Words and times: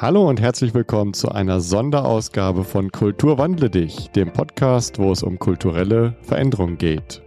Hallo 0.00 0.26
und 0.26 0.40
herzlich 0.40 0.72
willkommen 0.72 1.12
zu 1.12 1.28
einer 1.28 1.60
Sonderausgabe 1.60 2.64
von 2.64 2.90
Kultur 2.90 3.36
wandle 3.36 3.68
dich, 3.68 4.08
dem 4.12 4.32
Podcast, 4.32 4.98
wo 4.98 5.12
es 5.12 5.22
um 5.22 5.38
kulturelle 5.38 6.16
Veränderung 6.22 6.78
geht. 6.78 7.20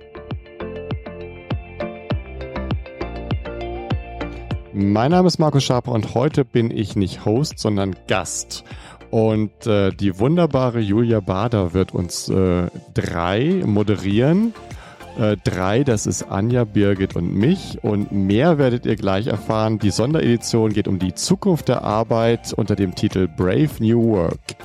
Mein 4.74 5.12
Name 5.12 5.28
ist 5.28 5.38
Markus 5.38 5.64
Schaper 5.64 5.92
und 5.92 6.16
heute 6.16 6.46
bin 6.46 6.72
ich 6.72 6.96
nicht 6.96 7.26
Host, 7.26 7.60
sondern 7.60 7.96
Gast. 8.08 8.64
Und 9.12 9.68
äh, 9.68 9.92
die 9.92 10.18
wunderbare 10.18 10.80
Julia 10.80 11.20
Bader 11.20 11.76
wird 11.76 11.94
uns 11.94 12.28
äh, 12.28 12.72
drei 12.96 13.62
moderieren. 13.68 14.56
Äh, 15.20 15.38
drei, 15.44 15.84
das 15.84 16.08
ist 16.08 16.24
Anja, 16.24 16.64
Birgit 16.64 17.16
und 17.16 17.34
mich. 17.36 17.84
Und 17.84 18.12
mehr 18.12 18.58
werdet 18.58 18.86
ihr 18.86 18.96
gleich 18.96 19.28
erfahren. 19.28 19.80
Die 19.80 19.92
Sonderedition 19.92 20.74
geht 20.74 20.88
um 20.88 21.00
die 21.00 21.14
Zukunft 21.14 21.68
der 21.68 21.84
Arbeit 21.84 22.54
unter 22.54 22.76
dem 22.76 22.96
Titel 22.96 23.28
Brave 23.28 23.70
New 23.80 24.16
Work. 24.16 24.56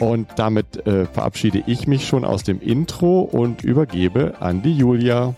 Und 0.00 0.28
damit 0.34 0.84
äh, 0.86 1.06
verabschiede 1.06 1.62
ich 1.66 1.86
mich 1.86 2.08
schon 2.08 2.24
aus 2.24 2.42
dem 2.42 2.60
Intro 2.60 3.20
und 3.20 3.62
übergebe 3.62 4.34
an 4.40 4.62
die 4.62 4.76
Julia. 4.76 5.34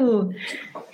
Hallo, 0.00 0.32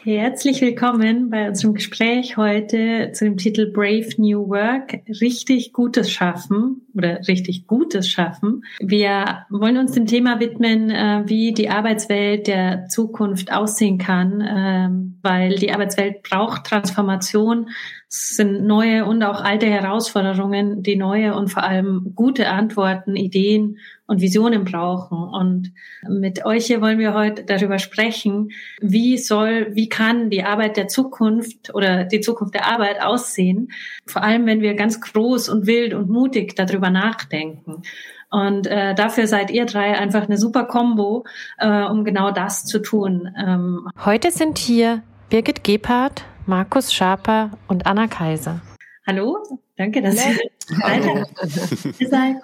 herzlich 0.03 0.61
willkommen 0.61 1.31
bei 1.31 1.49
unserem 1.49 1.75
Gespräch 1.75 2.37
heute 2.37 3.13
zu 3.13 3.25
dem 3.25 3.37
Titel 3.37 3.71
Brave 3.71 4.09
New 4.17 4.49
Work, 4.49 5.01
richtig 5.21 5.73
Gutes 5.73 6.11
schaffen 6.11 6.89
oder 6.93 7.21
richtig 7.29 7.69
Gutes 7.69 8.09
schaffen. 8.09 8.65
Wir 8.81 9.47
wollen 9.49 9.79
uns 9.79 9.93
dem 9.93 10.07
Thema 10.07 10.41
widmen, 10.41 10.91
äh, 10.91 11.23
wie 11.27 11.53
die 11.53 11.69
Arbeitswelt 11.69 12.49
der 12.49 12.89
Zukunft 12.89 13.53
aussehen 13.53 13.99
kann, 13.99 14.45
ähm, 14.45 15.19
weil 15.23 15.55
die 15.55 15.71
Arbeitswelt 15.73 16.25
braucht 16.25 16.65
Transformation. 16.65 17.69
Es 18.09 18.35
sind 18.35 18.67
neue 18.67 19.05
und 19.05 19.23
auch 19.23 19.41
alte 19.41 19.67
Herausforderungen, 19.67 20.83
die 20.83 20.97
neue 20.97 21.37
und 21.37 21.49
vor 21.49 21.63
allem 21.63 22.13
gute 22.17 22.49
Antworten, 22.49 23.15
Ideen 23.15 23.79
und 24.07 24.21
Visionen 24.21 24.65
brauchen. 24.65 25.19
Und 25.19 25.73
mit 26.09 26.45
euch 26.45 26.67
hier 26.67 26.81
wollen 26.81 26.99
wir 26.99 27.15
heute 27.15 27.45
darüber 27.45 27.79
sprechen, 27.79 28.51
wie 28.81 29.19
soll, 29.19 29.69
wie 29.75 29.89
kann 29.89 30.31
die 30.31 30.45
Arbeit 30.45 30.77
der 30.77 30.89
Zukunft 30.89 31.75
oder 31.75 32.05
die 32.05 32.21
Zukunft 32.21 32.55
der 32.55 32.67
Arbeit 32.67 33.03
aussehen. 33.03 33.73
Vor 34.07 34.23
allem, 34.23 34.47
wenn 34.47 34.61
wir 34.61 34.75
ganz 34.75 35.01
groß 35.01 35.49
und 35.49 35.67
wild 35.67 35.95
und 35.95 36.09
mutig 36.09 36.55
darüber 36.57 36.91
nachdenken. 36.91 37.83
Und 38.31 38.67
äh, 38.67 38.95
dafür 38.95 39.27
seid 39.27 39.51
ihr 39.51 39.67
drei 39.67 39.97
einfach 39.97 40.25
eine 40.25 40.37
super 40.37 40.65
Kombo, 40.65 41.25
äh, 41.59 41.85
um 41.85 42.05
genau 42.05 42.33
das 42.33 42.65
zu 42.65 42.81
tun. 42.81 43.33
Ähm 43.39 43.89
Heute 44.05 44.31
sind 44.31 44.59
hier 44.59 45.03
Birgit 45.31 45.65
Gebhardt, 45.65 46.25
Markus 46.45 46.93
Schaper 46.93 47.53
und 47.69 47.87
Anna 47.87 48.09
Kaiser. 48.09 48.61
Hallo, 49.07 49.39
danke, 49.77 50.03
dass 50.03 50.27
ihr 50.27 50.39
seid. 52.09 52.37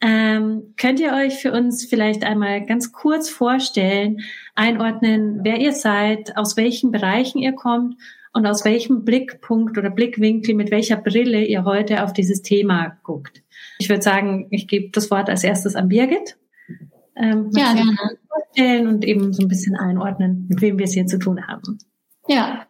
Ähm, 0.00 0.74
könnt 0.76 1.00
ihr 1.00 1.12
euch 1.12 1.34
für 1.38 1.52
uns 1.52 1.84
vielleicht 1.86 2.24
einmal 2.24 2.64
ganz 2.64 2.92
kurz 2.92 3.28
vorstellen, 3.28 4.20
einordnen, 4.54 5.40
wer 5.42 5.58
ihr 5.58 5.72
seid, 5.72 6.36
aus 6.36 6.56
welchen 6.56 6.92
Bereichen 6.92 7.38
ihr 7.38 7.52
kommt 7.52 7.96
und 8.32 8.46
aus 8.46 8.64
welchem 8.64 9.04
Blickpunkt 9.04 9.76
oder 9.76 9.90
Blickwinkel, 9.90 10.54
mit 10.54 10.70
welcher 10.70 10.96
Brille 10.96 11.44
ihr 11.44 11.64
heute 11.64 12.04
auf 12.04 12.12
dieses 12.12 12.42
Thema 12.42 12.98
guckt? 13.02 13.42
Ich 13.78 13.88
würde 13.88 14.02
sagen, 14.02 14.46
ich 14.50 14.68
gebe 14.68 14.90
das 14.92 15.10
Wort 15.10 15.28
als 15.28 15.42
erstes 15.42 15.74
an 15.74 15.88
Birgit. 15.88 16.36
Ähm, 17.16 17.50
ja, 17.52 17.72
gerne. 17.72 17.96
Vorstellen 18.28 18.86
und 18.86 19.04
eben 19.04 19.32
so 19.32 19.42
ein 19.42 19.48
bisschen 19.48 19.74
einordnen, 19.74 20.46
mit 20.48 20.60
wem 20.60 20.78
wir 20.78 20.84
es 20.84 20.92
hier 20.92 21.06
zu 21.06 21.18
tun 21.18 21.48
haben. 21.48 21.78
Ja, 22.30 22.66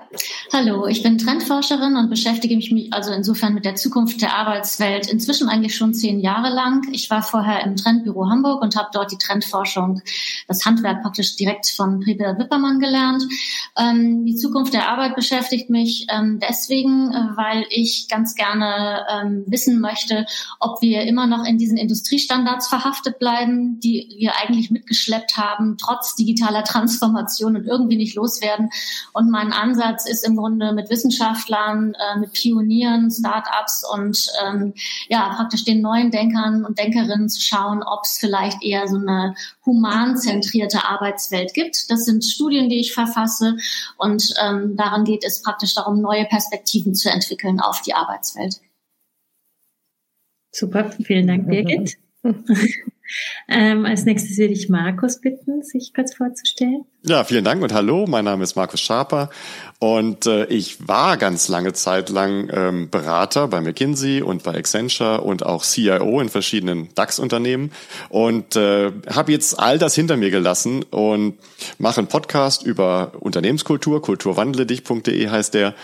hallo, 0.52 0.86
ich 0.86 1.02
bin 1.02 1.18
Trendforscherin 1.18 1.96
und 1.96 2.08
beschäftige 2.08 2.54
mich 2.54 2.92
also 2.92 3.12
insofern 3.12 3.54
mit 3.54 3.64
der 3.64 3.74
Zukunft 3.74 4.22
der 4.22 4.36
Arbeitswelt 4.36 5.10
inzwischen 5.10 5.48
eigentlich 5.48 5.74
schon 5.74 5.94
zehn 5.94 6.20
Jahre 6.20 6.48
lang. 6.48 6.88
Ich 6.92 7.10
war 7.10 7.22
vorher 7.22 7.64
im 7.64 7.76
Trendbüro 7.76 8.30
Hamburg 8.30 8.62
und 8.62 8.76
habe 8.76 8.88
dort 8.92 9.10
die 9.10 9.18
Trendforschung, 9.18 10.00
das 10.46 10.64
Handwerk 10.64 11.02
praktisch 11.02 11.36
direkt 11.36 11.66
von 11.66 12.00
Pribel 12.00 12.38
Wippermann 12.38 12.78
gelernt. 12.78 13.24
Ähm, 13.76 14.24
die 14.24 14.36
Zukunft 14.36 14.74
der 14.74 14.88
Arbeit 14.88 15.16
beschäftigt 15.16 15.70
mich 15.70 16.06
ähm, 16.08 16.38
deswegen, 16.40 17.12
äh, 17.12 17.36
weil 17.36 17.66
ich 17.70 18.06
ganz 18.08 18.34
gerne 18.34 19.06
ähm, 19.10 19.44
wissen 19.46 19.80
möchte, 19.80 20.24
ob 20.60 20.80
wir 20.80 21.02
immer 21.02 21.26
noch 21.26 21.44
in 21.44 21.58
diesen 21.58 21.76
Industriestandards 21.76 22.68
verhaftet 22.68 23.18
bleiben, 23.18 23.80
die 23.80 24.14
wir 24.18 24.36
eigentlich 24.36 24.70
mitgeschleppt 24.70 25.36
haben, 25.36 25.76
trotz 25.78 26.14
digitaler 26.14 26.64
Transformation 26.64 27.56
und 27.56 27.66
irgendwie 27.66 27.96
nicht 27.96 28.14
loswerden. 28.14 28.70
Und 29.12 29.30
mein 29.30 29.47
mein 29.48 29.52
Ansatz 29.58 30.08
ist 30.08 30.26
im 30.26 30.36
Grunde 30.36 30.72
mit 30.72 30.90
Wissenschaftlern, 30.90 31.94
äh, 31.94 32.18
mit 32.18 32.32
Pionieren, 32.32 33.10
Startups 33.10 33.84
und 33.94 34.26
ähm, 34.44 34.74
ja 35.08 35.34
praktisch 35.34 35.64
den 35.64 35.80
neuen 35.80 36.10
Denkern 36.10 36.64
und 36.64 36.78
Denkerinnen 36.78 37.28
zu 37.28 37.40
schauen, 37.40 37.82
ob 37.82 38.00
es 38.04 38.18
vielleicht 38.18 38.62
eher 38.62 38.86
so 38.88 38.96
eine 38.96 39.34
humanzentrierte 39.64 40.84
Arbeitswelt 40.84 41.54
gibt. 41.54 41.90
Das 41.90 42.04
sind 42.04 42.24
Studien, 42.24 42.68
die 42.68 42.80
ich 42.80 42.92
verfasse 42.92 43.56
und 43.96 44.34
ähm, 44.42 44.76
daran 44.76 45.04
geht 45.04 45.24
es 45.24 45.42
praktisch 45.42 45.74
darum, 45.74 46.00
neue 46.00 46.24
Perspektiven 46.26 46.94
zu 46.94 47.10
entwickeln 47.10 47.60
auf 47.60 47.82
die 47.82 47.94
Arbeitswelt. 47.94 48.60
Super, 50.52 50.90
vielen 51.02 51.26
Dank, 51.26 51.48
Birgit. 51.48 51.96
ähm, 53.48 53.84
als 53.84 54.04
nächstes 54.04 54.38
würde 54.38 54.52
ich 54.52 54.68
Markus 54.68 55.20
bitten, 55.20 55.62
sich 55.62 55.92
kurz 55.94 56.14
vorzustellen. 56.14 56.84
Ja, 57.04 57.24
vielen 57.24 57.44
Dank 57.44 57.62
und 57.62 57.72
hallo. 57.72 58.06
Mein 58.08 58.24
Name 58.24 58.42
ist 58.42 58.56
Markus 58.56 58.80
Schaper. 58.80 59.30
Und 59.78 60.26
äh, 60.26 60.46
ich 60.46 60.88
war 60.88 61.16
ganz 61.16 61.46
lange 61.46 61.72
Zeit 61.72 62.08
lang 62.08 62.50
ähm, 62.52 62.90
Berater 62.90 63.46
bei 63.46 63.60
McKinsey 63.60 64.20
und 64.20 64.42
bei 64.42 64.54
Accenture 64.56 65.20
und 65.20 65.46
auch 65.46 65.62
CIO 65.62 66.20
in 66.20 66.28
verschiedenen 66.28 66.88
DAX-Unternehmen. 66.96 67.70
Und 68.08 68.56
äh, 68.56 68.90
habe 69.08 69.30
jetzt 69.30 69.60
all 69.60 69.78
das 69.78 69.94
hinter 69.94 70.16
mir 70.16 70.30
gelassen 70.30 70.82
und 70.90 71.38
mache 71.78 71.98
einen 71.98 72.08
Podcast 72.08 72.64
über 72.64 73.12
Unternehmenskultur, 73.20 74.02
kulturwandeledich.de 74.02 75.28
heißt 75.28 75.54
der. 75.54 75.74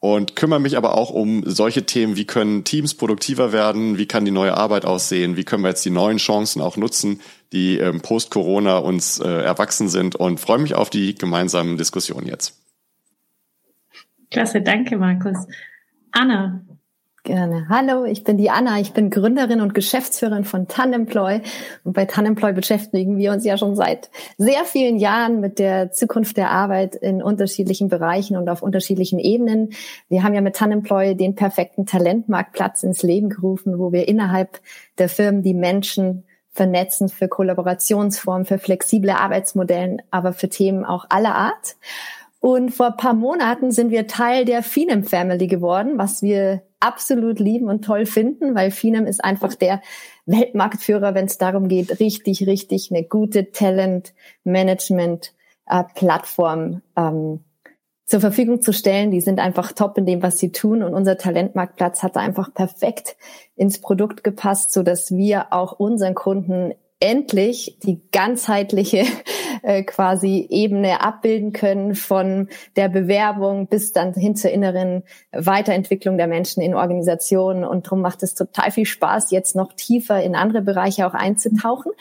Und 0.00 0.36
kümmere 0.36 0.60
mich 0.60 0.76
aber 0.76 0.94
auch 0.94 1.10
um 1.10 1.42
solche 1.46 1.86
Themen, 1.86 2.16
wie 2.16 2.26
können 2.26 2.64
Teams 2.64 2.94
produktiver 2.94 3.52
werden, 3.52 3.96
wie 3.96 4.06
kann 4.06 4.26
die 4.26 4.30
neue 4.30 4.56
Arbeit 4.56 4.84
aussehen, 4.84 5.36
wie 5.36 5.44
können 5.44 5.64
wir 5.64 5.70
jetzt 5.70 5.84
die 5.84 5.90
neuen 5.90 6.18
Chancen 6.18 6.60
auch 6.68 6.76
nutzen, 6.76 7.20
die 7.52 7.78
ähm, 7.78 8.00
post-Corona 8.00 8.78
uns 8.78 9.18
äh, 9.18 9.28
erwachsen 9.28 9.88
sind 9.88 10.14
und 10.14 10.38
freue 10.38 10.58
mich 10.58 10.74
auf 10.74 10.90
die 10.90 11.14
gemeinsamen 11.14 11.76
Diskussionen 11.76 12.26
jetzt. 12.26 12.54
Klasse, 14.30 14.60
danke 14.60 14.96
Markus. 14.98 15.38
Anna. 16.12 16.62
Gerne. 17.24 17.66
Hallo, 17.68 18.06
ich 18.06 18.24
bin 18.24 18.38
die 18.38 18.48
Anna. 18.48 18.80
Ich 18.80 18.94
bin 18.94 19.10
Gründerin 19.10 19.60
und 19.60 19.74
Geschäftsführerin 19.74 20.44
von 20.44 20.66
Tanemploy. 20.66 21.42
Und 21.84 21.92
bei 21.92 22.06
Tanemploy 22.06 22.54
beschäftigen 22.54 23.18
wir 23.18 23.32
uns 23.32 23.44
ja 23.44 23.58
schon 23.58 23.76
seit 23.76 24.08
sehr 24.38 24.64
vielen 24.64 24.96
Jahren 24.96 25.40
mit 25.40 25.58
der 25.58 25.92
Zukunft 25.92 26.38
der 26.38 26.50
Arbeit 26.50 26.94
in 26.94 27.22
unterschiedlichen 27.22 27.88
Bereichen 27.88 28.38
und 28.38 28.48
auf 28.48 28.62
unterschiedlichen 28.62 29.18
Ebenen. 29.18 29.74
Wir 30.08 30.22
haben 30.22 30.32
ja 30.32 30.40
mit 30.40 30.56
Tanemploy 30.56 31.16
den 31.16 31.34
perfekten 31.34 31.84
Talentmarktplatz 31.84 32.82
ins 32.82 33.02
Leben 33.02 33.28
gerufen, 33.28 33.78
wo 33.78 33.92
wir 33.92 34.08
innerhalb 34.08 34.60
der 34.96 35.10
Firmen 35.10 35.42
die 35.42 35.54
Menschen 35.54 36.24
vernetzen 36.58 37.08
für 37.08 37.28
Kollaborationsformen, 37.28 38.44
für 38.44 38.58
flexible 38.58 39.10
Arbeitsmodellen, 39.10 40.02
aber 40.10 40.32
für 40.32 40.48
Themen 40.48 40.84
auch 40.84 41.06
aller 41.08 41.36
Art. 41.36 41.76
Und 42.40 42.70
vor 42.70 42.96
paar 42.96 43.14
Monaten 43.14 43.70
sind 43.70 43.90
wir 43.90 44.08
Teil 44.08 44.44
der 44.44 44.64
Finem 44.64 45.04
Family 45.04 45.46
geworden, 45.46 45.98
was 45.98 46.20
wir 46.20 46.62
absolut 46.80 47.38
lieben 47.38 47.68
und 47.68 47.84
toll 47.84 48.06
finden, 48.06 48.56
weil 48.56 48.72
Finem 48.72 49.06
ist 49.06 49.24
einfach 49.24 49.54
der 49.54 49.80
Weltmarktführer, 50.26 51.14
wenn 51.14 51.26
es 51.26 51.38
darum 51.38 51.68
geht, 51.68 52.00
richtig, 52.00 52.46
richtig 52.46 52.90
eine 52.90 53.04
gute 53.04 53.52
Talent 53.52 54.14
Management 54.42 55.32
äh, 55.66 55.84
ähm, 56.96 57.40
zur 58.08 58.20
Verfügung 58.20 58.62
zu 58.62 58.72
stellen. 58.72 59.10
Die 59.10 59.20
sind 59.20 59.38
einfach 59.38 59.72
top 59.72 59.98
in 59.98 60.06
dem, 60.06 60.22
was 60.22 60.38
sie 60.38 60.50
tun. 60.50 60.82
Und 60.82 60.94
unser 60.94 61.18
Talentmarktplatz 61.18 62.02
hat 62.02 62.16
da 62.16 62.20
einfach 62.20 62.52
perfekt 62.54 63.16
ins 63.54 63.80
Produkt 63.80 64.24
gepasst, 64.24 64.72
so 64.72 64.82
dass 64.82 65.10
wir 65.10 65.52
auch 65.52 65.78
unseren 65.78 66.14
Kunden 66.14 66.72
endlich 67.00 67.78
die 67.82 68.00
ganzheitliche 68.10 69.04
äh, 69.68 69.82
quasi 69.82 70.46
Ebene 70.48 71.02
abbilden 71.02 71.52
können 71.52 71.94
von 71.94 72.48
der 72.76 72.88
Bewerbung 72.88 73.66
bis 73.66 73.92
dann 73.92 74.14
hin 74.14 74.34
zur 74.34 74.50
inneren 74.50 75.02
Weiterentwicklung 75.30 76.16
der 76.16 76.26
Menschen 76.26 76.62
in 76.62 76.74
Organisationen. 76.74 77.64
Und 77.64 77.86
darum 77.86 78.00
macht 78.00 78.22
es 78.22 78.34
total 78.34 78.70
viel 78.70 78.86
Spaß, 78.86 79.30
jetzt 79.30 79.54
noch 79.54 79.74
tiefer 79.74 80.22
in 80.22 80.34
andere 80.34 80.62
Bereiche 80.62 81.06
auch 81.06 81.12
einzutauchen. 81.12 81.92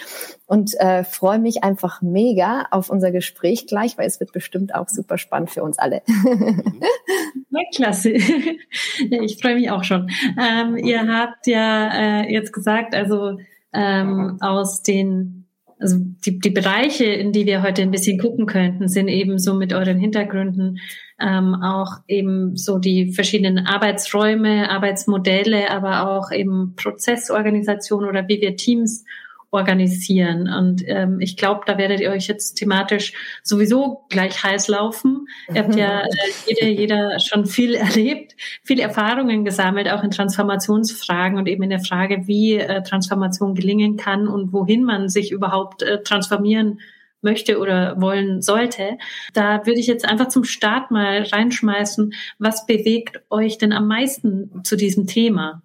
Und 0.46 0.80
äh, 0.80 1.04
freue 1.04 1.40
mich 1.40 1.66
einfach 1.66 2.02
mega 2.02 2.68
auf 2.72 2.90
unser 2.90 3.12
Gespräch 3.12 3.68
gleich, 3.68 3.98
weil 3.98 4.08
es 4.08 4.22
wird 4.22 4.32
bestimmt 4.32 4.74
auch 4.74 4.88
super 4.88 5.18
spannend 5.18 5.50
für 5.50 5.64
uns 5.64 5.78
alle. 5.78 6.04
klasse. 7.76 8.12
ich 9.00 9.42
freue 9.42 9.56
mich 9.56 9.72
auch 9.72 9.84
schon. 9.84 10.10
Ähm, 10.40 10.78
ihr 10.78 11.06
habt 11.08 11.48
ja 11.48 12.22
äh, 12.22 12.32
jetzt 12.32 12.54
gesagt, 12.54 12.96
also 12.96 13.38
ähm, 13.74 14.38
aus 14.40 14.84
den 14.84 15.47
also 15.80 15.98
die, 16.00 16.40
die 16.40 16.50
Bereiche, 16.50 17.06
in 17.06 17.32
die 17.32 17.46
wir 17.46 17.62
heute 17.62 17.84
ein 17.84 17.92
bisschen 17.92 18.20
gucken 18.20 18.46
könnten, 18.46 18.88
sind 18.88 19.08
eben 19.10 19.38
so 19.38 19.54
mit 19.54 19.74
euren 19.74 20.00
Hintergründen 20.00 20.80
ähm, 21.20 21.56
auch 21.56 21.98
eben 22.08 22.56
so 22.56 22.78
die 22.78 23.12
verschiedenen 23.12 23.66
Arbeitsräume, 23.66 24.70
Arbeitsmodelle, 24.70 25.72
aber 25.72 26.10
auch 26.10 26.32
eben 26.32 26.74
Prozessorganisation 26.76 28.06
oder 28.06 28.28
wie 28.28 28.42
wir 28.42 28.56
Teams 28.56 29.04
organisieren. 29.52 30.50
Und 30.52 30.84
ähm, 30.88 31.20
ich 31.22 31.38
glaube, 31.38 31.62
da 31.66 31.78
werdet 31.78 32.02
ihr 32.02 32.12
euch 32.12 32.28
jetzt 32.28 32.56
thematisch 32.56 33.14
sowieso 33.44 34.06
gleich 34.10 34.44
heiß 34.44 34.68
laufen. 34.68 35.28
Ihr 35.54 35.64
habt 35.64 35.76
ja 35.76 36.02
äh, 36.48 36.66
jeder, 36.66 36.68
jeder 36.68 37.20
schon 37.20 37.46
viel 37.46 37.76
erlebt, 37.76 38.36
viele 38.64 38.84
Erfahrungen 38.84 39.46
gesammelt, 39.46 39.90
auch 39.90 40.04
in 40.04 40.12
Transformationsfragen 40.12 41.38
und 41.38 41.48
eben 41.48 41.64
in 41.64 41.70
der 41.70 41.80
Frage, 41.80 42.28
wie 42.28 42.56
äh, 42.56 42.84
Transformation 42.84 43.56
gelingen 43.56 43.96
kann 43.96 44.28
und 44.28 44.52
wohin 44.52 44.84
man 44.84 45.08
sich 45.08 45.32
überhaupt 45.32 45.82
äh, 45.82 46.04
transformieren 46.04 46.80
möchte 47.22 47.60
oder 47.60 48.00
wollen 48.00 48.42
sollte. 48.42 48.98
Da 49.34 49.66
würde 49.66 49.80
ich 49.80 49.88
jetzt 49.88 50.08
einfach 50.08 50.28
zum 50.28 50.44
Start 50.44 50.92
mal 50.92 51.24
reinschmeißen, 51.24 52.14
was 52.38 52.66
bewegt 52.66 53.22
euch 53.30 53.58
denn 53.58 53.74
am 53.74 53.88
meisten 53.88 54.62
zu 54.64 54.76
diesem 54.76 55.08
Thema? 55.08 55.62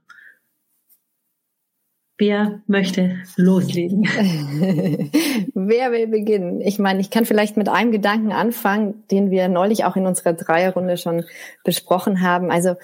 Wer 2.23 2.63
möchte 2.69 3.17
loslegen? 3.35 4.05
Wer 5.55 5.91
will 5.91 6.07
beginnen? 6.07 6.61
Ich 6.61 6.79
meine, 6.79 7.01
ich 7.01 7.11
kann 7.11 7.25
vielleicht 7.25 7.57
mit 7.57 7.69
einem 7.69 7.91
Gedanken 7.91 8.31
anfangen, 8.31 9.03
den 9.11 9.33
wir 9.33 9.49
neulich 9.49 9.85
auch 9.85 9.97
in 9.97 10.07
unserer 10.07 10.33
Dreierrunde 10.33 10.97
schon 10.99 11.25
besprochen 11.65 12.21
haben. 12.21 12.53
Also 12.53 12.77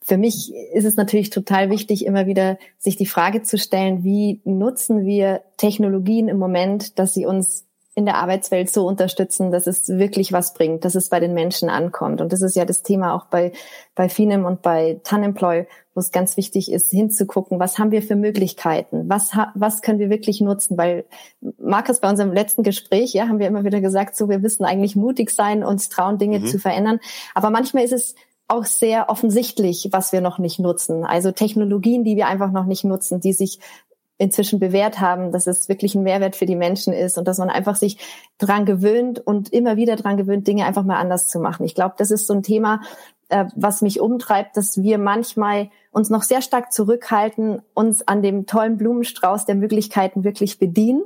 für 0.00 0.16
mich 0.16 0.54
ist 0.72 0.86
es 0.86 0.96
natürlich 0.96 1.28
total 1.28 1.68
wichtig, 1.68 2.06
immer 2.06 2.26
wieder 2.26 2.56
sich 2.78 2.96
die 2.96 3.04
Frage 3.04 3.42
zu 3.42 3.58
stellen, 3.58 4.04
wie 4.04 4.40
nutzen 4.44 5.04
wir 5.04 5.42
Technologien 5.58 6.28
im 6.28 6.38
Moment, 6.38 6.98
dass 6.98 7.12
sie 7.12 7.26
uns 7.26 7.67
in 7.98 8.06
der 8.06 8.14
Arbeitswelt 8.14 8.70
so 8.70 8.86
unterstützen, 8.86 9.50
dass 9.50 9.66
es 9.66 9.88
wirklich 9.88 10.32
was 10.32 10.54
bringt, 10.54 10.84
dass 10.84 10.94
es 10.94 11.08
bei 11.08 11.18
den 11.18 11.34
Menschen 11.34 11.68
ankommt. 11.68 12.20
Und 12.20 12.32
das 12.32 12.42
ist 12.42 12.54
ja 12.54 12.64
das 12.64 12.84
Thema 12.84 13.12
auch 13.12 13.26
bei, 13.26 13.50
bei 13.96 14.08
Finem 14.08 14.44
und 14.44 14.62
bei 14.62 15.00
Tanemploy, 15.02 15.66
wo 15.94 15.98
es 15.98 16.12
ganz 16.12 16.36
wichtig 16.36 16.70
ist, 16.70 16.92
hinzugucken, 16.92 17.58
was 17.58 17.76
haben 17.76 17.90
wir 17.90 18.00
für 18.00 18.14
Möglichkeiten? 18.14 19.08
Was, 19.08 19.32
was 19.56 19.82
können 19.82 19.98
wir 19.98 20.10
wirklich 20.10 20.40
nutzen? 20.40 20.78
Weil, 20.78 21.06
Markus, 21.58 21.98
bei 21.98 22.08
unserem 22.08 22.32
letzten 22.32 22.62
Gespräch, 22.62 23.14
ja, 23.14 23.26
haben 23.26 23.40
wir 23.40 23.48
immer 23.48 23.64
wieder 23.64 23.80
gesagt, 23.80 24.14
so, 24.14 24.28
wir 24.28 24.38
müssen 24.38 24.64
eigentlich 24.64 24.94
mutig 24.94 25.32
sein, 25.32 25.64
uns 25.64 25.88
trauen, 25.88 26.18
Dinge 26.18 26.38
mhm. 26.38 26.46
zu 26.46 26.60
verändern. 26.60 27.00
Aber 27.34 27.50
manchmal 27.50 27.82
ist 27.82 27.92
es 27.92 28.14
auch 28.46 28.64
sehr 28.64 29.10
offensichtlich, 29.10 29.88
was 29.90 30.12
wir 30.12 30.20
noch 30.20 30.38
nicht 30.38 30.60
nutzen. 30.60 31.04
Also 31.04 31.32
Technologien, 31.32 32.04
die 32.04 32.14
wir 32.14 32.28
einfach 32.28 32.52
noch 32.52 32.64
nicht 32.64 32.84
nutzen, 32.84 33.18
die 33.18 33.32
sich 33.32 33.58
inzwischen 34.18 34.58
bewährt 34.58 35.00
haben, 35.00 35.32
dass 35.32 35.46
es 35.46 35.68
wirklich 35.68 35.94
ein 35.94 36.02
Mehrwert 36.02 36.36
für 36.36 36.46
die 36.46 36.56
Menschen 36.56 36.92
ist 36.92 37.16
und 37.16 37.26
dass 37.26 37.38
man 37.38 37.50
einfach 37.50 37.76
sich 37.76 37.98
dran 38.36 38.66
gewöhnt 38.66 39.20
und 39.20 39.52
immer 39.52 39.76
wieder 39.76 39.96
dran 39.96 40.16
gewöhnt, 40.16 40.46
Dinge 40.46 40.66
einfach 40.66 40.84
mal 40.84 40.98
anders 40.98 41.28
zu 41.28 41.38
machen. 41.38 41.64
Ich 41.64 41.74
glaube, 41.74 41.94
das 41.98 42.10
ist 42.10 42.26
so 42.26 42.34
ein 42.34 42.42
Thema, 42.42 42.80
äh, 43.28 43.46
was 43.54 43.80
mich 43.80 44.00
umtreibt, 44.00 44.56
dass 44.56 44.82
wir 44.82 44.98
manchmal 44.98 45.70
uns 45.90 46.10
noch 46.10 46.22
sehr 46.22 46.42
stark 46.42 46.72
zurückhalten, 46.72 47.62
uns 47.74 48.06
an 48.06 48.22
dem 48.22 48.46
tollen 48.46 48.76
Blumenstrauß 48.76 49.46
der 49.46 49.54
Möglichkeiten 49.54 50.24
wirklich 50.24 50.58
bedienen, 50.58 51.02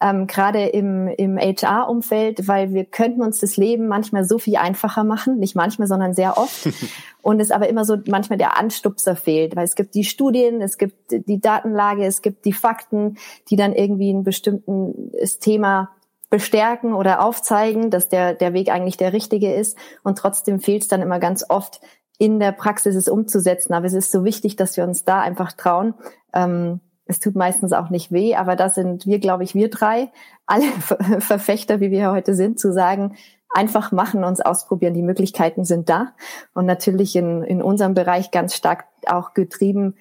ähm, 0.00 0.26
gerade 0.26 0.66
im, 0.66 1.08
im 1.08 1.38
HR-Umfeld, 1.38 2.46
weil 2.46 2.72
wir 2.72 2.84
könnten 2.84 3.22
uns 3.22 3.38
das 3.40 3.56
Leben 3.56 3.88
manchmal 3.88 4.24
so 4.24 4.38
viel 4.38 4.56
einfacher 4.56 5.04
machen, 5.04 5.38
nicht 5.38 5.56
manchmal, 5.56 5.88
sondern 5.88 6.14
sehr 6.14 6.38
oft. 6.38 6.68
und 7.22 7.40
es 7.40 7.50
aber 7.50 7.68
immer 7.68 7.84
so 7.84 7.96
manchmal 8.06 8.38
der 8.38 8.58
Anstupser 8.58 9.16
fehlt, 9.16 9.56
weil 9.56 9.64
es 9.64 9.74
gibt 9.74 9.94
die 9.94 10.04
Studien, 10.04 10.60
es 10.60 10.78
gibt 10.78 11.10
die 11.10 11.40
Datenlage, 11.40 12.04
es 12.04 12.22
gibt 12.22 12.44
die 12.44 12.52
Fakten, 12.52 13.16
die 13.50 13.56
dann 13.56 13.72
irgendwie 13.72 14.12
ein 14.12 14.22
bestimmtes 14.22 15.38
Thema 15.38 15.90
bestärken 16.28 16.92
oder 16.92 17.22
aufzeigen, 17.22 17.90
dass 17.90 18.08
der, 18.08 18.34
der 18.34 18.52
Weg 18.52 18.70
eigentlich 18.70 18.96
der 18.96 19.12
richtige 19.12 19.52
ist. 19.54 19.76
Und 20.02 20.18
trotzdem 20.18 20.60
fehlt 20.60 20.82
es 20.82 20.88
dann 20.88 21.02
immer 21.02 21.18
ganz 21.18 21.44
oft, 21.48 21.80
in 22.18 22.40
der 22.40 22.52
Praxis 22.52 22.94
es 22.94 23.08
umzusetzen. 23.08 23.74
Aber 23.74 23.86
es 23.86 23.92
ist 23.92 24.10
so 24.10 24.24
wichtig, 24.24 24.56
dass 24.56 24.76
wir 24.76 24.84
uns 24.84 25.04
da 25.04 25.20
einfach 25.20 25.52
trauen. 25.52 25.94
Ähm, 26.32 26.80
es 27.06 27.20
tut 27.20 27.36
meistens 27.36 27.72
auch 27.72 27.88
nicht 27.88 28.10
weh, 28.10 28.34
aber 28.34 28.56
da 28.56 28.68
sind 28.68 29.06
wir, 29.06 29.20
glaube 29.20 29.44
ich, 29.44 29.54
wir 29.54 29.70
drei, 29.70 30.10
alle 30.46 30.64
Verfechter, 31.20 31.80
wie 31.80 31.90
wir 31.90 32.10
heute 32.10 32.34
sind, 32.34 32.58
zu 32.58 32.72
sagen, 32.72 33.16
einfach 33.48 33.92
machen, 33.92 34.24
uns 34.24 34.40
ausprobieren. 34.40 34.94
Die 34.94 35.02
Möglichkeiten 35.02 35.64
sind 35.64 35.88
da. 35.88 36.14
Und 36.52 36.66
natürlich 36.66 37.14
in, 37.16 37.42
in 37.42 37.62
unserem 37.62 37.94
Bereich 37.94 38.30
ganz 38.30 38.54
stark 38.54 38.84
auch 39.06 39.34
getrieben, 39.34 39.94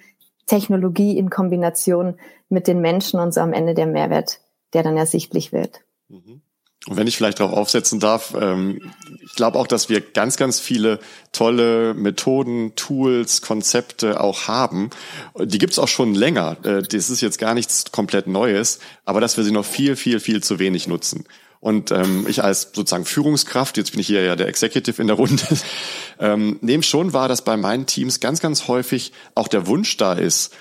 Technologie 0.48 1.18
in 1.18 1.30
Kombination 1.30 2.18
mit 2.50 2.68
den 2.68 2.80
Menschen 2.80 3.20
und 3.20 3.34
so 3.34 3.42
am 3.42 3.54
Ende 3.54 3.74
der 3.74 3.88
Mehrwert, 3.88 4.42
der 4.74 4.84
dann 4.84 4.98
ersichtlich 4.98 5.52
wird. 5.52 5.82
Mhm. 6.10 6.42
Und 6.88 6.98
wenn 6.98 7.08
ich 7.08 7.18
vielleicht 7.18 7.40
darauf 7.40 7.54
aufsetzen 7.54 8.00
darf, 8.00 8.36
ähm, 8.40 8.92
ich 9.24 9.34
glaube 9.34 9.58
auch, 9.58 9.66
dass 9.66 9.90
wir 9.90 10.02
ganz, 10.02 10.38
ganz 10.38 10.60
viele 10.60 11.00
tolle 11.32 11.96
Methoden, 11.96 12.76
Tools, 12.76 13.42
Konzepte 13.42 14.22
auch 14.22 14.48
haben. 14.48 14.92
Die 15.40 15.58
gibt's 15.58 15.80
auch 15.80 15.88
schon 15.88 16.14
länger. 16.14 16.58
Äh, 16.64 16.84
das 16.84 17.10
ist 17.10 17.22
jetzt 17.22 17.40
gar 17.40 17.56
nichts 17.56 17.92
komplett 17.92 18.28
Neues, 18.28 18.80
aber 19.04 19.20
dass 19.20 19.36
wir 19.36 19.44
sie 19.44 19.52
noch 19.52 19.66
viel, 19.66 19.96
viel, 19.96 20.20
viel 20.20 20.44
zu 20.44 20.60
wenig 20.60 20.88
nutzen. 20.88 21.26
Und 21.60 21.90
ähm, 21.90 22.28
ich 22.28 22.44
als 22.44 22.70
sozusagen 22.74 23.06
Führungskraft, 23.06 23.78
jetzt 23.78 23.90
bin 23.90 24.00
ich 24.00 24.06
hier 24.06 24.24
ja 24.24 24.36
der 24.36 24.48
Executive 24.48 25.02
in 25.02 25.08
der 25.08 25.16
Runde, 25.16 25.44
ähm, 26.20 26.60
nehme 26.62 26.84
schon 26.84 27.14
wahr, 27.14 27.28
dass 27.28 27.44
bei 27.44 27.58
meinen 27.58 27.88
Teams 27.88 28.20
ganz, 28.20 28.40
ganz 28.40 28.68
häufig 28.68 29.12
auch 29.34 29.48
der 29.48 29.66
Wunsch 29.66 29.98
da 29.98 30.14
ist, 30.14 30.54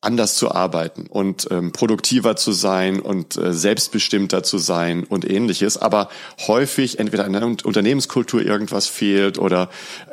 anders 0.00 0.36
zu 0.36 0.52
arbeiten 0.52 1.06
und 1.08 1.48
ähm, 1.50 1.72
produktiver 1.72 2.36
zu 2.36 2.52
sein 2.52 3.00
und 3.00 3.36
äh, 3.36 3.52
selbstbestimmter 3.52 4.44
zu 4.44 4.58
sein 4.58 5.02
und 5.02 5.28
ähnliches. 5.28 5.76
Aber 5.76 6.08
häufig 6.46 7.00
entweder 7.00 7.26
in 7.26 7.32
der 7.32 7.42
Unternehmenskultur 7.42 8.40
irgendwas 8.40 8.86
fehlt 8.86 9.38
oder 9.38 9.68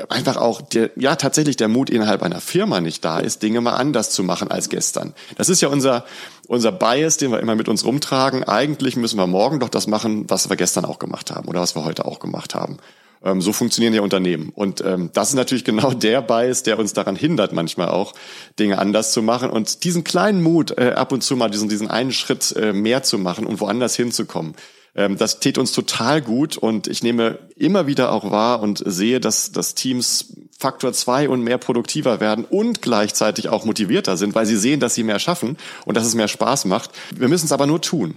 einfach 0.09 0.37
auch 0.37 0.61
der, 0.61 0.89
ja 0.95 1.15
tatsächlich 1.15 1.55
der 1.55 1.67
Mut 1.67 1.91
innerhalb 1.91 2.23
einer 2.23 2.41
Firma 2.41 2.81
nicht 2.81 3.05
da 3.05 3.19
ist, 3.19 3.43
Dinge 3.43 3.61
mal 3.61 3.73
anders 3.73 4.09
zu 4.09 4.23
machen 4.23 4.49
als 4.49 4.69
gestern. 4.69 5.13
Das 5.37 5.49
ist 5.49 5.61
ja 5.61 5.67
unser 5.67 6.05
unser 6.47 6.71
Bias, 6.71 7.17
den 7.17 7.31
wir 7.31 7.39
immer 7.39 7.55
mit 7.55 7.69
uns 7.69 7.85
rumtragen. 7.85 8.43
Eigentlich 8.43 8.95
müssen 8.95 9.17
wir 9.17 9.27
morgen 9.27 9.59
doch 9.59 9.69
das 9.69 9.88
machen, 9.88 10.29
was 10.29 10.49
wir 10.49 10.55
gestern 10.55 10.85
auch 10.85 10.99
gemacht 10.99 11.31
haben 11.31 11.47
oder 11.47 11.61
was 11.61 11.75
wir 11.75 11.85
heute 11.85 12.05
auch 12.05 12.19
gemacht 12.19 12.55
haben. 12.55 12.77
Ähm, 13.23 13.41
so 13.41 13.53
funktionieren 13.53 13.94
ja 13.94 14.01
Unternehmen. 14.01 14.50
Und 14.50 14.81
ähm, 14.81 15.09
das 15.13 15.29
ist 15.29 15.35
natürlich 15.35 15.63
genau 15.63 15.91
der 15.94 16.21
Bias, 16.21 16.63
der 16.63 16.79
uns 16.79 16.93
daran 16.93 17.15
hindert, 17.15 17.53
manchmal 17.53 17.89
auch 17.89 18.13
Dinge 18.60 18.79
anders 18.79 19.12
zu 19.12 19.22
machen. 19.22 19.50
Und 19.50 19.84
diesen 19.84 20.03
kleinen 20.03 20.41
Mut, 20.41 20.77
äh, 20.77 20.93
ab 20.95 21.12
und 21.12 21.24
zu 21.24 21.36
mal 21.36 21.50
diesen, 21.50 21.69
diesen 21.69 21.89
einen 21.89 22.12
Schritt 22.12 22.55
äh, 22.55 22.74
mehr 22.74 23.03
zu 23.03 23.17
machen 23.17 23.45
und 23.45 23.60
woanders 23.60 23.95
hinzukommen, 23.95 24.55
ähm, 24.95 25.17
das 25.17 25.39
tät 25.39 25.57
uns 25.57 25.72
total 25.72 26.22
gut. 26.22 26.57
Und 26.57 26.88
ich 26.88 27.03
nehme 27.03 27.39
immer 27.55 27.88
wieder 27.88 28.12
auch 28.12 28.31
wahr 28.31 28.62
und 28.62 28.81
sehe, 28.86 29.19
dass, 29.19 29.51
dass 29.51 29.75
Teams 29.75 30.34
Faktor 30.57 30.93
zwei 30.93 31.27
und 31.27 31.41
mehr 31.41 31.57
produktiver 31.57 32.19
werden 32.22 32.45
und 32.45 32.81
gleichzeitig 32.81 33.50
auch 33.50 33.65
motivierter 33.65 34.15
sind, 34.15 34.36
weil 34.36 34.45
sie 34.45 34.55
sehen, 34.55 34.79
dass 34.79 34.95
sie 34.95 35.03
mehr 35.03 35.19
schaffen 35.19 35.57
und 35.86 35.98
dass 35.98 36.07
es 36.07 36.15
mehr 36.15 36.29
Spaß 36.29 36.65
macht. 36.65 36.91
Wir 37.13 37.27
müssen 37.27 37.45
es 37.45 37.51
aber 37.51 37.67
nur 37.67 37.81
tun. 37.81 38.15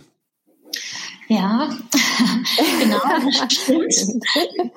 Ja, 1.29 1.69
genau, 2.81 2.99
das 3.25 3.53
stimmt. 3.53 4.25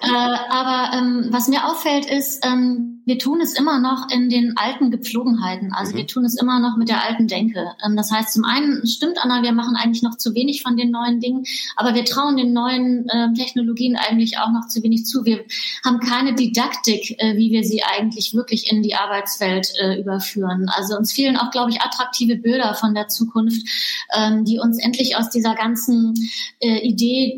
äh, 0.02 0.08
aber 0.08 0.98
ähm, 0.98 1.28
was 1.30 1.48
mir 1.48 1.66
auffällt, 1.66 2.06
ist, 2.06 2.46
ähm, 2.46 2.92
wir 3.06 3.18
tun 3.18 3.42
es 3.42 3.58
immer 3.58 3.80
noch 3.80 4.10
in 4.12 4.30
den 4.30 4.58
alten 4.58 4.92
Gepflogenheiten. 4.92 5.74
Also 5.74 5.94
mhm. 5.94 5.98
wir 5.98 6.08
tun 6.08 6.26
es 6.26 6.40
immer 6.40 6.60
noch 6.60 6.78
mit 6.78 6.90
der 6.90 7.04
alten 7.04 7.28
Denke. 7.28 7.72
Ähm, 7.84 7.96
das 7.96 8.12
heißt, 8.12 8.34
zum 8.34 8.46
einen 8.46 8.86
stimmt 8.86 9.18
Anna, 9.22 9.42
wir 9.44 9.54
machen 9.54 9.76
eigentlich 9.76 10.04
noch 10.04 10.18
zu 10.18 10.36
wenig 10.36 10.62
von 10.62 10.78
den 10.78 10.92
neuen 10.92 11.20
Dingen, 11.20 11.44
aber 11.76 11.96
wir 11.96 12.06
trauen 12.06 12.38
den 12.38 12.54
neuen 12.54 13.10
äh, 13.10 13.34
Technologien 13.34 13.96
eigentlich 13.96 14.38
auch 14.38 14.52
noch 14.52 14.68
zu 14.68 14.84
wenig 14.84 15.06
zu. 15.06 15.26
Wir 15.26 15.44
haben 15.84 16.00
keine 16.00 16.36
Didaktik, 16.36 17.20
äh, 17.20 17.36
wie 17.38 17.52
wir 17.52 17.64
sie 17.64 17.84
eigentlich 17.84 18.34
wirklich 18.36 18.72
in 18.72 18.84
die 18.84 18.96
Arbeitswelt 18.96 19.74
äh, 19.80 20.00
überführen. 20.00 20.70
Also 20.70 20.96
uns 20.96 21.12
fehlen 21.12 21.38
auch, 21.38 21.52
glaube 21.52 21.72
ich, 21.72 21.82
attraktive 21.82 22.36
Bilder 22.36 22.76
von 22.76 22.94
der 22.94 23.08
Zukunft, 23.08 23.68
ähm, 24.16 24.46
die 24.46 24.60
uns 24.60 24.78
endlich 24.78 25.18
aus 25.18 25.30
dieser 25.30 25.56
ganzen 25.56 26.14
äh, 26.60 26.88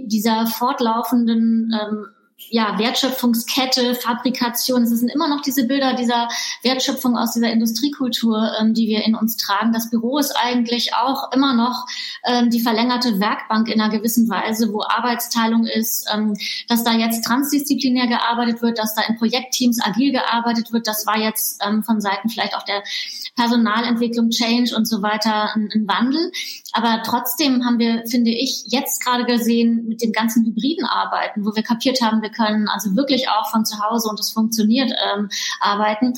Dieser 0.06 0.48
fortlaufenden 0.48 1.72
ähm, 1.74 2.08
ja, 2.54 2.78
Wertschöpfungskette, 2.78 3.96
Fabrikation. 3.96 4.84
Es 4.84 4.92
sind 4.92 5.10
immer 5.10 5.28
noch 5.28 5.42
diese 5.42 5.66
Bilder 5.66 5.96
dieser 5.96 6.28
Wertschöpfung 6.62 7.18
aus 7.18 7.34
dieser 7.34 7.52
Industriekultur, 7.52 8.52
ähm, 8.60 8.76
die 8.76 8.88
wir 8.88 9.04
in 9.06 9.16
uns 9.16 9.38
tragen. 9.38 9.74
Das 9.74 9.90
Büro 9.90 10.20
ist 10.20 10.36
eigentlich 10.38 10.94
auch 10.94 11.32
immer 11.32 11.56
noch 11.56 11.88
ähm, 12.24 12.52
die 12.52 12.60
verlängerte 12.60 13.20
Werkbank 13.20 13.70
in 13.70 13.82
einer 13.82 13.90
gewissen 13.92 14.30
Weise, 14.30 14.72
wo 14.72 14.84
Arbeitsteilung 14.84 15.66
ist, 15.66 16.08
ähm, 16.14 16.36
dass 16.68 16.84
da 16.84 16.94
jetzt 16.94 17.26
transdisziplinär 17.26 18.06
gearbeitet 18.06 18.62
wird, 18.62 18.78
dass 18.78 18.94
da 18.94 19.02
in 19.02 19.16
Projektteams 19.16 19.82
agil 19.84 20.12
gearbeitet 20.12 20.72
wird. 20.72 20.88
Das 20.88 21.08
war 21.08 21.18
jetzt 21.18 21.60
ähm, 21.66 21.82
von 21.82 22.02
Seiten 22.02 22.30
vielleicht 22.30 22.56
auch 22.56 22.66
der 22.66 22.84
Personalentwicklung, 23.36 24.30
Change 24.30 24.76
und 24.76 24.88
so 24.88 25.02
weiter 25.02 25.56
ein, 25.56 25.70
ein 25.74 25.88
Wandel. 25.88 26.32
Aber 26.72 27.02
trotzdem 27.04 27.66
haben 27.66 27.80
wir, 27.80 28.06
finde 28.06 28.30
ich, 28.30 28.66
jetzt 28.68 29.04
gerade 29.04 29.26
gesehen 29.26 29.88
mit 29.88 30.04
dem 30.04 30.12
ganzen 30.12 30.46
hybriden 30.46 30.86
Arbeiten, 30.86 31.44
wo 31.44 31.56
wir 31.56 31.64
kapiert 31.64 32.00
haben, 32.02 32.22
wir 32.22 32.30
können 32.30 32.43
also 32.68 32.96
wirklich 32.96 33.30
auch 33.30 33.50
von 33.50 33.66
zu 33.66 33.80
Hause 33.80 34.10
und 34.10 34.20
es 34.20 34.32
funktioniert 34.32 34.92
ähm, 34.92 35.30
arbeiten 35.60 36.14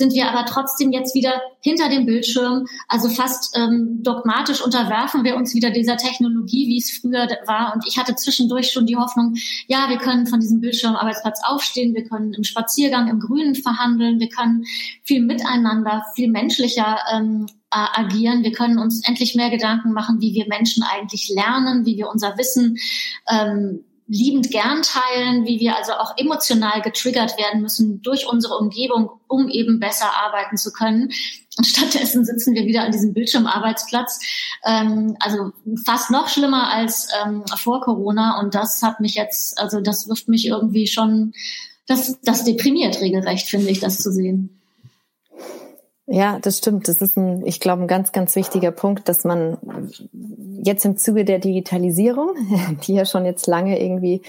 sind 0.00 0.14
wir 0.14 0.30
aber 0.30 0.46
trotzdem 0.46 0.92
jetzt 0.92 1.14
wieder 1.14 1.42
hinter 1.60 1.90
dem 1.90 2.06
Bildschirm. 2.06 2.66
Also 2.88 3.10
fast 3.10 3.54
ähm, 3.54 3.98
dogmatisch 4.02 4.62
unterwerfen 4.62 5.24
wir 5.24 5.36
uns 5.36 5.54
wieder 5.54 5.70
dieser 5.70 5.98
Technologie, 5.98 6.68
wie 6.68 6.78
es 6.78 6.90
früher 6.90 7.28
war. 7.46 7.74
Und 7.74 7.86
ich 7.86 7.98
hatte 7.98 8.16
zwischendurch 8.16 8.72
schon 8.72 8.86
die 8.86 8.96
Hoffnung, 8.96 9.34
ja, 9.66 9.90
wir 9.90 9.98
können 9.98 10.26
von 10.26 10.40
diesem 10.40 10.62
Bildschirmarbeitsplatz 10.62 11.42
aufstehen, 11.44 11.94
wir 11.94 12.04
können 12.04 12.32
im 12.32 12.44
Spaziergang 12.44 13.08
im 13.08 13.20
Grünen 13.20 13.54
verhandeln, 13.54 14.20
wir 14.20 14.30
können 14.30 14.64
viel 15.04 15.20
miteinander, 15.20 16.02
viel 16.14 16.30
menschlicher 16.30 16.96
ähm, 17.12 17.46
agieren. 17.70 18.42
Wir 18.42 18.52
können 18.52 18.78
uns 18.78 19.06
endlich 19.06 19.34
mehr 19.34 19.50
Gedanken 19.50 19.92
machen, 19.92 20.20
wie 20.20 20.34
wir 20.34 20.48
Menschen 20.48 20.82
eigentlich 20.82 21.28
lernen, 21.28 21.86
wie 21.86 21.96
wir 21.96 22.08
unser 22.08 22.36
Wissen 22.36 22.78
ähm, 23.30 23.84
liebend 24.10 24.50
gern 24.50 24.82
teilen, 24.82 25.46
wie 25.46 25.60
wir 25.60 25.76
also 25.76 25.92
auch 25.92 26.18
emotional 26.18 26.82
getriggert 26.82 27.38
werden 27.38 27.62
müssen 27.62 28.02
durch 28.02 28.26
unsere 28.26 28.58
Umgebung, 28.58 29.08
um 29.28 29.48
eben 29.48 29.78
besser 29.78 30.10
arbeiten 30.26 30.56
zu 30.56 30.72
können. 30.72 31.12
Und 31.56 31.64
stattdessen 31.64 32.24
sitzen 32.24 32.54
wir 32.54 32.66
wieder 32.66 32.82
an 32.82 32.90
diesem 32.90 33.14
Bildschirmarbeitsplatz. 33.14 34.18
Ähm, 34.64 35.16
also 35.20 35.52
fast 35.84 36.10
noch 36.10 36.28
schlimmer 36.28 36.72
als 36.72 37.08
ähm, 37.24 37.44
vor 37.54 37.82
Corona. 37.82 38.40
Und 38.40 38.56
das 38.56 38.82
hat 38.82 38.98
mich 38.98 39.14
jetzt, 39.14 39.56
also 39.60 39.80
das 39.80 40.08
wirft 40.08 40.28
mich 40.28 40.44
irgendwie 40.44 40.88
schon, 40.88 41.32
das, 41.86 42.20
das 42.22 42.42
deprimiert 42.44 43.00
regelrecht, 43.00 43.48
finde 43.48 43.70
ich, 43.70 43.78
das 43.78 43.98
zu 43.98 44.10
sehen. 44.10 44.60
Ja, 46.06 46.40
das 46.40 46.58
stimmt. 46.58 46.88
Das 46.88 47.00
ist 47.00 47.16
ein, 47.16 47.46
ich 47.46 47.60
glaube, 47.60 47.82
ein 47.82 47.88
ganz, 47.88 48.10
ganz 48.10 48.34
wichtiger 48.34 48.72
Punkt, 48.72 49.08
dass 49.08 49.22
man 49.22 49.58
jetzt 50.62 50.84
im 50.84 50.96
Zuge 50.96 51.24
der 51.24 51.38
Digitalisierung, 51.38 52.34
die 52.86 52.94
ja 52.94 53.04
schon 53.04 53.24
jetzt 53.24 53.46
lange 53.46 53.80
irgendwie 53.82 54.22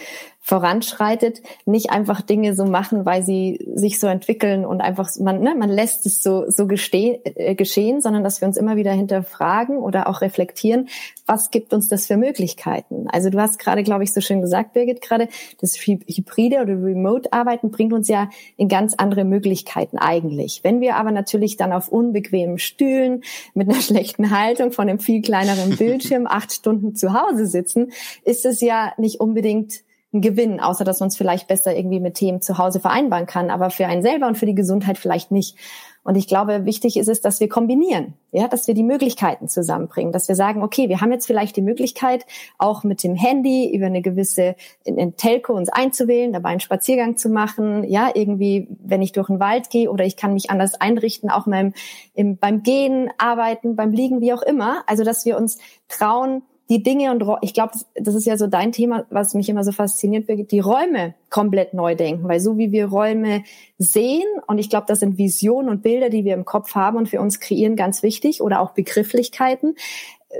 voranschreitet, 0.43 1.41
nicht 1.65 1.91
einfach 1.91 2.21
Dinge 2.21 2.55
so 2.55 2.65
machen, 2.65 3.05
weil 3.05 3.21
sie 3.21 3.59
sich 3.75 3.99
so 3.99 4.07
entwickeln 4.07 4.65
und 4.65 4.81
einfach 4.81 5.07
man 5.19 5.39
ne, 5.39 5.53
man 5.55 5.69
lässt 5.69 6.07
es 6.07 6.23
so 6.23 6.49
so 6.49 6.65
gestehen, 6.65 7.19
äh, 7.23 7.53
geschehen, 7.53 8.01
sondern 8.01 8.23
dass 8.23 8.41
wir 8.41 8.47
uns 8.47 8.57
immer 8.57 8.75
wieder 8.75 8.91
hinterfragen 8.91 9.77
oder 9.77 10.09
auch 10.09 10.21
reflektieren, 10.21 10.89
was 11.27 11.51
gibt 11.51 11.73
uns 11.73 11.87
das 11.87 12.07
für 12.07 12.17
Möglichkeiten? 12.17 13.07
Also 13.09 13.29
du 13.29 13.39
hast 13.39 13.59
gerade, 13.59 13.83
glaube 13.83 14.03
ich, 14.03 14.11
so 14.13 14.19
schön 14.19 14.41
gesagt, 14.41 14.73
Birgit, 14.73 15.01
gerade 15.01 15.29
das 15.61 15.75
Hybride 15.75 16.61
oder 16.61 16.73
Remote-Arbeiten 16.73 17.71
bringt 17.71 17.93
uns 17.93 18.07
ja 18.07 18.29
in 18.57 18.67
ganz 18.67 18.95
andere 18.95 19.23
Möglichkeiten 19.23 19.97
eigentlich. 19.97 20.59
Wenn 20.63 20.81
wir 20.81 20.95
aber 20.95 21.11
natürlich 21.11 21.55
dann 21.55 21.71
auf 21.71 21.87
unbequemen 21.87 22.57
Stühlen 22.57 23.21
mit 23.53 23.69
einer 23.69 23.79
schlechten 23.81 24.31
Haltung 24.31 24.71
von 24.71 24.89
einem 24.89 24.99
viel 24.99 25.21
kleineren 25.21 25.75
Bildschirm 25.77 26.20
acht 26.27 26.51
Stunden 26.51 26.95
zu 26.95 27.13
Hause 27.13 27.45
sitzen, 27.45 27.91
ist 28.23 28.45
es 28.45 28.61
ja 28.61 28.93
nicht 28.97 29.19
unbedingt 29.19 29.83
ein 30.13 30.21
Gewinn, 30.21 30.59
außer 30.59 30.83
dass 30.83 30.99
man 30.99 31.07
es 31.07 31.17
vielleicht 31.17 31.47
besser 31.47 31.75
irgendwie 31.75 31.99
mit 31.99 32.15
Themen 32.15 32.41
zu 32.41 32.57
Hause 32.57 32.79
vereinbaren 32.79 33.27
kann, 33.27 33.49
aber 33.49 33.69
für 33.69 33.87
einen 33.87 34.01
selber 34.01 34.27
und 34.27 34.37
für 34.37 34.45
die 34.45 34.55
Gesundheit 34.55 34.97
vielleicht 34.97 35.31
nicht. 35.31 35.55
Und 36.03 36.15
ich 36.15 36.27
glaube, 36.27 36.65
wichtig 36.65 36.97
ist 36.97 37.07
es, 37.07 37.21
dass 37.21 37.39
wir 37.39 37.47
kombinieren, 37.47 38.15
ja, 38.31 38.47
dass 38.47 38.67
wir 38.67 38.73
die 38.73 38.83
Möglichkeiten 38.83 39.47
zusammenbringen, 39.47 40.11
dass 40.11 40.27
wir 40.27 40.35
sagen, 40.35 40.63
okay, 40.63 40.89
wir 40.89 40.99
haben 40.99 41.11
jetzt 41.11 41.27
vielleicht 41.27 41.55
die 41.55 41.61
Möglichkeit, 41.61 42.25
auch 42.57 42.83
mit 42.83 43.03
dem 43.03 43.13
Handy 43.13 43.71
über 43.71 43.85
eine 43.85 44.01
gewisse 44.01 44.55
in, 44.83 44.97
in 44.97 45.15
Telco 45.15 45.53
uns 45.53 45.69
einzuwählen, 45.69 46.33
dabei 46.33 46.49
einen 46.49 46.59
Spaziergang 46.59 47.17
zu 47.17 47.29
machen, 47.29 47.83
ja, 47.83 48.09
irgendwie, 48.15 48.67
wenn 48.83 49.03
ich 49.03 49.11
durch 49.11 49.27
den 49.27 49.39
Wald 49.39 49.69
gehe 49.69 49.91
oder 49.91 50.03
ich 50.03 50.17
kann 50.17 50.33
mich 50.33 50.49
anders 50.49 50.73
einrichten, 50.73 51.29
auch 51.29 51.45
beim, 51.45 51.73
im, 52.15 52.37
beim 52.37 52.63
Gehen, 52.63 53.11
Arbeiten, 53.19 53.75
beim 53.75 53.91
Liegen, 53.91 54.21
wie 54.21 54.33
auch 54.33 54.41
immer. 54.41 54.83
Also, 54.87 55.03
dass 55.03 55.25
wir 55.25 55.37
uns 55.37 55.59
trauen, 55.87 56.41
die 56.71 56.81
Dinge 56.81 57.11
und 57.11 57.21
ich 57.41 57.53
glaube, 57.53 57.73
das 57.95 58.15
ist 58.15 58.25
ja 58.25 58.37
so 58.37 58.47
dein 58.47 58.71
Thema, 58.71 59.05
was 59.09 59.33
mich 59.33 59.49
immer 59.49 59.65
so 59.65 59.73
fasziniert, 59.73 60.29
die 60.29 60.59
Räume 60.61 61.15
komplett 61.29 61.73
neu 61.73 61.95
denken, 61.95 62.29
weil 62.29 62.39
so 62.39 62.57
wie 62.57 62.71
wir 62.71 62.85
Räume 62.85 63.43
sehen 63.77 64.23
und 64.47 64.57
ich 64.57 64.69
glaube, 64.69 64.85
das 64.87 65.01
sind 65.01 65.17
Visionen 65.17 65.69
und 65.69 65.83
Bilder, 65.83 66.09
die 66.09 66.23
wir 66.23 66.33
im 66.33 66.45
Kopf 66.45 66.73
haben 66.73 66.95
und 66.95 67.09
für 67.09 67.19
uns 67.19 67.41
kreieren, 67.41 67.75
ganz 67.75 68.03
wichtig 68.03 68.41
oder 68.41 68.61
auch 68.61 68.71
Begrifflichkeiten 68.71 69.75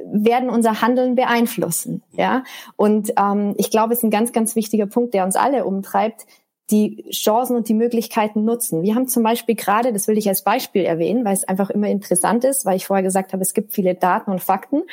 werden 0.05 0.49
unser 0.49 0.81
Handeln 0.81 1.15
beeinflussen, 1.15 2.01
ja. 2.13 2.45
Und 2.77 3.11
ähm, 3.17 3.55
ich 3.57 3.69
glaube, 3.69 3.91
es 3.91 3.99
ist 3.99 4.03
ein 4.05 4.09
ganz, 4.09 4.31
ganz 4.31 4.55
wichtiger 4.55 4.85
Punkt, 4.85 5.13
der 5.13 5.25
uns 5.25 5.35
alle 5.35 5.65
umtreibt, 5.65 6.27
die 6.71 7.05
Chancen 7.11 7.55
und 7.57 7.67
die 7.67 7.73
Möglichkeiten 7.73 8.45
nutzen. 8.45 8.81
Wir 8.81 8.95
haben 8.95 9.07
zum 9.07 9.23
Beispiel 9.23 9.55
gerade, 9.55 9.91
das 9.91 10.07
will 10.07 10.17
ich 10.17 10.29
als 10.29 10.43
Beispiel 10.43 10.83
erwähnen, 10.83 11.25
weil 11.25 11.33
es 11.33 11.43
einfach 11.43 11.69
immer 11.69 11.87
interessant 11.87 12.45
ist, 12.45 12.65
weil 12.65 12.77
ich 12.77 12.85
vorher 12.85 13.03
gesagt 13.03 13.33
habe, 13.33 13.41
es 13.43 13.53
gibt 13.53 13.73
viele 13.73 13.93
Daten 13.93 14.31
und 14.31 14.39
Fakten. 14.39 14.83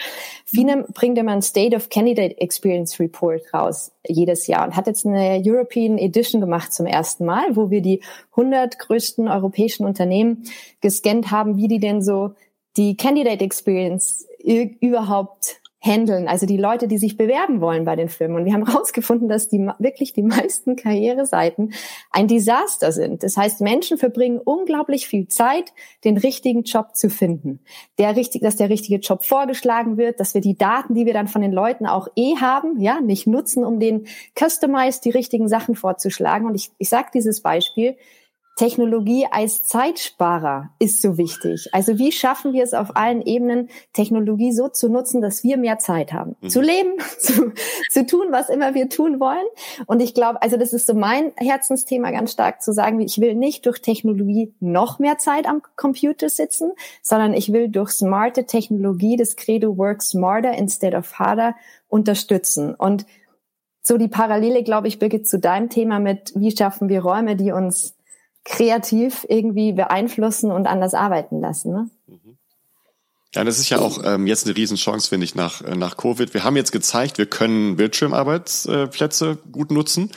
FINEM 0.45 0.87
bringt 0.93 1.17
immer 1.19 1.33
ein 1.33 1.43
State 1.43 1.77
of 1.77 1.89
Candidate 1.89 2.41
Experience 2.41 2.99
Report 2.99 3.43
raus 3.55 3.93
jedes 4.07 4.47
Jahr 4.49 4.67
und 4.67 4.75
hat 4.75 4.89
jetzt 4.89 5.07
eine 5.07 5.41
European 5.45 5.99
Edition 5.99 6.41
gemacht 6.41 6.73
zum 6.73 6.87
ersten 6.87 7.25
Mal, 7.25 7.57
wo 7.57 7.71
wir 7.71 7.81
die 7.81 8.03
100 8.33 8.79
größten 8.79 9.29
europäischen 9.29 9.87
Unternehmen 9.87 10.45
gescannt 10.81 11.31
haben, 11.31 11.57
wie 11.57 11.69
die 11.69 11.81
denn 11.81 12.03
so 12.03 12.33
die 12.77 12.97
Candidate 12.97 13.45
Experience 13.45 14.27
überhaupt 14.43 15.61
handeln, 15.81 16.27
also 16.27 16.45
die 16.45 16.57
Leute, 16.57 16.89
die 16.89 16.99
sich 16.99 17.17
bewerben 17.17 17.61
wollen 17.61 17.85
bei 17.85 17.95
den 17.95 18.09
Firmen. 18.09 18.39
Und 18.39 18.45
wir 18.45 18.53
haben 18.53 18.67
herausgefunden, 18.71 19.29
dass 19.29 19.49
die 19.49 19.59
wirklich 19.79 20.13
die 20.13 20.23
meisten 20.23 20.77
Karriereseiten 20.77 21.73
ein 22.11 22.27
Desaster 22.27 22.93
sind. 22.93 23.23
Das 23.23 23.37
heißt, 23.37 23.61
Menschen 23.61 23.97
verbringen 23.97 24.41
unglaublich 24.45 25.07
viel 25.07 25.29
Zeit, 25.29 25.73
den 26.05 26.17
richtigen 26.17 26.63
Job 26.63 26.97
zu 26.97 27.11
finden. 27.11 27.61
Der 27.99 28.17
richtig, 28.17 28.43
dass 28.43 28.57
der 28.57 28.71
richtige 28.71 28.99
Job 28.99 29.25
vorgeschlagen 29.25 29.97
wird, 29.97 30.21
dass 30.21 30.35
wir 30.35 30.41
die 30.41 30.59
Daten, 30.59 30.95
die 30.95 31.07
wir 31.07 31.15
dann 31.15 31.29
von 31.29 31.43
den 31.43 31.53
Leuten 31.53 31.87
auch 31.87 32.09
eh 32.17 32.37
haben, 32.37 32.81
ja, 32.81 33.01
nicht 33.01 33.27
nutzen, 33.27 33.65
um 33.65 33.79
den 33.79 34.07
Customized 34.39 35.05
die 35.05 35.11
richtigen 35.11 35.49
Sachen 35.49 35.75
vorzuschlagen. 35.75 36.47
Und 36.47 36.55
ich, 36.55 36.71
ich 36.79 36.89
sage 36.89 37.09
dieses 37.15 37.41
Beispiel, 37.41 37.97
Technologie 38.59 39.25
als 39.31 39.63
Zeitsparer 39.63 40.71
ist 40.81 41.01
so 41.01 41.17
wichtig. 41.17 41.69
Also 41.71 41.97
wie 41.97 42.11
schaffen 42.11 42.53
wir 42.53 42.65
es 42.65 42.75
auf 42.75 42.97
allen 42.97 43.23
Ebenen, 43.23 43.69
Technologie 43.93 44.51
so 44.51 44.67
zu 44.67 44.89
nutzen, 44.89 45.21
dass 45.21 45.45
wir 45.45 45.57
mehr 45.57 45.79
Zeit 45.79 46.13
haben, 46.13 46.35
mhm. 46.41 46.49
zu 46.49 46.61
leben, 46.61 46.99
zu, 47.21 47.53
zu 47.89 48.05
tun, 48.05 48.27
was 48.31 48.49
immer 48.49 48.75
wir 48.75 48.89
tun 48.89 49.21
wollen. 49.21 49.47
Und 49.87 50.03
ich 50.03 50.13
glaube, 50.13 50.43
also 50.43 50.57
das 50.57 50.73
ist 50.73 50.89
so 50.89 50.95
mein 50.95 51.31
Herzensthema 51.37 52.11
ganz 52.11 52.33
stark 52.33 52.61
zu 52.61 52.73
sagen, 52.73 52.99
ich 52.99 53.21
will 53.21 53.37
nicht 53.37 53.65
durch 53.65 53.81
Technologie 53.81 54.53
noch 54.59 54.99
mehr 54.99 55.19
Zeit 55.19 55.47
am 55.47 55.63
Computer 55.77 56.29
sitzen, 56.29 56.73
sondern 57.01 57.35
ich 57.35 57.53
will 57.53 57.69
durch 57.69 57.91
smarte 57.93 58.45
Technologie 58.45 59.17
das 59.17 59.37
Credo 59.37 59.79
Work 59.79 60.03
Smarter 60.03 60.59
instead 60.59 60.97
of 60.97 61.13
harder 61.17 61.55
unterstützen. 61.87 62.75
Und 62.75 63.07
so 63.83 63.99
die 63.99 64.09
Parallele, 64.09 64.65
glaube 64.65 64.89
ich, 64.89 64.99
Birgit, 64.99 65.29
zu 65.29 65.39
deinem 65.39 65.71
Thema 65.71 66.01
mit, 66.01 66.33
wie 66.35 66.55
schaffen 66.55 66.89
wir 66.89 67.03
Räume, 67.03 67.37
die 67.37 67.53
uns 67.53 67.98
kreativ 68.49 69.27
irgendwie 69.29 69.73
beeinflussen 69.73 70.51
und 70.51 70.67
anders 70.67 70.95
arbeiten 70.95 71.41
lassen. 71.41 71.73
Ne? 71.73 71.91
Ja, 73.35 73.45
das 73.45 73.59
ist 73.59 73.69
ja 73.69 73.79
auch 73.79 74.03
ähm, 74.05 74.27
jetzt 74.27 74.47
eine 74.47 74.57
Riesenchance, 74.57 75.09
finde 75.09 75.25
ich, 75.25 75.35
nach, 75.35 75.61
äh, 75.63 75.77
nach 75.77 75.97
Covid. 75.97 76.33
Wir 76.33 76.45
haben 76.45 76.57
jetzt 76.57 76.73
gezeigt, 76.73 77.19
wir 77.19 77.27
können 77.27 77.77
Bildschirmarbeitsplätze 77.77 79.39
gut 79.53 79.71
nutzen. 79.71 80.11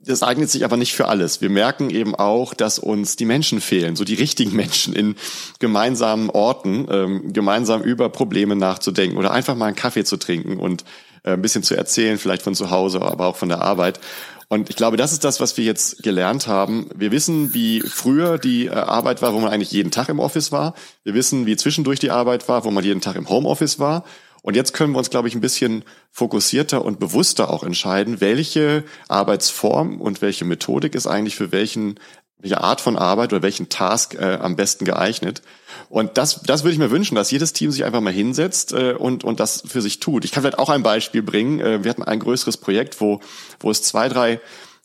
Das 0.00 0.22
eignet 0.22 0.50
sich 0.50 0.64
aber 0.64 0.76
nicht 0.76 0.94
für 0.94 1.06
alles. 1.06 1.40
Wir 1.40 1.50
merken 1.50 1.90
eben 1.90 2.14
auch, 2.14 2.54
dass 2.54 2.78
uns 2.78 3.16
die 3.16 3.26
Menschen 3.26 3.60
fehlen, 3.60 3.94
so 3.94 4.04
die 4.04 4.14
richtigen 4.14 4.56
Menschen 4.56 4.94
in 4.94 5.14
gemeinsamen 5.60 6.30
Orten, 6.30 6.86
ähm, 6.90 7.32
gemeinsam 7.32 7.82
über 7.82 8.08
Probleme 8.08 8.56
nachzudenken 8.56 9.18
oder 9.18 9.30
einfach 9.30 9.54
mal 9.54 9.66
einen 9.66 9.76
Kaffee 9.76 10.04
zu 10.04 10.16
trinken 10.16 10.56
und 10.56 10.82
äh, 10.82 10.86
ein 11.24 11.42
bisschen 11.42 11.62
zu 11.62 11.74
erzählen, 11.74 12.18
vielleicht 12.18 12.42
von 12.42 12.54
zu 12.54 12.70
Hause, 12.70 13.02
aber 13.02 13.26
auch 13.26 13.36
von 13.36 13.48
der 13.48 13.62
Arbeit. 13.62 14.00
Und 14.48 14.68
ich 14.68 14.76
glaube, 14.76 14.98
das 14.98 15.12
ist 15.12 15.24
das, 15.24 15.40
was 15.40 15.56
wir 15.56 15.64
jetzt 15.64 16.02
gelernt 16.02 16.46
haben. 16.46 16.90
Wir 16.94 17.10
wissen, 17.10 17.54
wie 17.54 17.80
früher 17.80 18.36
die 18.36 18.66
äh, 18.66 18.72
Arbeit 18.72 19.22
war, 19.22 19.32
wo 19.32 19.40
man 19.40 19.50
eigentlich 19.50 19.72
jeden 19.72 19.90
Tag 19.90 20.10
im 20.10 20.20
Office 20.20 20.52
war. 20.52 20.74
Wir 21.04 21.14
wissen, 21.14 21.46
wie 21.46 21.56
zwischendurch 21.56 22.00
die 22.00 22.10
Arbeit 22.10 22.48
war, 22.48 22.64
wo 22.64 22.70
man 22.70 22.84
jeden 22.84 23.00
Tag 23.00 23.16
im 23.16 23.30
Homeoffice 23.30 23.78
war. 23.78 24.04
Und 24.42 24.56
jetzt 24.56 24.74
können 24.74 24.92
wir 24.92 24.98
uns, 24.98 25.08
glaube 25.08 25.28
ich, 25.28 25.34
ein 25.34 25.40
bisschen 25.40 25.84
fokussierter 26.10 26.84
und 26.84 26.98
bewusster 26.98 27.48
auch 27.48 27.62
entscheiden, 27.62 28.20
welche 28.20 28.84
Arbeitsform 29.08 30.00
und 30.00 30.20
welche 30.20 30.44
Methodik 30.44 30.96
ist 30.96 31.06
eigentlich 31.06 31.36
für 31.36 31.52
welchen 31.52 31.98
welche 32.42 32.60
Art 32.60 32.80
von 32.80 32.98
Arbeit 32.98 33.32
oder 33.32 33.42
welchen 33.42 33.68
Task 33.68 34.14
äh, 34.14 34.38
am 34.40 34.56
besten 34.56 34.84
geeignet. 34.84 35.42
Und 35.88 36.18
das, 36.18 36.42
das 36.42 36.64
würde 36.64 36.72
ich 36.72 36.78
mir 36.78 36.90
wünschen, 36.90 37.14
dass 37.14 37.30
jedes 37.30 37.52
Team 37.52 37.70
sich 37.70 37.84
einfach 37.84 38.00
mal 38.00 38.12
hinsetzt 38.12 38.72
äh, 38.72 38.92
und, 38.92 39.24
und 39.24 39.40
das 39.40 39.62
für 39.66 39.80
sich 39.80 40.00
tut. 40.00 40.24
Ich 40.24 40.32
kann 40.32 40.42
vielleicht 40.42 40.58
auch 40.58 40.68
ein 40.68 40.82
Beispiel 40.82 41.22
bringen. 41.22 41.60
Äh, 41.60 41.84
wir 41.84 41.90
hatten 41.90 42.02
ein 42.02 42.18
größeres 42.18 42.56
Projekt, 42.56 43.00
wo, 43.00 43.20
wo 43.60 43.70
es 43.70 43.82
zwei, 43.82 44.08
drei 44.08 44.40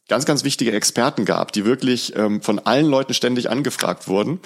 ganz, 0.08 0.26
ganz 0.26 0.44
wichtige 0.44 0.72
Experten 0.72 1.26
gab, 1.26 1.52
die 1.52 1.66
wirklich 1.66 2.16
ähm, 2.16 2.42
von 2.42 2.60
allen 2.60 2.86
Leuten 2.86 3.14
ständig 3.14 3.50
angefragt 3.50 4.08
wurden. 4.08 4.40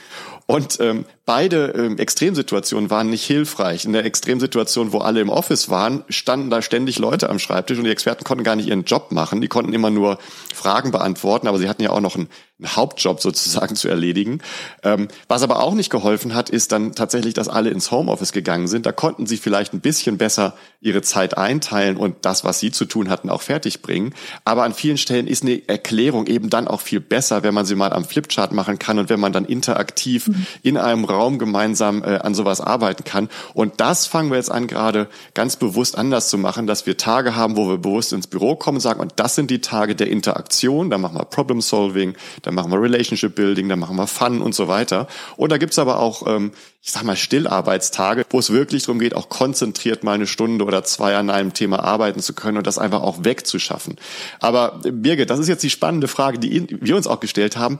Und 0.51 0.81
ähm, 0.81 1.05
beide 1.25 1.67
ähm, 1.77 1.97
Extremsituationen 1.97 2.89
waren 2.89 3.09
nicht 3.09 3.23
hilfreich. 3.23 3.85
In 3.85 3.93
der 3.93 4.03
Extremsituation, 4.03 4.91
wo 4.91 4.97
alle 4.97 5.21
im 5.21 5.29
Office 5.29 5.69
waren, 5.69 6.03
standen 6.09 6.49
da 6.49 6.61
ständig 6.61 6.99
Leute 6.99 7.29
am 7.29 7.39
Schreibtisch 7.39 7.77
und 7.77 7.85
die 7.85 7.89
Experten 7.89 8.25
konnten 8.25 8.43
gar 8.43 8.57
nicht 8.57 8.67
ihren 8.67 8.83
Job 8.83 9.13
machen. 9.13 9.39
Die 9.39 9.47
konnten 9.47 9.71
immer 9.71 9.91
nur 9.91 10.19
Fragen 10.53 10.91
beantworten, 10.91 11.47
aber 11.47 11.57
sie 11.57 11.69
hatten 11.69 11.83
ja 11.83 11.91
auch 11.91 12.01
noch 12.01 12.17
einen, 12.17 12.27
einen 12.59 12.75
Hauptjob 12.75 13.21
sozusagen 13.21 13.77
zu 13.77 13.87
erledigen. 13.87 14.41
Ähm, 14.83 15.07
was 15.29 15.41
aber 15.41 15.63
auch 15.63 15.73
nicht 15.73 15.89
geholfen 15.89 16.35
hat, 16.35 16.49
ist 16.49 16.73
dann 16.73 16.95
tatsächlich, 16.95 17.33
dass 17.33 17.47
alle 17.47 17.69
ins 17.69 17.89
Homeoffice 17.89 18.33
gegangen 18.33 18.67
sind. 18.67 18.85
Da 18.85 18.91
konnten 18.91 19.27
sie 19.27 19.37
vielleicht 19.37 19.73
ein 19.73 19.79
bisschen 19.79 20.17
besser 20.17 20.55
ihre 20.81 21.01
Zeit 21.01 21.37
einteilen 21.37 21.95
und 21.95 22.17
das, 22.23 22.43
was 22.43 22.59
sie 22.59 22.71
zu 22.71 22.83
tun 22.83 23.09
hatten, 23.09 23.29
auch 23.29 23.41
fertig 23.41 23.81
bringen. 23.81 24.13
Aber 24.43 24.63
an 24.63 24.73
vielen 24.73 24.97
Stellen 24.97 25.27
ist 25.27 25.43
eine 25.43 25.65
Erklärung 25.69 26.27
eben 26.27 26.49
dann 26.49 26.67
auch 26.67 26.81
viel 26.81 26.99
besser, 26.99 27.41
wenn 27.43 27.53
man 27.53 27.65
sie 27.65 27.75
mal 27.75 27.93
am 27.93 28.03
Flipchart 28.03 28.51
machen 28.51 28.79
kann 28.79 28.99
und 28.99 29.09
wenn 29.09 29.21
man 29.21 29.31
dann 29.31 29.45
interaktiv 29.45 30.27
mhm. 30.27 30.40
In 30.63 30.77
einem 30.77 31.05
Raum 31.05 31.39
gemeinsam 31.39 32.03
äh, 32.03 32.17
an 32.17 32.35
sowas 32.35 32.61
arbeiten 32.61 33.03
kann. 33.03 33.29
Und 33.53 33.79
das 33.79 34.07
fangen 34.07 34.29
wir 34.29 34.37
jetzt 34.37 34.51
an, 34.51 34.67
gerade 34.67 35.07
ganz 35.33 35.55
bewusst 35.55 35.97
anders 35.97 36.29
zu 36.29 36.37
machen, 36.37 36.67
dass 36.67 36.85
wir 36.85 36.97
Tage 36.97 37.35
haben, 37.35 37.57
wo 37.57 37.67
wir 37.67 37.77
bewusst 37.77 38.13
ins 38.13 38.27
Büro 38.27 38.55
kommen 38.55 38.77
und 38.77 38.81
sagen, 38.81 38.99
und 38.99 39.13
das 39.17 39.35
sind 39.35 39.49
die 39.51 39.61
Tage 39.61 39.95
der 39.95 40.07
Interaktion, 40.07 40.89
da 40.89 40.97
machen 40.97 41.17
wir 41.17 41.25
Problem 41.25 41.61
Solving, 41.61 42.15
da 42.41 42.51
machen 42.51 42.71
wir 42.71 42.81
Relationship 42.81 43.35
Building, 43.35 43.69
da 43.69 43.75
machen 43.75 43.95
wir 43.95 44.07
Fun 44.07 44.41
und 44.41 44.55
so 44.55 44.67
weiter. 44.67 45.07
Und 45.37 45.51
da 45.51 45.57
gibt's 45.57 45.79
aber 45.79 45.99
auch, 45.99 46.27
ähm, 46.27 46.51
ich 46.81 46.91
sag 46.91 47.03
mal, 47.03 47.15
Stillarbeitstage, 47.15 48.25
wo 48.29 48.39
es 48.39 48.49
wirklich 48.51 48.83
darum 48.83 48.99
geht, 48.99 49.15
auch 49.15 49.29
konzentriert 49.29 50.03
mal 50.03 50.13
eine 50.13 50.27
Stunde 50.27 50.65
oder 50.65 50.83
zwei 50.83 51.15
an 51.15 51.29
einem 51.29 51.53
Thema 51.53 51.83
arbeiten 51.83 52.19
zu 52.21 52.33
können 52.33 52.57
und 52.57 52.65
das 52.65 52.77
einfach 52.77 53.01
auch 53.01 53.23
wegzuschaffen. 53.23 53.97
Aber 54.39 54.79
Birgit, 54.83 55.29
das 55.29 55.39
ist 55.39 55.47
jetzt 55.47 55.63
die 55.63 55.69
spannende 55.69 56.07
Frage, 56.07 56.39
die 56.39 56.67
wir 56.81 56.95
uns 56.95 57.07
auch 57.07 57.19
gestellt 57.19 57.57
haben. 57.57 57.79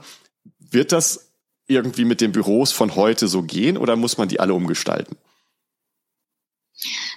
Wird 0.58 0.92
das 0.92 1.31
irgendwie 1.66 2.04
mit 2.04 2.20
den 2.20 2.32
Büros 2.32 2.72
von 2.72 2.96
heute 2.96 3.28
so 3.28 3.42
gehen 3.42 3.76
oder 3.76 3.96
muss 3.96 4.18
man 4.18 4.28
die 4.28 4.40
alle 4.40 4.54
umgestalten? 4.54 5.16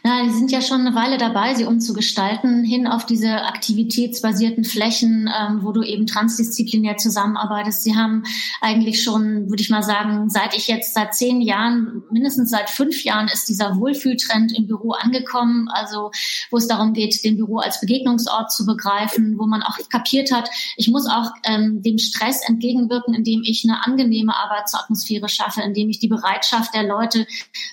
Na, 0.05 0.21
die 0.21 0.29
sind 0.29 0.51
ja 0.51 0.61
schon 0.61 0.81
eine 0.81 0.93
Weile 0.93 1.17
dabei, 1.17 1.55
sie 1.55 1.65
umzugestalten, 1.65 2.63
hin 2.63 2.85
auf 2.85 3.07
diese 3.07 3.41
aktivitätsbasierten 3.41 4.63
Flächen, 4.63 5.27
ähm, 5.35 5.63
wo 5.63 5.71
du 5.71 5.81
eben 5.81 6.05
transdisziplinär 6.05 6.97
zusammenarbeitest. 6.97 7.81
Sie 7.81 7.95
haben 7.95 8.21
eigentlich 8.61 9.01
schon, 9.01 9.49
würde 9.49 9.63
ich 9.63 9.71
mal 9.71 9.81
sagen, 9.81 10.29
seit 10.29 10.55
ich 10.55 10.67
jetzt 10.67 10.93
seit 10.93 11.15
zehn 11.15 11.41
Jahren, 11.41 12.03
mindestens 12.11 12.51
seit 12.51 12.69
fünf 12.69 13.03
Jahren 13.03 13.29
ist 13.29 13.49
dieser 13.49 13.79
Wohlfühltrend 13.79 14.55
im 14.55 14.67
Büro 14.67 14.91
angekommen. 14.91 15.69
Also, 15.69 16.11
wo 16.51 16.57
es 16.57 16.67
darum 16.67 16.93
geht, 16.93 17.23
den 17.23 17.37
Büro 17.37 17.57
als 17.57 17.81
Begegnungsort 17.81 18.51
zu 18.51 18.67
begreifen, 18.67 19.39
wo 19.39 19.47
man 19.47 19.63
auch 19.63 19.79
kapiert 19.89 20.31
hat, 20.31 20.51
ich 20.77 20.87
muss 20.87 21.07
auch 21.07 21.31
ähm, 21.45 21.81
dem 21.81 21.97
Stress 21.97 22.47
entgegenwirken, 22.47 23.15
indem 23.15 23.41
ich 23.41 23.67
eine 23.67 23.83
angenehme 23.83 24.35
Arbeitsatmosphäre 24.35 25.29
schaffe, 25.29 25.63
indem 25.63 25.89
ich 25.89 25.97
die 25.97 26.09
Bereitschaft 26.09 26.75
der 26.75 26.83
Leute, 26.83 27.25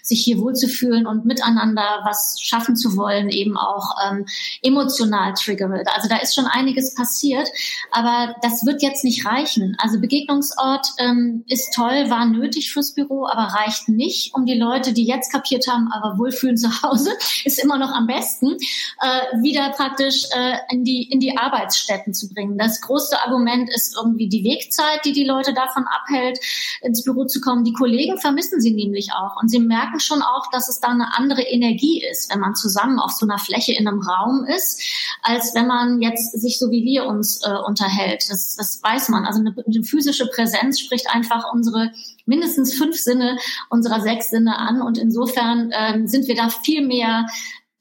sich 0.02 0.24
hier 0.24 0.38
wohlzufühlen 0.38 1.06
und 1.06 1.26
miteinander 1.26 2.00
was 2.04 2.21
schaffen 2.40 2.76
zu 2.76 2.96
wollen, 2.96 3.28
eben 3.28 3.56
auch 3.56 3.96
ähm, 4.04 4.26
emotional 4.62 5.34
triggert. 5.34 5.88
Also 5.94 6.08
da 6.08 6.16
ist 6.16 6.34
schon 6.34 6.46
einiges 6.46 6.94
passiert, 6.94 7.48
aber 7.90 8.34
das 8.42 8.64
wird 8.66 8.82
jetzt 8.82 9.04
nicht 9.04 9.26
reichen. 9.26 9.76
Also 9.78 10.00
Begegnungsort 10.00 10.86
ähm, 10.98 11.44
ist 11.46 11.72
toll, 11.74 12.10
war 12.10 12.26
nötig 12.26 12.72
fürs 12.72 12.94
Büro, 12.94 13.26
aber 13.26 13.54
reicht 13.54 13.88
nicht, 13.88 14.34
um 14.34 14.46
die 14.46 14.58
Leute, 14.58 14.92
die 14.92 15.04
jetzt 15.04 15.32
kapiert 15.32 15.68
haben, 15.68 15.90
aber 15.92 16.18
wohlfühlen 16.18 16.56
zu 16.56 16.68
Hause, 16.82 17.10
ist 17.44 17.62
immer 17.62 17.78
noch 17.78 17.92
am 17.92 18.06
besten, 18.06 18.56
äh, 19.00 19.42
wieder 19.42 19.70
praktisch 19.70 20.24
äh, 20.34 20.56
in 20.70 20.84
die 20.84 21.02
in 21.10 21.20
die 21.20 21.36
Arbeitsstätten 21.36 22.14
zu 22.14 22.28
bringen. 22.28 22.58
Das 22.58 22.80
größte 22.80 23.20
Argument 23.22 23.70
ist 23.70 23.96
irgendwie 23.96 24.28
die 24.28 24.44
Wegzeit, 24.44 25.04
die 25.04 25.12
die 25.12 25.24
Leute 25.24 25.54
davon 25.54 25.84
abhält, 25.86 26.38
ins 26.80 27.04
Büro 27.04 27.24
zu 27.24 27.40
kommen. 27.40 27.64
Die 27.64 27.72
Kollegen 27.72 28.18
vermissen 28.18 28.60
sie 28.60 28.72
nämlich 28.72 29.12
auch 29.12 29.40
und 29.40 29.48
sie 29.48 29.60
merken 29.60 30.00
schon 30.00 30.22
auch, 30.22 30.50
dass 30.50 30.68
es 30.68 30.80
da 30.80 30.88
eine 30.88 31.16
andere 31.16 31.42
Energie 31.42 32.02
ist 32.12 32.30
wenn 32.30 32.40
man 32.40 32.54
zusammen 32.54 32.98
auf 32.98 33.10
so 33.12 33.26
einer 33.26 33.38
Fläche 33.38 33.72
in 33.72 33.88
einem 33.88 34.00
Raum 34.00 34.44
ist, 34.44 34.82
als 35.22 35.54
wenn 35.54 35.66
man 35.66 36.00
jetzt 36.00 36.38
sich 36.40 36.58
so 36.58 36.70
wie 36.70 36.84
wir 36.84 37.06
uns 37.06 37.42
äh, 37.44 37.50
unterhält. 37.66 38.24
Das, 38.30 38.54
das 38.56 38.82
weiß 38.82 39.08
man. 39.08 39.24
Also 39.24 39.40
eine, 39.40 39.54
eine 39.66 39.82
physische 39.82 40.26
Präsenz 40.26 40.78
spricht 40.78 41.08
einfach 41.10 41.52
unsere 41.52 41.90
mindestens 42.26 42.74
fünf 42.74 42.96
Sinne 42.96 43.38
unserer 43.68 44.00
sechs 44.00 44.30
Sinne 44.30 44.58
an. 44.58 44.82
Und 44.82 44.98
insofern 44.98 45.72
ähm, 45.72 46.06
sind 46.06 46.28
wir 46.28 46.36
da 46.36 46.48
viel 46.48 46.86
mehr 46.86 47.26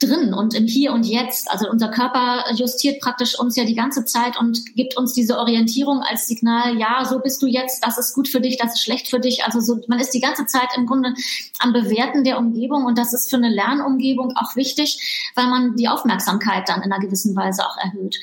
drin 0.01 0.34
und 0.34 0.53
im 0.53 0.65
Hier 0.65 0.93
und 0.93 1.05
Jetzt. 1.05 1.50
Also 1.50 1.70
unser 1.70 1.89
Körper 1.89 2.46
justiert 2.53 3.01
praktisch 3.01 3.38
uns 3.38 3.55
ja 3.55 3.65
die 3.65 3.75
ganze 3.75 4.05
Zeit 4.05 4.39
und 4.39 4.75
gibt 4.75 4.98
uns 4.98 5.13
diese 5.13 5.38
Orientierung 5.38 6.01
als 6.01 6.27
Signal, 6.27 6.77
ja, 6.77 7.05
so 7.05 7.20
bist 7.20 7.41
du 7.41 7.48
jetzt, 7.48 7.86
das 7.86 7.98
ist 7.98 8.13
gut 8.13 8.27
für 8.27 8.41
dich, 8.41 8.58
das 8.58 8.74
ist 8.74 8.84
schlecht 8.84 9.10
für 9.10 9.20
dich. 9.20 9.46
Also 9.46 9.60
so, 9.60 9.79
man 9.88 10.00
ist 10.00 10.13
die 10.13 10.22
ganze 10.22 10.46
Zeit 10.46 10.70
im 10.75 10.86
Grunde 10.86 11.13
am 11.60 11.73
Bewerten 11.73 12.23
der 12.23 12.38
Umgebung 12.38 12.86
und 12.86 12.97
das 12.97 13.13
ist 13.13 13.30
für 13.30 13.38
eine 13.38 13.49
Lernumgebung 13.49 14.34
auch 14.36 14.56
wichtig, 14.56 15.32
weil 15.36 15.47
man 15.47 15.76
die 15.76 15.88
Aufmerksamkeit 15.88 16.67
dann 16.69 16.82
in 16.82 16.91
einer 16.91 17.02
gewissen 17.02 17.36
Weise 17.36 17.65
auch 17.65 17.78
erhöht. 17.78 18.19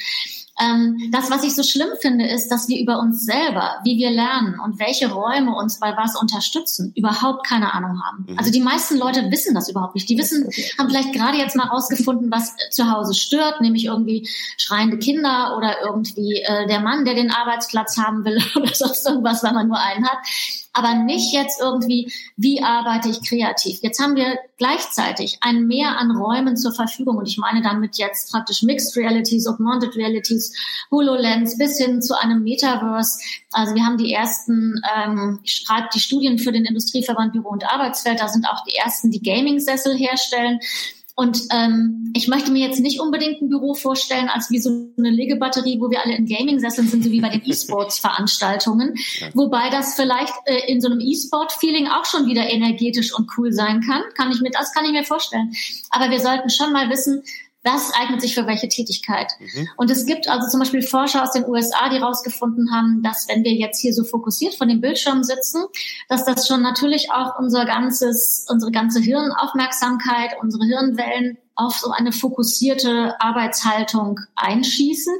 Ähm, 0.60 1.10
das, 1.12 1.30
was 1.30 1.44
ich 1.44 1.54
so 1.54 1.62
schlimm 1.62 1.90
finde, 2.00 2.26
ist, 2.26 2.48
dass 2.48 2.68
wir 2.68 2.80
über 2.80 2.98
uns 2.98 3.24
selber, 3.24 3.76
wie 3.84 3.96
wir 3.96 4.10
lernen 4.10 4.58
und 4.58 4.78
welche 4.78 5.10
Räume 5.10 5.54
uns 5.54 5.78
bei 5.78 5.96
was 5.96 6.20
unterstützen, 6.20 6.92
überhaupt 6.96 7.46
keine 7.46 7.72
Ahnung 7.74 8.02
haben. 8.04 8.26
Mhm. 8.28 8.38
Also 8.38 8.50
die 8.50 8.60
meisten 8.60 8.98
Leute 8.98 9.30
wissen 9.30 9.54
das 9.54 9.68
überhaupt 9.68 9.94
nicht. 9.94 10.08
Die 10.08 10.18
wissen, 10.18 10.48
haben 10.78 10.88
vielleicht 10.88 11.12
gerade 11.12 11.38
jetzt 11.38 11.56
mal 11.56 11.68
rausgefunden, 11.68 12.30
was 12.30 12.54
zu 12.70 12.90
Hause 12.90 13.14
stört, 13.14 13.60
nämlich 13.60 13.84
irgendwie 13.84 14.28
schreiende 14.56 14.98
Kinder 14.98 15.56
oder 15.56 15.80
irgendwie 15.84 16.42
äh, 16.42 16.66
der 16.66 16.80
Mann, 16.80 17.04
der 17.04 17.14
den 17.14 17.30
Arbeitsplatz 17.30 17.96
haben 17.96 18.24
will 18.24 18.42
oder 18.56 18.74
sonst 18.74 19.06
irgendwas, 19.06 19.42
wenn 19.42 19.54
man 19.54 19.68
nur 19.68 19.78
einen 19.78 20.08
hat 20.08 20.18
aber 20.72 20.94
nicht 20.94 21.32
jetzt 21.32 21.60
irgendwie, 21.60 22.12
wie 22.36 22.62
arbeite 22.62 23.08
ich 23.08 23.22
kreativ. 23.22 23.78
Jetzt 23.82 24.00
haben 24.00 24.16
wir 24.16 24.38
gleichzeitig 24.58 25.38
ein 25.40 25.66
Mehr 25.66 25.98
an 25.98 26.10
Räumen 26.10 26.56
zur 26.56 26.72
Verfügung 26.72 27.16
und 27.16 27.26
ich 27.26 27.38
meine 27.38 27.62
damit 27.62 27.96
jetzt 27.98 28.30
praktisch 28.30 28.62
Mixed 28.62 28.96
Realities, 28.96 29.46
Augmented 29.46 29.96
Realities, 29.96 30.54
HoloLens 30.90 31.58
bis 31.58 31.78
hin 31.78 32.02
zu 32.02 32.18
einem 32.18 32.42
Metaverse. 32.42 33.18
Also 33.52 33.74
wir 33.74 33.84
haben 33.84 33.98
die 33.98 34.12
ersten, 34.12 34.80
ähm, 34.96 35.40
ich 35.42 35.52
schreibe 35.52 35.88
die 35.94 36.00
Studien 36.00 36.38
für 36.38 36.52
den 36.52 36.64
Industrieverband 36.64 37.32
Büro 37.32 37.48
und 37.48 37.66
Arbeitswelt, 37.66 38.20
da 38.20 38.28
sind 38.28 38.46
auch 38.46 38.62
die 38.64 38.76
ersten, 38.76 39.10
die 39.10 39.22
Gaming-Sessel 39.22 39.96
herstellen. 39.96 40.60
Und 41.18 41.48
ähm, 41.50 42.12
ich 42.14 42.28
möchte 42.28 42.52
mir 42.52 42.64
jetzt 42.64 42.78
nicht 42.78 43.00
unbedingt 43.00 43.42
ein 43.42 43.48
Büro 43.48 43.74
vorstellen 43.74 44.28
als 44.28 44.50
wie 44.50 44.60
so 44.60 44.92
eine 44.96 45.10
Legebatterie, 45.10 45.80
wo 45.80 45.90
wir 45.90 46.04
alle 46.04 46.14
in 46.14 46.26
Gaming-Sesseln 46.26 46.86
sind, 46.86 47.02
so 47.02 47.10
wie 47.10 47.20
bei 47.20 47.28
den 47.28 47.42
E-Sports-Veranstaltungen. 47.44 48.94
Wobei 49.34 49.68
das 49.68 49.96
vielleicht 49.96 50.32
äh, 50.44 50.70
in 50.70 50.80
so 50.80 50.88
einem 50.88 51.00
E-Sport-Feeling 51.00 51.88
auch 51.88 52.04
schon 52.04 52.26
wieder 52.26 52.48
energetisch 52.48 53.12
und 53.12 53.28
cool 53.36 53.52
sein 53.52 53.80
kann. 53.80 54.02
Kann 54.14 54.30
ich 54.30 54.40
mir, 54.40 54.50
das 54.52 54.72
kann 54.72 54.84
ich 54.84 54.92
mir 54.92 55.02
vorstellen. 55.02 55.52
Aber 55.90 56.08
wir 56.08 56.20
sollten 56.20 56.50
schon 56.50 56.72
mal 56.72 56.88
wissen, 56.88 57.24
das 57.62 57.92
eignet 57.94 58.20
sich 58.20 58.34
für 58.34 58.46
welche 58.46 58.68
Tätigkeit. 58.68 59.32
Mhm. 59.40 59.68
Und 59.76 59.90
es 59.90 60.06
gibt 60.06 60.28
also 60.28 60.48
zum 60.48 60.60
Beispiel 60.60 60.82
Forscher 60.82 61.22
aus 61.22 61.32
den 61.32 61.44
USA, 61.46 61.88
die 61.88 61.96
herausgefunden 61.96 62.72
haben, 62.72 63.02
dass 63.02 63.28
wenn 63.28 63.42
wir 63.44 63.52
jetzt 63.52 63.80
hier 63.80 63.92
so 63.92 64.04
fokussiert 64.04 64.54
von 64.54 64.68
dem 64.68 64.80
Bildschirm 64.80 65.24
sitzen, 65.24 65.64
dass 66.08 66.24
das 66.24 66.46
schon 66.46 66.62
natürlich 66.62 67.10
auch 67.10 67.38
unser 67.38 67.64
ganzes, 67.64 68.46
unsere 68.48 68.70
ganze 68.70 69.00
Hirnaufmerksamkeit, 69.00 70.36
unsere 70.40 70.64
Hirnwellen 70.64 71.38
auf 71.56 71.76
so 71.76 71.90
eine 71.90 72.12
fokussierte 72.12 73.20
Arbeitshaltung 73.20 74.20
einschießen. 74.36 75.14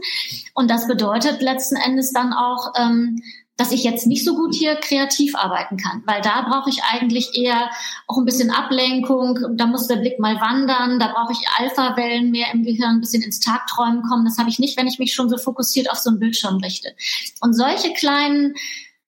Und 0.55 0.71
das 0.71 0.87
bedeutet 0.87 1.43
letzten 1.43 1.75
Endes 1.75 2.13
dann 2.13 2.33
auch, 2.33 2.73
ähm, 2.79 3.21
dass 3.59 3.73
ich 3.73 3.83
jetzt 3.83 4.07
nicht 4.07 4.25
so 4.25 4.37
gut 4.37 4.55
hier 4.55 4.77
kreativ 4.77 5.35
arbeiten 5.35 5.77
kann, 5.77 6.03
weil 6.07 6.23
da 6.23 6.43
brauche 6.43 6.71
ich 6.71 6.85
eigentlich 6.85 7.37
eher 7.37 7.69
auch 8.07 8.17
ein 8.17 8.25
bisschen 8.25 8.51
Ablenkung, 8.51 9.37
da 9.57 9.67
muss 9.67 9.89
der 9.89 9.97
Blick 9.97 10.21
mal 10.21 10.41
wandern, 10.41 11.01
da 11.01 11.13
brauche 11.13 11.33
ich 11.33 11.41
Alpha-Wellen 11.59 12.31
mehr 12.31 12.47
im 12.55 12.63
Gehirn, 12.63 12.97
ein 12.97 13.01
bisschen 13.01 13.23
ins 13.23 13.41
Tagträumen 13.41 14.03
kommen. 14.03 14.25
Das 14.25 14.39
habe 14.39 14.49
ich 14.49 14.61
nicht, 14.61 14.79
wenn 14.79 14.87
ich 14.87 15.01
mich 15.01 15.13
schon 15.13 15.29
so 15.29 15.37
fokussiert 15.37 15.91
auf 15.91 15.99
so 15.99 16.11
einen 16.11 16.21
Bildschirm 16.21 16.59
richte. 16.59 16.95
Und 17.41 17.53
solche 17.53 17.93
kleinen 17.95 18.55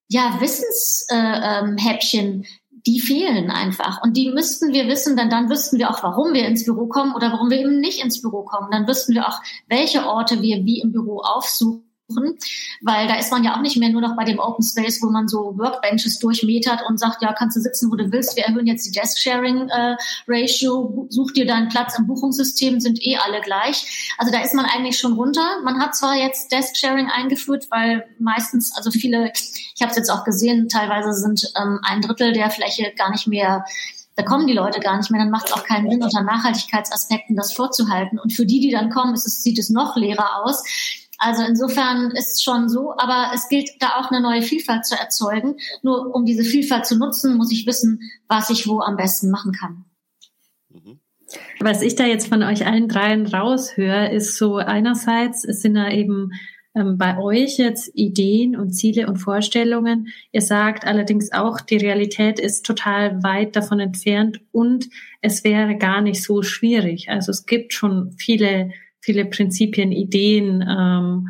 ja, 0.09 0.41
Wissenshäppchen, 0.41 2.25
äh, 2.25 2.35
ähm, 2.35 2.45
die 2.85 2.99
fehlen 2.99 3.51
einfach. 3.51 4.03
Und 4.03 4.17
die 4.17 4.31
müssten 4.31 4.73
wir 4.73 4.87
wissen, 4.87 5.15
denn 5.15 5.29
dann 5.29 5.49
wüssten 5.49 5.79
wir 5.79 5.89
auch, 5.89 6.03
warum 6.03 6.33
wir 6.33 6.45
ins 6.45 6.65
Büro 6.65 6.87
kommen 6.87 7.15
oder 7.15 7.31
warum 7.31 7.49
wir 7.49 7.59
eben 7.59 7.79
nicht 7.79 8.03
ins 8.03 8.21
Büro 8.21 8.43
kommen. 8.43 8.69
Dann 8.71 8.85
wüssten 8.87 9.13
wir 9.13 9.29
auch, 9.29 9.39
welche 9.69 10.05
Orte 10.05 10.41
wir 10.41 10.65
wie 10.65 10.81
im 10.81 10.91
Büro 10.91 11.19
aufsuchen 11.19 11.85
weil 12.81 13.07
da 13.07 13.15
ist 13.15 13.31
man 13.31 13.43
ja 13.43 13.55
auch 13.55 13.61
nicht 13.61 13.77
mehr 13.77 13.89
nur 13.89 14.01
noch 14.01 14.15
bei 14.15 14.23
dem 14.23 14.39
Open 14.39 14.63
Space, 14.63 15.01
wo 15.01 15.09
man 15.09 15.27
so 15.27 15.57
Workbenches 15.57 16.19
durchmetert 16.19 16.81
und 16.87 16.99
sagt, 16.99 17.21
ja, 17.21 17.33
kannst 17.33 17.57
du 17.57 17.61
sitzen, 17.61 17.91
wo 17.91 17.95
du 17.95 18.11
willst. 18.11 18.35
Wir 18.35 18.45
erhöhen 18.45 18.67
jetzt 18.67 18.85
die 18.85 18.91
Desk 18.91 19.17
Sharing 19.17 19.69
äh, 19.69 19.95
such 21.09 21.31
dir 21.33 21.45
deinen 21.45 21.69
Platz 21.69 21.97
im 21.97 22.07
Buchungssystem, 22.07 22.79
sind 22.79 23.05
eh 23.05 23.17
alle 23.17 23.41
gleich. 23.41 24.15
Also 24.17 24.31
da 24.31 24.41
ist 24.41 24.53
man 24.53 24.65
eigentlich 24.65 24.97
schon 24.97 25.13
runter. 25.13 25.61
Man 25.63 25.79
hat 25.79 25.95
zwar 25.95 26.15
jetzt 26.15 26.51
Desk 26.51 26.75
Sharing 26.75 27.09
eingeführt, 27.09 27.67
weil 27.69 28.05
meistens, 28.19 28.75
also 28.75 28.91
viele, 28.91 29.31
ich 29.33 29.81
habe 29.81 29.91
es 29.91 29.97
jetzt 29.97 30.09
auch 30.09 30.23
gesehen, 30.23 30.69
teilweise 30.69 31.13
sind 31.13 31.51
ähm, 31.55 31.79
ein 31.83 32.01
Drittel 32.01 32.33
der 32.33 32.49
Fläche 32.49 32.93
gar 32.95 33.11
nicht 33.11 33.27
mehr 33.27 33.65
da 34.15 34.23
kommen 34.23 34.45
die 34.45 34.53
Leute 34.53 34.79
gar 34.81 34.97
nicht 34.97 35.09
mehr, 35.09 35.21
dann 35.21 35.31
macht 35.31 35.47
es 35.47 35.53
auch 35.53 35.63
keinen 35.63 35.89
Sinn, 35.89 36.03
unter 36.03 36.21
Nachhaltigkeitsaspekten 36.21 37.35
das 37.35 37.53
vorzuhalten. 37.53 38.19
Und 38.19 38.33
für 38.33 38.45
die, 38.45 38.59
die 38.59 38.71
dann 38.71 38.89
kommen, 38.89 39.13
es, 39.13 39.23
sieht 39.23 39.57
es 39.57 39.69
noch 39.69 39.95
leerer 39.95 40.43
aus. 40.43 40.63
Also 41.23 41.43
insofern 41.43 42.09
ist 42.09 42.33
es 42.33 42.41
schon 42.41 42.67
so, 42.67 42.93
aber 42.97 43.31
es 43.35 43.47
gilt 43.47 43.69
da 43.79 43.99
auch 43.99 44.09
eine 44.09 44.21
neue 44.21 44.41
Vielfalt 44.41 44.87
zu 44.87 44.95
erzeugen. 44.95 45.57
Nur 45.83 46.15
um 46.15 46.25
diese 46.25 46.43
Vielfalt 46.43 46.87
zu 46.87 46.97
nutzen, 46.97 47.37
muss 47.37 47.51
ich 47.51 47.67
wissen, 47.67 47.99
was 48.27 48.49
ich 48.49 48.67
wo 48.67 48.79
am 48.79 48.97
besten 48.97 49.29
machen 49.29 49.51
kann. 49.51 49.85
Mhm. 50.69 50.99
Was 51.59 51.83
ich 51.83 51.93
da 51.93 52.05
jetzt 52.05 52.27
von 52.27 52.41
euch 52.41 52.65
allen 52.65 52.87
dreien 52.87 53.27
raushöre, 53.27 54.11
ist 54.11 54.35
so 54.35 54.55
einerseits, 54.55 55.45
es 55.45 55.61
sind 55.61 55.75
da 55.75 55.91
eben 55.91 56.31
ähm, 56.73 56.97
bei 56.97 57.15
euch 57.19 57.59
jetzt 57.59 57.91
Ideen 57.93 58.55
und 58.55 58.71
Ziele 58.71 59.05
und 59.05 59.17
Vorstellungen. 59.17 60.07
Ihr 60.31 60.41
sagt 60.41 60.85
allerdings 60.85 61.31
auch, 61.33 61.61
die 61.61 61.77
Realität 61.77 62.39
ist 62.39 62.65
total 62.65 63.21
weit 63.21 63.55
davon 63.55 63.79
entfernt 63.79 64.41
und 64.51 64.89
es 65.21 65.43
wäre 65.43 65.77
gar 65.77 66.01
nicht 66.01 66.23
so 66.23 66.41
schwierig. 66.41 67.09
Also 67.09 67.29
es 67.29 67.45
gibt 67.45 67.73
schon 67.73 68.11
viele 68.17 68.71
viele 69.01 69.25
Prinzipien, 69.25 69.91
Ideen, 69.91 70.63
ähm, 70.67 71.27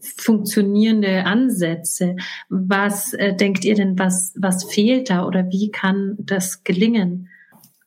funktionierende 0.00 1.24
Ansätze. 1.24 2.16
Was 2.48 3.12
äh, 3.14 3.34
denkt 3.34 3.64
ihr 3.64 3.74
denn, 3.74 3.98
was, 3.98 4.34
was 4.36 4.64
fehlt 4.64 5.10
da 5.10 5.26
oder 5.26 5.50
wie 5.50 5.70
kann 5.70 6.16
das 6.18 6.64
gelingen? 6.64 7.28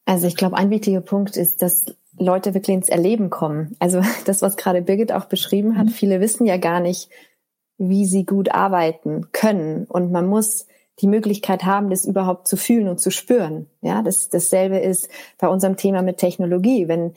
Also 0.05 0.27
ich 0.27 0.35
glaube, 0.35 0.57
ein 0.57 0.69
wichtiger 0.69 1.01
Punkt 1.01 1.35
ist, 1.35 1.61
dass 1.61 1.85
Leute 2.17 2.53
wirklich 2.53 2.75
ins 2.75 2.89
Erleben 2.89 3.29
kommen. 3.29 3.75
Also 3.79 4.01
das, 4.25 4.41
was 4.41 4.57
gerade 4.57 4.81
Birgit 4.81 5.11
auch 5.11 5.25
beschrieben 5.25 5.77
hat, 5.77 5.87
mhm. 5.87 5.91
viele 5.91 6.21
wissen 6.21 6.45
ja 6.45 6.57
gar 6.57 6.79
nicht, 6.79 7.09
wie 7.77 8.05
sie 8.05 8.25
gut 8.25 8.51
arbeiten 8.51 9.31
können. 9.33 9.85
Und 9.85 10.11
man 10.11 10.27
muss 10.27 10.67
die 11.01 11.07
Möglichkeit 11.07 11.65
haben, 11.65 11.89
das 11.89 12.05
überhaupt 12.05 12.47
zu 12.47 12.55
fühlen 12.55 12.87
und 12.87 13.01
zu 13.01 13.11
spüren. 13.11 13.67
Ja, 13.81 14.01
das, 14.01 14.29
dasselbe 14.29 14.77
ist 14.77 15.09
bei 15.37 15.49
unserem 15.49 15.75
Thema 15.75 16.01
mit 16.01 16.17
Technologie. 16.17 16.87
Wenn 16.87 17.13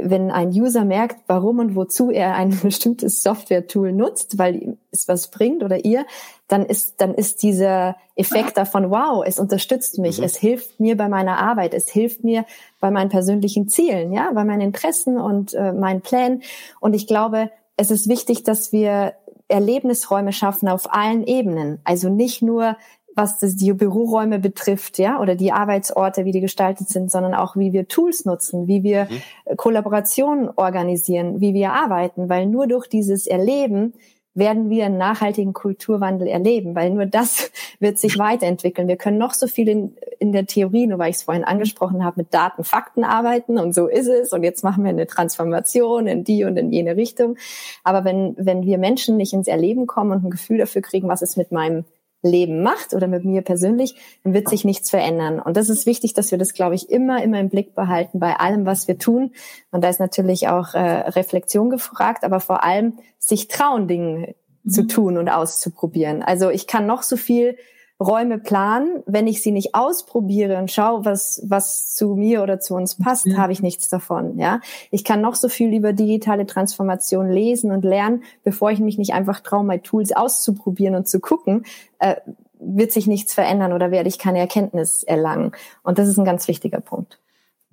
wenn 0.00 0.30
ein 0.30 0.50
User 0.50 0.84
merkt, 0.84 1.22
warum 1.26 1.58
und 1.58 1.74
wozu 1.74 2.10
er 2.10 2.34
ein 2.34 2.58
bestimmtes 2.62 3.22
Software-Tool 3.22 3.92
nutzt, 3.92 4.38
weil 4.38 4.76
es 4.90 5.08
was 5.08 5.30
bringt 5.30 5.62
oder 5.62 5.84
ihr, 5.84 6.06
dann 6.48 6.64
ist, 6.64 7.00
dann 7.00 7.14
ist 7.14 7.42
dieser 7.42 7.96
Effekt 8.14 8.56
davon, 8.56 8.90
wow, 8.90 9.24
es 9.26 9.38
unterstützt 9.38 9.98
mich, 9.98 10.18
mhm. 10.18 10.24
es 10.24 10.36
hilft 10.36 10.78
mir 10.78 10.96
bei 10.96 11.08
meiner 11.08 11.38
Arbeit, 11.38 11.74
es 11.74 11.88
hilft 11.88 12.24
mir 12.24 12.44
bei 12.80 12.90
meinen 12.90 13.08
persönlichen 13.08 13.68
Zielen, 13.68 14.12
ja, 14.12 14.30
bei 14.32 14.44
meinen 14.44 14.60
Interessen 14.60 15.18
und 15.18 15.54
äh, 15.54 15.72
meinen 15.72 16.02
Plänen. 16.02 16.42
Und 16.78 16.94
ich 16.94 17.06
glaube, 17.06 17.50
es 17.76 17.90
ist 17.90 18.08
wichtig, 18.08 18.44
dass 18.44 18.72
wir 18.72 19.14
Erlebnisräume 19.48 20.32
schaffen 20.32 20.68
auf 20.68 20.92
allen 20.92 21.24
Ebenen. 21.26 21.80
Also 21.84 22.08
nicht 22.08 22.42
nur 22.42 22.76
was 23.14 23.38
das, 23.38 23.56
die 23.56 23.72
Büroräume 23.72 24.38
betrifft, 24.38 24.98
ja, 24.98 25.20
oder 25.20 25.34
die 25.34 25.52
Arbeitsorte, 25.52 26.24
wie 26.24 26.32
die 26.32 26.40
gestaltet 26.40 26.88
sind, 26.88 27.10
sondern 27.10 27.34
auch, 27.34 27.56
wie 27.56 27.72
wir 27.72 27.88
Tools 27.88 28.24
nutzen, 28.24 28.66
wie 28.66 28.82
wir 28.82 29.04
mhm. 29.04 29.56
Kollaborationen 29.56 30.50
organisieren, 30.56 31.40
wie 31.40 31.54
wir 31.54 31.72
arbeiten, 31.72 32.28
weil 32.28 32.46
nur 32.46 32.66
durch 32.66 32.88
dieses 32.88 33.26
Erleben 33.26 33.94
werden 34.34 34.70
wir 34.70 34.86
einen 34.86 34.96
nachhaltigen 34.96 35.52
Kulturwandel 35.52 36.26
erleben, 36.26 36.74
weil 36.74 36.90
nur 36.90 37.06
das 37.06 37.50
wird 37.80 37.98
sich 37.98 38.18
weiterentwickeln. 38.18 38.88
Wir 38.88 38.96
können 38.96 39.18
noch 39.18 39.34
so 39.34 39.46
viel 39.46 39.68
in, 39.68 39.96
in 40.18 40.32
der 40.32 40.46
Theorie, 40.46 40.86
nur 40.86 40.98
weil 40.98 41.10
ich 41.10 41.16
es 41.16 41.22
vorhin 41.24 41.44
angesprochen 41.44 42.04
habe, 42.04 42.20
mit 42.20 42.32
Daten, 42.32 42.64
Fakten 42.64 43.04
arbeiten 43.04 43.58
und 43.58 43.74
so 43.74 43.88
ist 43.88 44.08
es 44.08 44.32
und 44.32 44.42
jetzt 44.42 44.64
machen 44.64 44.84
wir 44.84 44.90
eine 44.90 45.06
Transformation 45.06 46.06
in 46.06 46.24
die 46.24 46.44
und 46.44 46.56
in 46.56 46.72
jene 46.72 46.96
Richtung. 46.96 47.36
Aber 47.84 48.04
wenn, 48.04 48.34
wenn 48.38 48.62
wir 48.62 48.78
Menschen 48.78 49.16
nicht 49.16 49.32
ins 49.32 49.48
Erleben 49.48 49.86
kommen 49.86 50.12
und 50.12 50.24
ein 50.24 50.30
Gefühl 50.30 50.58
dafür 50.58 50.82
kriegen, 50.82 51.08
was 51.08 51.20
ist 51.20 51.36
mit 51.36 51.52
meinem 51.52 51.84
Leben 52.22 52.62
macht 52.62 52.94
oder 52.94 53.08
mit 53.08 53.24
mir 53.24 53.42
persönlich, 53.42 53.96
dann 54.22 54.32
wird 54.32 54.48
sich 54.48 54.64
nichts 54.64 54.90
verändern. 54.90 55.40
Und 55.40 55.56
das 55.56 55.68
ist 55.68 55.86
wichtig, 55.86 56.14
dass 56.14 56.30
wir 56.30 56.38
das, 56.38 56.54
glaube 56.54 56.74
ich, 56.74 56.88
immer, 56.88 57.22
immer 57.22 57.40
im 57.40 57.48
Blick 57.48 57.74
behalten 57.74 58.20
bei 58.20 58.36
allem, 58.36 58.64
was 58.64 58.86
wir 58.88 58.98
tun. 58.98 59.32
Und 59.70 59.82
da 59.82 59.88
ist 59.88 60.00
natürlich 60.00 60.48
auch 60.48 60.74
äh, 60.74 60.78
Reflexion 60.78 61.70
gefragt, 61.70 62.24
aber 62.24 62.40
vor 62.40 62.62
allem 62.62 62.98
sich 63.18 63.48
trauen, 63.48 63.88
Dinge 63.88 64.34
mhm. 64.62 64.70
zu 64.70 64.86
tun 64.86 65.18
und 65.18 65.28
auszuprobieren. 65.28 66.22
Also 66.22 66.50
ich 66.50 66.66
kann 66.66 66.86
noch 66.86 67.02
so 67.02 67.16
viel 67.16 67.56
Räume 68.00 68.38
planen. 68.38 69.02
Wenn 69.06 69.26
ich 69.26 69.42
sie 69.42 69.52
nicht 69.52 69.74
ausprobiere 69.74 70.58
und 70.58 70.70
schaue, 70.70 71.04
was, 71.04 71.42
was 71.46 71.94
zu 71.94 72.14
mir 72.14 72.42
oder 72.42 72.60
zu 72.60 72.74
uns 72.74 72.96
passt, 72.96 73.26
ja. 73.26 73.36
habe 73.36 73.52
ich 73.52 73.62
nichts 73.62 73.88
davon. 73.88 74.38
Ja, 74.38 74.60
ich 74.90 75.04
kann 75.04 75.20
noch 75.20 75.34
so 75.34 75.48
viel 75.48 75.74
über 75.74 75.92
digitale 75.92 76.46
Transformation 76.46 77.30
lesen 77.30 77.70
und 77.70 77.84
lernen, 77.84 78.22
bevor 78.44 78.70
ich 78.70 78.80
mich 78.80 78.98
nicht 78.98 79.14
einfach 79.14 79.40
traue, 79.40 79.64
meine 79.64 79.82
Tools 79.82 80.12
auszuprobieren 80.12 80.94
und 80.94 81.08
zu 81.08 81.20
gucken, 81.20 81.64
äh, 81.98 82.16
wird 82.58 82.92
sich 82.92 83.06
nichts 83.06 83.34
verändern 83.34 83.72
oder 83.72 83.90
werde 83.90 84.08
ich 84.08 84.18
keine 84.18 84.38
Erkenntnis 84.38 85.02
erlangen. 85.02 85.52
Und 85.82 85.98
das 85.98 86.08
ist 86.08 86.18
ein 86.18 86.24
ganz 86.24 86.46
wichtiger 86.48 86.80
Punkt. 86.80 87.18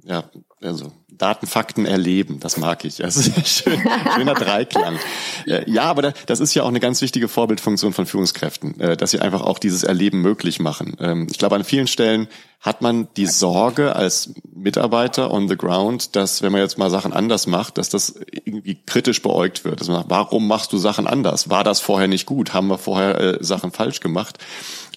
Ja, 0.04 0.24
also 0.62 0.92
Daten, 1.08 1.48
Fakten 1.48 1.86
erleben, 1.86 2.40
das 2.40 2.58
mag 2.58 2.86
ich. 2.86 2.98
Das 2.98 3.18
ist 3.18 3.38
ein 3.38 3.46
schön, 3.46 3.82
schöner 4.16 4.34
Dreiklang. 4.34 4.98
Äh, 5.46 5.70
ja, 5.72 5.84
aber 5.84 6.14
das 6.26 6.42
ist 6.42 6.54
ja 6.54 6.64
auch 6.64 6.68
eine 6.68 6.82
ganz 6.82 7.02
wichtige 7.02 7.30
Vorbildfunktion 7.30 7.94
von 7.94 8.06
Führungskräften, 8.06 8.80
äh, 8.80 8.98
dass 8.98 9.12
sie 9.12 9.20
einfach 9.20 9.42
auch 9.42 9.58
dieses 9.58 9.84
Erleben 9.84 10.22
möglich 10.22 10.60
machen. 10.60 10.98
Ähm, 11.00 11.28
ich 11.32 11.38
glaube, 11.38 11.56
an 11.56 11.64
vielen 11.64 11.88
Stellen 11.88 12.28
hat 12.60 12.82
man 12.82 13.08
die 13.16 13.26
Sorge 13.26 13.96
als 13.96 14.34
Mitarbeiter 14.54 15.32
on 15.32 15.48
the 15.48 15.56
ground, 15.56 16.16
dass 16.18 16.42
wenn 16.42 16.52
man 16.52 16.62
jetzt 16.62 16.78
mal 16.78 16.90
Sachen 16.90 17.14
anders 17.14 17.48
macht, 17.48 17.78
dass 17.78 17.88
das 17.88 18.16
irgendwie 18.44 18.78
kritisch 18.86 19.22
beäugt 19.22 19.64
wird. 19.64 19.80
Dass 19.80 19.88
man 19.88 19.98
sagt, 19.98 20.10
warum 20.10 20.46
machst 20.46 20.74
du 20.74 20.78
Sachen 20.78 21.08
anders? 21.08 21.50
War 21.50 21.64
das 21.64 21.80
vorher 21.80 22.10
nicht 22.10 22.26
gut? 22.26 22.54
Haben 22.54 22.68
wir 22.68 22.78
vorher 22.78 23.20
äh, 23.20 23.38
Sachen 23.40 23.72
falsch 23.72 24.02
gemacht? 24.02 24.40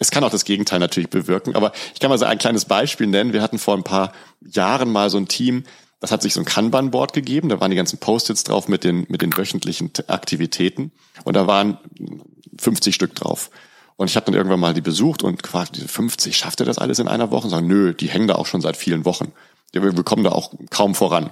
Es 0.02 0.10
kann 0.10 0.24
auch 0.24 0.30
das 0.30 0.44
Gegenteil 0.44 0.80
natürlich 0.80 1.10
bewirken, 1.10 1.54
aber 1.54 1.72
ich 1.94 2.00
kann 2.00 2.10
mal 2.10 2.18
so 2.18 2.24
ein 2.24 2.38
kleines 2.38 2.64
Beispiel 2.64 3.06
nennen. 3.06 3.32
Wir 3.32 3.40
hatten 3.40 3.58
vor 3.58 3.76
ein 3.76 3.84
paar 3.84 4.12
Jahren 4.40 4.90
mal 4.90 5.10
so 5.10 5.16
ein 5.16 5.28
Team, 5.28 5.62
das 6.00 6.10
hat 6.10 6.22
sich 6.22 6.34
so 6.34 6.40
ein 6.40 6.44
Kanban-Board 6.44 7.12
gegeben, 7.12 7.48
da 7.48 7.60
waren 7.60 7.70
die 7.70 7.76
ganzen 7.76 8.00
Post-its 8.00 8.42
drauf 8.42 8.66
mit 8.66 8.82
den, 8.82 9.06
mit 9.08 9.22
den 9.22 9.36
wöchentlichen 9.36 9.92
Aktivitäten 10.08 10.90
und 11.22 11.36
da 11.36 11.46
waren 11.46 11.78
50 12.58 12.92
Stück 12.92 13.14
drauf. 13.14 13.50
Und 13.94 14.10
ich 14.10 14.16
habe 14.16 14.26
dann 14.26 14.34
irgendwann 14.34 14.58
mal 14.58 14.74
die 14.74 14.80
besucht 14.80 15.22
und 15.22 15.40
gefragt, 15.40 15.76
diese 15.76 15.86
50, 15.86 16.36
schafft 16.36 16.58
ihr 16.58 16.66
das 16.66 16.78
alles 16.78 16.98
in 16.98 17.06
einer 17.06 17.30
Woche? 17.30 17.44
Und 17.44 17.50
sagen, 17.50 17.68
nö, 17.68 17.94
die 17.94 18.08
hängen 18.08 18.26
da 18.26 18.34
auch 18.34 18.46
schon 18.46 18.60
seit 18.60 18.76
vielen 18.76 19.04
Wochen. 19.04 19.30
Wir, 19.70 19.92
kommen 20.02 20.24
da 20.24 20.32
auch 20.32 20.52
kaum 20.70 20.96
voran. 20.96 21.30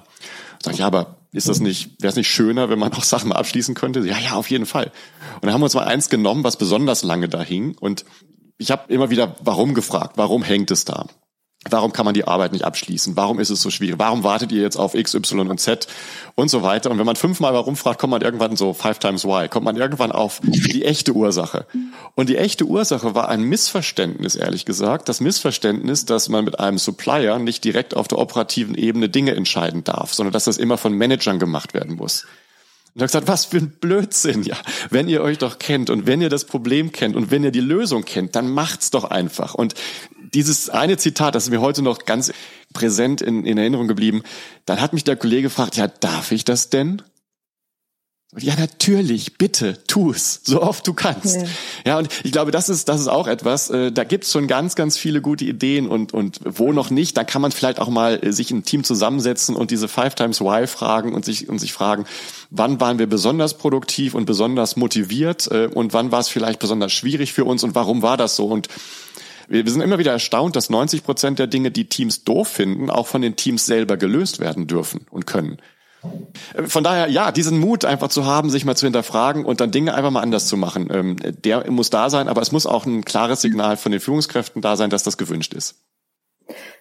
Sag 0.62 0.74
ich, 0.74 0.78
ja, 0.78 0.86
aber 0.86 1.16
ist 1.32 1.48
das 1.48 1.58
nicht, 1.58 2.00
wäre 2.00 2.10
es 2.10 2.16
nicht 2.16 2.28
schöner, 2.28 2.70
wenn 2.70 2.78
man 2.78 2.92
auch 2.94 3.02
Sachen 3.02 3.30
mal 3.30 3.36
abschließen 3.36 3.74
könnte? 3.74 4.06
Ja, 4.06 4.18
ja, 4.18 4.32
auf 4.34 4.50
jeden 4.50 4.66
Fall. 4.66 4.92
Und 5.34 5.44
dann 5.46 5.52
haben 5.52 5.60
wir 5.60 5.64
uns 5.64 5.74
mal 5.74 5.84
eins 5.84 6.10
genommen, 6.10 6.44
was 6.44 6.56
besonders 6.56 7.02
lange 7.02 7.28
da 7.28 7.42
hing. 7.42 7.76
Und 7.80 8.04
ich 8.60 8.70
habe 8.70 8.92
immer 8.92 9.08
wieder, 9.08 9.36
warum 9.40 9.72
gefragt, 9.72 10.12
warum 10.16 10.42
hängt 10.42 10.70
es 10.70 10.84
da? 10.84 11.06
Warum 11.68 11.92
kann 11.92 12.06
man 12.06 12.14
die 12.14 12.26
Arbeit 12.26 12.52
nicht 12.52 12.64
abschließen? 12.64 13.16
Warum 13.16 13.38
ist 13.38 13.50
es 13.50 13.60
so 13.60 13.68
schwierig? 13.68 13.98
Warum 13.98 14.24
wartet 14.24 14.52
ihr 14.52 14.62
jetzt 14.62 14.76
auf 14.76 14.94
X, 14.94 15.14
Y 15.14 15.48
und 15.50 15.58
Z 15.58 15.86
und 16.34 16.50
so 16.50 16.62
weiter? 16.62 16.90
Und 16.90 16.98
wenn 16.98 17.06
man 17.06 17.16
fünfmal 17.16 17.52
warum 17.52 17.76
fragt, 17.76 18.00
kommt 18.00 18.12
man 18.12 18.22
irgendwann 18.22 18.56
so 18.56 18.72
five 18.72 18.98
times 18.98 19.24
why, 19.24 19.48
kommt 19.48 19.64
man 19.64 19.76
irgendwann 19.76 20.12
auf 20.12 20.40
die 20.42 20.84
echte 20.84 21.12
Ursache. 21.12 21.66
Und 22.14 22.30
die 22.30 22.36
echte 22.36 22.64
Ursache 22.64 23.14
war 23.14 23.28
ein 23.28 23.42
Missverständnis, 23.42 24.36
ehrlich 24.36 24.64
gesagt. 24.64 25.08
Das 25.10 25.20
Missverständnis, 25.20 26.06
dass 26.06 26.30
man 26.30 26.44
mit 26.44 26.60
einem 26.60 26.78
Supplier 26.78 27.38
nicht 27.38 27.62
direkt 27.64 27.94
auf 27.94 28.08
der 28.08 28.18
operativen 28.18 28.74
Ebene 28.74 29.10
Dinge 29.10 29.34
entscheiden 29.34 29.84
darf, 29.84 30.14
sondern 30.14 30.32
dass 30.32 30.44
das 30.44 30.56
immer 30.56 30.78
von 30.78 30.94
Managern 30.94 31.38
gemacht 31.38 31.74
werden 31.74 31.96
muss. 31.96 32.26
Und 32.94 33.00
er 33.00 33.04
hat 33.04 33.08
gesagt, 33.08 33.28
was 33.28 33.44
für 33.44 33.58
ein 33.58 33.70
Blödsinn, 33.70 34.42
ja. 34.42 34.56
Wenn 34.90 35.08
ihr 35.08 35.22
euch 35.22 35.38
doch 35.38 35.58
kennt 35.58 35.90
und 35.90 36.06
wenn 36.06 36.20
ihr 36.20 36.28
das 36.28 36.44
Problem 36.44 36.92
kennt 36.92 37.14
und 37.16 37.30
wenn 37.30 37.44
ihr 37.44 37.52
die 37.52 37.60
Lösung 37.60 38.04
kennt, 38.04 38.34
dann 38.34 38.50
macht's 38.50 38.90
doch 38.90 39.04
einfach. 39.04 39.54
Und 39.54 39.74
dieses 40.34 40.70
eine 40.70 40.96
Zitat, 40.96 41.34
das 41.34 41.44
ist 41.44 41.50
mir 41.50 41.60
heute 41.60 41.82
noch 41.82 42.04
ganz 42.04 42.32
präsent 42.72 43.20
in, 43.20 43.44
in 43.44 43.58
Erinnerung 43.58 43.88
geblieben, 43.88 44.22
dann 44.64 44.80
hat 44.80 44.92
mich 44.92 45.04
der 45.04 45.16
Kollege 45.16 45.42
gefragt, 45.42 45.76
ja, 45.76 45.88
darf 45.88 46.32
ich 46.32 46.44
das 46.44 46.70
denn? 46.70 47.02
Ja, 48.38 48.54
natürlich, 48.54 49.38
bitte, 49.38 49.76
tu 49.88 50.12
es, 50.12 50.40
so 50.44 50.62
oft 50.62 50.86
du 50.86 50.94
kannst. 50.94 51.34
Ja. 51.36 51.48
ja, 51.84 51.98
und 51.98 52.08
ich 52.22 52.30
glaube, 52.30 52.52
das 52.52 52.68
ist, 52.68 52.88
das 52.88 53.00
ist 53.00 53.08
auch 53.08 53.26
etwas, 53.26 53.70
äh, 53.70 53.90
da 53.90 54.04
gibt's 54.04 54.30
schon 54.30 54.46
ganz, 54.46 54.76
ganz 54.76 54.96
viele 54.96 55.20
gute 55.20 55.44
Ideen 55.44 55.88
und, 55.88 56.14
und 56.14 56.38
wo 56.44 56.72
noch 56.72 56.90
nicht, 56.90 57.16
da 57.16 57.24
kann 57.24 57.42
man 57.42 57.50
vielleicht 57.50 57.80
auch 57.80 57.88
mal 57.88 58.24
äh, 58.24 58.32
sich 58.32 58.52
ein 58.52 58.62
Team 58.62 58.84
zusammensetzen 58.84 59.56
und 59.56 59.72
diese 59.72 59.88
Five 59.88 60.14
Times 60.14 60.40
Why 60.40 60.68
fragen 60.68 61.12
und 61.12 61.24
sich, 61.24 61.48
und 61.48 61.58
sich 61.58 61.72
fragen, 61.72 62.04
wann 62.50 62.78
waren 62.78 63.00
wir 63.00 63.08
besonders 63.08 63.54
produktiv 63.54 64.14
und 64.14 64.26
besonders 64.26 64.76
motiviert 64.76 65.48
äh, 65.50 65.66
und 65.66 65.92
wann 65.92 66.12
war 66.12 66.20
es 66.20 66.28
vielleicht 66.28 66.60
besonders 66.60 66.92
schwierig 66.92 67.32
für 67.32 67.44
uns 67.44 67.64
und 67.64 67.74
warum 67.74 68.00
war 68.00 68.16
das 68.16 68.36
so? 68.36 68.46
Und 68.46 68.68
wir, 69.48 69.64
wir 69.64 69.72
sind 69.72 69.82
immer 69.82 69.98
wieder 69.98 70.12
erstaunt, 70.12 70.54
dass 70.54 70.70
90 70.70 71.02
Prozent 71.02 71.40
der 71.40 71.48
Dinge, 71.48 71.72
die 71.72 71.88
Teams 71.88 72.22
doof 72.22 72.46
finden, 72.46 72.90
auch 72.90 73.08
von 73.08 73.22
den 73.22 73.34
Teams 73.34 73.66
selber 73.66 73.96
gelöst 73.96 74.38
werden 74.38 74.68
dürfen 74.68 75.00
und 75.10 75.26
können. 75.26 75.58
Von 76.66 76.84
daher, 76.84 77.08
ja, 77.08 77.30
diesen 77.32 77.58
Mut 77.58 77.84
einfach 77.84 78.08
zu 78.08 78.24
haben, 78.24 78.50
sich 78.50 78.64
mal 78.64 78.76
zu 78.76 78.86
hinterfragen 78.86 79.44
und 79.44 79.60
dann 79.60 79.70
Dinge 79.70 79.94
einfach 79.94 80.10
mal 80.10 80.22
anders 80.22 80.46
zu 80.46 80.56
machen, 80.56 80.88
ähm, 80.90 81.16
der 81.44 81.70
muss 81.70 81.90
da 81.90 82.08
sein, 82.08 82.28
aber 82.28 82.40
es 82.40 82.52
muss 82.52 82.66
auch 82.66 82.86
ein 82.86 83.04
klares 83.04 83.42
Signal 83.42 83.76
von 83.76 83.92
den 83.92 84.00
Führungskräften 84.00 84.62
da 84.62 84.76
sein, 84.76 84.90
dass 84.90 85.02
das 85.02 85.18
gewünscht 85.18 85.52
ist. 85.52 85.82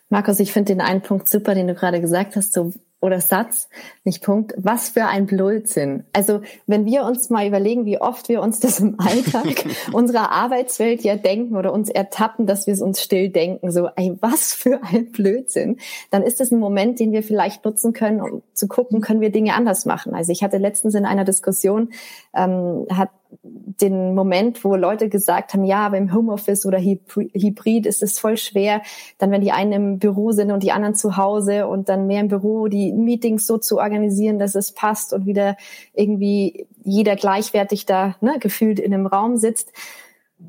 Markus, 0.09 0.39
ich 0.39 0.53
finde 0.53 0.73
den 0.73 0.81
einen 0.81 1.01
Punkt 1.01 1.27
super, 1.27 1.53
den 1.53 1.67
du 1.67 1.75
gerade 1.75 2.01
gesagt 2.01 2.35
hast, 2.35 2.53
so 2.53 2.73
oder 3.01 3.21
Satz, 3.21 3.69
nicht 4.03 4.23
Punkt, 4.23 4.53
was 4.57 4.89
für 4.89 5.05
ein 5.05 5.25
Blödsinn. 5.25 6.03
Also 6.11 6.41
wenn 6.67 6.85
wir 6.85 7.03
uns 7.03 7.29
mal 7.29 7.47
überlegen, 7.47 7.85
wie 7.85 7.99
oft 7.99 8.27
wir 8.27 8.41
uns 8.41 8.59
das 8.59 8.79
im 8.79 8.99
Alltag 8.99 9.65
unserer 9.93 10.31
Arbeitswelt 10.31 11.01
ja 11.01 11.15
denken 11.15 11.55
oder 11.55 11.71
uns 11.71 11.89
ertappen, 11.89 12.45
dass 12.45 12.67
wir 12.67 12.73
es 12.73 12.81
uns 12.81 13.01
still 13.01 13.29
denken, 13.29 13.71
so, 13.71 13.89
ey, 13.95 14.17
was 14.19 14.53
für 14.53 14.81
ein 14.83 15.11
Blödsinn, 15.11 15.77
dann 16.11 16.23
ist 16.23 16.41
es 16.41 16.51
ein 16.51 16.59
Moment, 16.59 16.99
den 16.99 17.11
wir 17.11 17.23
vielleicht 17.23 17.63
nutzen 17.63 17.93
können, 17.93 18.21
um 18.21 18.41
zu 18.53 18.67
gucken, 18.67 18.99
können 19.01 19.21
wir 19.21 19.31
Dinge 19.31 19.53
anders 19.53 19.85
machen. 19.85 20.13
Also 20.13 20.31
ich 20.31 20.43
hatte 20.43 20.57
letztens 20.57 20.95
in 20.95 21.05
einer 21.05 21.23
Diskussion, 21.23 21.89
ähm, 22.33 22.85
hat 22.91 23.09
den 23.31 24.15
Moment, 24.15 24.63
wo 24.63 24.75
Leute 24.75 25.07
gesagt 25.07 25.53
haben, 25.53 25.63
ja, 25.63 25.85
aber 25.85 25.97
im 25.97 26.13
Homeoffice 26.13 26.65
oder 26.65 26.79
Hybrid 26.79 27.85
ist 27.85 28.03
es 28.03 28.19
voll 28.19 28.37
schwer, 28.37 28.81
dann 29.17 29.31
wenn 29.31 29.41
die 29.41 29.51
einen 29.51 29.71
im 29.71 29.99
Büro 29.99 30.31
sind 30.31 30.51
und 30.51 30.63
die 30.63 30.71
anderen 30.71 30.95
zu 30.95 31.15
Hause 31.15 31.67
und 31.67 31.89
dann 31.89 32.07
mehr 32.07 32.21
im 32.21 32.27
Büro 32.27 32.67
die 32.67 32.91
Meetings 32.91 33.45
so 33.45 33.57
zu 33.57 33.77
organisieren, 33.77 34.39
dass 34.39 34.55
es 34.55 34.73
passt 34.73 35.13
und 35.13 35.25
wieder 35.25 35.55
irgendwie 35.93 36.67
jeder 36.83 37.15
gleichwertig 37.15 37.85
da 37.85 38.15
ne, 38.21 38.37
gefühlt 38.39 38.79
in 38.79 38.93
einem 38.93 39.05
Raum 39.05 39.37
sitzt. 39.37 39.71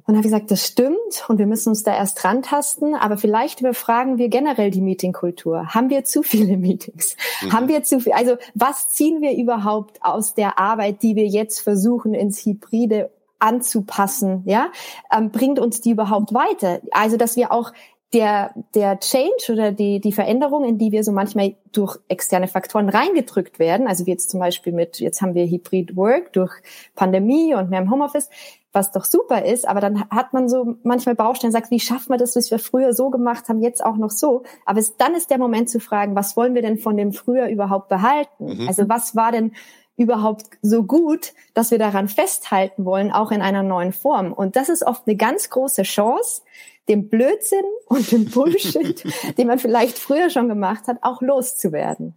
Und 0.06 0.16
habe 0.16 0.18
ich 0.18 0.32
gesagt, 0.32 0.50
das 0.50 0.66
stimmt 0.66 1.24
und 1.28 1.38
wir 1.38 1.46
müssen 1.46 1.70
uns 1.70 1.82
da 1.82 1.94
erst 1.94 2.24
rantasten, 2.24 2.94
aber 2.94 3.16
vielleicht 3.16 3.60
überfragen 3.60 4.18
wir 4.18 4.28
generell 4.28 4.70
die 4.70 4.80
Meetingkultur. 4.80 5.74
Haben 5.74 5.90
wir 5.90 6.04
zu 6.04 6.22
viele 6.22 6.56
Meetings? 6.58 7.16
Mhm. 7.42 7.52
Haben 7.52 7.68
wir 7.68 7.82
zu 7.82 8.00
viel? 8.00 8.12
Also 8.12 8.36
was 8.54 8.88
ziehen 8.88 9.20
wir 9.20 9.36
überhaupt 9.36 10.02
aus 10.02 10.34
der 10.34 10.58
Arbeit, 10.58 11.02
die 11.02 11.16
wir 11.16 11.26
jetzt 11.26 11.60
versuchen 11.60 12.14
ins 12.14 12.44
Hybride 12.44 13.10
anzupassen? 13.40 14.42
Ja, 14.46 14.70
ähm, 15.16 15.30
bringt 15.30 15.58
uns 15.58 15.80
die 15.80 15.90
überhaupt 15.90 16.32
weiter? 16.32 16.80
Also 16.92 17.16
dass 17.16 17.36
wir 17.36 17.50
auch 17.50 17.72
der, 18.12 18.52
der 18.74 18.98
Change 18.98 19.52
oder 19.52 19.72
die, 19.72 20.00
die 20.00 20.12
Veränderung, 20.12 20.64
in 20.64 20.78
die 20.78 20.90
wir 20.90 21.04
so 21.04 21.12
manchmal 21.12 21.54
durch 21.70 21.96
externe 22.08 22.48
Faktoren 22.48 22.88
reingedrückt 22.88 23.58
werden, 23.58 23.86
also 23.86 24.06
wie 24.06 24.10
jetzt 24.10 24.30
zum 24.30 24.40
Beispiel 24.40 24.72
mit, 24.72 24.98
jetzt 24.98 25.22
haben 25.22 25.34
wir 25.34 25.46
Hybrid 25.46 25.96
Work 25.96 26.32
durch 26.32 26.52
Pandemie 26.96 27.54
und 27.54 27.70
mehr 27.70 27.80
im 27.80 27.90
Homeoffice, 27.90 28.28
was 28.72 28.92
doch 28.92 29.04
super 29.04 29.44
ist, 29.44 29.66
aber 29.66 29.80
dann 29.80 30.08
hat 30.10 30.32
man 30.32 30.48
so 30.48 30.76
manchmal 30.82 31.14
Baustellen, 31.14 31.52
sagt, 31.52 31.70
wie 31.70 31.80
schaffen 31.80 32.10
wir 32.10 32.18
das, 32.18 32.36
was 32.36 32.50
wir 32.50 32.58
früher 32.58 32.92
so 32.92 33.10
gemacht 33.10 33.48
haben, 33.48 33.60
jetzt 33.60 33.84
auch 33.84 33.96
noch 33.96 34.10
so. 34.10 34.44
Aber 34.64 34.78
es, 34.78 34.96
dann 34.96 35.14
ist 35.14 35.30
der 35.30 35.38
Moment 35.38 35.68
zu 35.68 35.80
fragen, 35.80 36.14
was 36.14 36.36
wollen 36.36 36.54
wir 36.54 36.62
denn 36.62 36.78
von 36.78 36.96
dem 36.96 37.12
früher 37.12 37.48
überhaupt 37.48 37.88
behalten? 37.88 38.60
Mhm. 38.60 38.68
Also 38.68 38.88
was 38.88 39.16
war 39.16 39.32
denn 39.32 39.52
überhaupt 39.96 40.46
so 40.62 40.84
gut, 40.84 41.32
dass 41.52 41.70
wir 41.70 41.78
daran 41.78 42.08
festhalten 42.08 42.84
wollen, 42.84 43.10
auch 43.10 43.32
in 43.32 43.42
einer 43.42 43.64
neuen 43.64 43.92
Form? 43.92 44.32
Und 44.32 44.54
das 44.54 44.68
ist 44.68 44.86
oft 44.86 45.06
eine 45.06 45.16
ganz 45.16 45.50
große 45.50 45.82
Chance, 45.82 46.42
dem 46.88 47.08
Blödsinn 47.08 47.64
und 47.86 48.10
dem 48.12 48.24
Bullshit, 48.30 49.04
den 49.36 49.48
man 49.48 49.58
vielleicht 49.58 49.98
früher 49.98 50.30
schon 50.30 50.48
gemacht 50.48 50.86
hat, 50.86 50.98
auch 51.02 51.22
loszuwerden. 51.22 52.14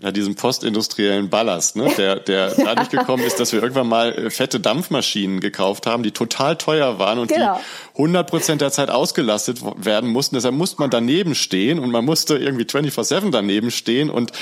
Ja, 0.00 0.10
diesen 0.10 0.34
postindustriellen 0.34 1.30
Ballast, 1.30 1.76
ne, 1.76 1.88
der, 1.96 2.16
der 2.18 2.52
dadurch 2.64 2.88
gekommen 2.88 3.22
ist, 3.22 3.38
dass 3.38 3.52
wir 3.52 3.62
irgendwann 3.62 3.86
mal 3.86 4.12
äh, 4.12 4.30
fette 4.30 4.58
Dampfmaschinen 4.58 5.38
gekauft 5.38 5.86
haben, 5.86 6.02
die 6.02 6.10
total 6.10 6.56
teuer 6.56 6.98
waren 6.98 7.20
und 7.20 7.28
genau. 7.28 7.60
die 7.94 7.98
100 7.98 8.28
Prozent 8.28 8.60
der 8.60 8.72
Zeit 8.72 8.90
ausgelastet 8.90 9.60
werden 9.76 10.10
mussten. 10.10 10.34
Deshalb 10.34 10.56
musste 10.56 10.80
man 10.80 10.90
daneben 10.90 11.36
stehen 11.36 11.78
und 11.78 11.92
man 11.92 12.04
musste 12.04 12.36
irgendwie 12.36 12.64
24-7 12.64 13.30
daneben 13.30 13.70
stehen 13.70 14.10
und 14.10 14.32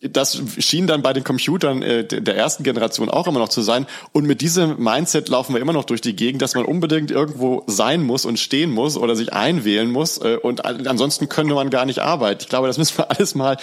das 0.00 0.40
schien 0.58 0.86
dann 0.86 1.02
bei 1.02 1.12
den 1.12 1.24
Computern 1.24 1.82
äh, 1.82 2.04
der 2.04 2.36
ersten 2.36 2.62
Generation 2.62 3.10
auch 3.10 3.26
immer 3.26 3.40
noch 3.40 3.48
zu 3.48 3.62
sein. 3.62 3.86
Und 4.12 4.26
mit 4.26 4.40
diesem 4.40 4.80
Mindset 4.80 5.28
laufen 5.28 5.54
wir 5.54 5.60
immer 5.60 5.72
noch 5.72 5.84
durch 5.84 6.00
die 6.00 6.14
Gegend, 6.14 6.40
dass 6.40 6.54
man 6.54 6.64
unbedingt 6.64 7.10
irgendwo 7.10 7.64
sein 7.66 8.04
muss 8.04 8.24
und 8.24 8.38
stehen 8.38 8.70
muss 8.70 8.96
oder 8.96 9.16
sich 9.16 9.32
einwählen 9.32 9.90
muss 9.90 10.18
äh, 10.18 10.38
und 10.40 10.64
ansonsten 10.64 11.28
könnte 11.28 11.54
man 11.54 11.68
gar 11.68 11.84
nicht 11.84 11.98
arbeiten. 11.98 12.42
Ich 12.42 12.48
glaube, 12.48 12.68
das 12.68 12.78
müssen 12.78 12.96
wir 12.96 13.10
alles 13.18 13.34
mal 13.34 13.56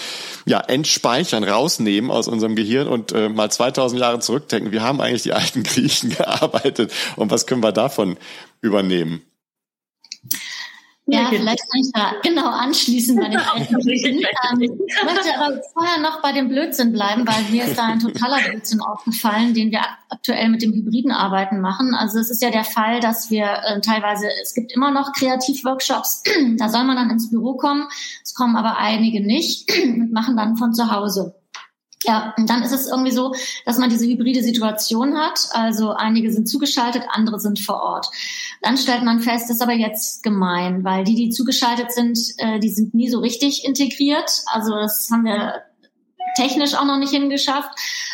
ja 0.46 0.60
entspeichern 0.60 1.37
rausnehmen 1.44 2.12
aus 2.12 2.28
unserem 2.28 2.56
Gehirn 2.56 2.88
und 2.88 3.12
äh, 3.12 3.30
mal 3.30 3.52
2000 3.52 4.02
Jahre 4.02 4.20
zurückdenken. 4.20 4.72
Wie 4.72 4.80
haben 4.80 5.02
eigentlich 5.02 5.24
die 5.24 5.34
alten 5.34 5.64
Griechen 5.64 6.10
gearbeitet 6.18 6.92
und 7.16 7.32
was 7.32 7.46
können 7.46 7.64
wir 7.64 7.72
davon 7.72 8.18
übernehmen? 8.62 9.22
Ja, 11.10 11.28
vielleicht 11.30 11.60
kann 11.60 11.82
ich 11.82 11.92
da 11.94 12.12
genau 12.22 12.50
anschließen 12.50 13.16
bei 13.16 13.30
den 13.30 13.40
alten 13.54 13.76
Griechen. 13.80 14.20
Ähm, 14.20 14.62
ich 14.62 15.04
möchte 15.06 15.40
aber 15.40 15.62
vorher 15.72 16.02
noch 16.02 16.22
bei 16.22 16.34
dem 16.34 16.50
Blödsinn 16.50 16.92
bleiben, 16.92 17.26
weil 17.26 17.44
mir 17.50 17.64
ist 17.64 17.78
da 17.78 17.86
ein 17.86 18.00
totaler 18.00 18.42
Blödsinn 18.50 18.82
aufgefallen, 18.82 19.54
den 19.54 19.72
wir 19.72 19.80
aktuell 20.10 20.50
mit 20.50 20.62
dem 20.62 20.74
hybriden 20.74 21.14
Arbeiten 21.14 21.62
machen. 21.62 21.96
Also 21.96 22.20
es 22.20 22.30
ist 22.30 22.42
ja 22.42 22.52
der 22.52 22.66
Fall, 22.66 23.00
dass 23.00 23.32
wir 23.32 23.46
äh, 23.46 23.80
teilweise, 23.80 24.28
es 24.42 24.54
gibt 24.54 24.74
immer 24.74 24.92
noch 24.92 25.14
Kreativworkshops, 25.14 26.24
da 26.58 26.68
soll 26.68 26.84
man 26.84 26.98
dann 26.98 27.10
ins 27.10 27.30
Büro 27.30 27.56
kommen, 27.56 27.88
es 28.22 28.34
kommen 28.34 28.58
aber 28.58 28.78
einige 28.78 29.26
nicht 29.26 29.72
und 29.82 30.12
machen 30.12 30.36
dann 30.36 30.58
von 30.58 30.74
zu 30.74 30.92
Hause. 30.92 31.37
Ja, 32.04 32.34
und 32.38 32.50
dann 32.50 32.62
ist 32.62 32.72
es 32.72 32.88
irgendwie 32.88 33.12
so, 33.12 33.34
dass 33.66 33.80
man 33.80 33.90
diese 33.90 34.06
hybride 34.06 34.44
Situation 34.44 35.18
hat. 35.18 35.40
Also 35.52 35.92
einige 35.92 36.32
sind 36.32 36.48
zugeschaltet, 36.48 37.04
andere 37.10 37.40
sind 37.40 37.60
vor 37.60 37.82
Ort. 37.82 38.08
Dann 38.62 38.78
stellt 38.78 39.04
man 39.04 39.20
fest, 39.20 39.50
das 39.50 39.58
ist 39.58 39.62
aber 39.62 39.74
jetzt 39.74 40.22
gemein, 40.22 40.84
weil 40.84 41.04
die, 41.04 41.16
die 41.16 41.30
zugeschaltet 41.30 41.92
sind, 41.92 42.20
äh, 42.38 42.60
die 42.60 42.70
sind 42.70 42.94
nie 42.94 43.10
so 43.10 43.20
richtig 43.20 43.66
integriert. 43.66 44.44
Also 44.46 44.76
das 44.76 45.10
haben 45.12 45.26
wir 45.26 45.64
technisch 46.38 46.76
auch 46.76 46.86
noch 46.86 46.98
nicht 46.98 47.12
hingeschafft. 47.12 47.70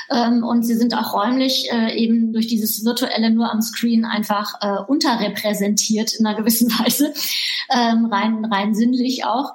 Ähm, 0.09 0.43
und 0.43 0.63
sie 0.63 0.75
sind 0.75 0.95
auch 0.95 1.13
räumlich 1.13 1.71
äh, 1.71 1.95
eben 1.95 2.33
durch 2.33 2.47
dieses 2.47 2.83
virtuelle 2.83 3.29
nur 3.29 3.51
am 3.51 3.61
Screen 3.61 4.05
einfach 4.05 4.55
äh, 4.61 4.81
unterrepräsentiert 4.87 6.13
in 6.13 6.25
einer 6.25 6.37
gewissen 6.37 6.69
Weise, 6.79 7.13
ähm, 7.69 8.05
rein, 8.05 8.45
rein 8.45 8.73
sinnlich 8.73 9.25
auch. 9.25 9.53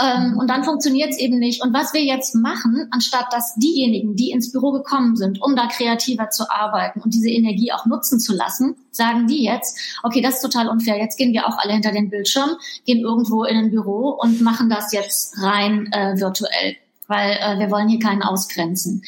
Ähm, 0.00 0.36
und 0.38 0.48
dann 0.48 0.62
funktioniert 0.64 1.10
es 1.10 1.18
eben 1.18 1.38
nicht. 1.38 1.62
Und 1.62 1.74
was 1.74 1.92
wir 1.92 2.02
jetzt 2.02 2.34
machen, 2.34 2.86
anstatt 2.90 3.26
dass 3.32 3.54
diejenigen, 3.56 4.14
die 4.14 4.30
ins 4.30 4.52
Büro 4.52 4.70
gekommen 4.70 5.16
sind, 5.16 5.42
um 5.42 5.56
da 5.56 5.66
kreativer 5.66 6.30
zu 6.30 6.48
arbeiten 6.50 7.00
und 7.00 7.14
diese 7.14 7.30
Energie 7.30 7.72
auch 7.72 7.86
nutzen 7.86 8.20
zu 8.20 8.34
lassen, 8.34 8.76
sagen 8.90 9.26
die 9.26 9.44
jetzt, 9.44 9.78
okay, 10.02 10.20
das 10.20 10.36
ist 10.36 10.42
total 10.42 10.68
unfair. 10.68 10.98
Jetzt 10.98 11.16
gehen 11.16 11.32
wir 11.32 11.46
auch 11.46 11.58
alle 11.58 11.72
hinter 11.72 11.92
den 11.92 12.10
Bildschirm, 12.10 12.50
gehen 12.86 13.00
irgendwo 13.00 13.44
in 13.44 13.56
ein 13.56 13.70
Büro 13.70 14.10
und 14.10 14.40
machen 14.40 14.70
das 14.70 14.92
jetzt 14.92 15.36
rein 15.42 15.90
äh, 15.92 16.18
virtuell 16.20 16.76
weil 17.08 17.32
äh, 17.32 17.58
wir 17.58 17.70
wollen 17.70 17.88
hier 17.88 17.98
keinen 17.98 18.22
ausgrenzen. 18.22 19.02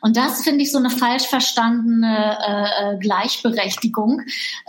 Und 0.00 0.16
das 0.16 0.42
finde 0.42 0.62
ich 0.62 0.70
so 0.70 0.78
eine 0.78 0.90
falsch 0.90 1.26
verstandene 1.26 2.38
äh, 2.46 2.94
äh 2.94 2.98
Gleichberechtigung, 2.98 4.20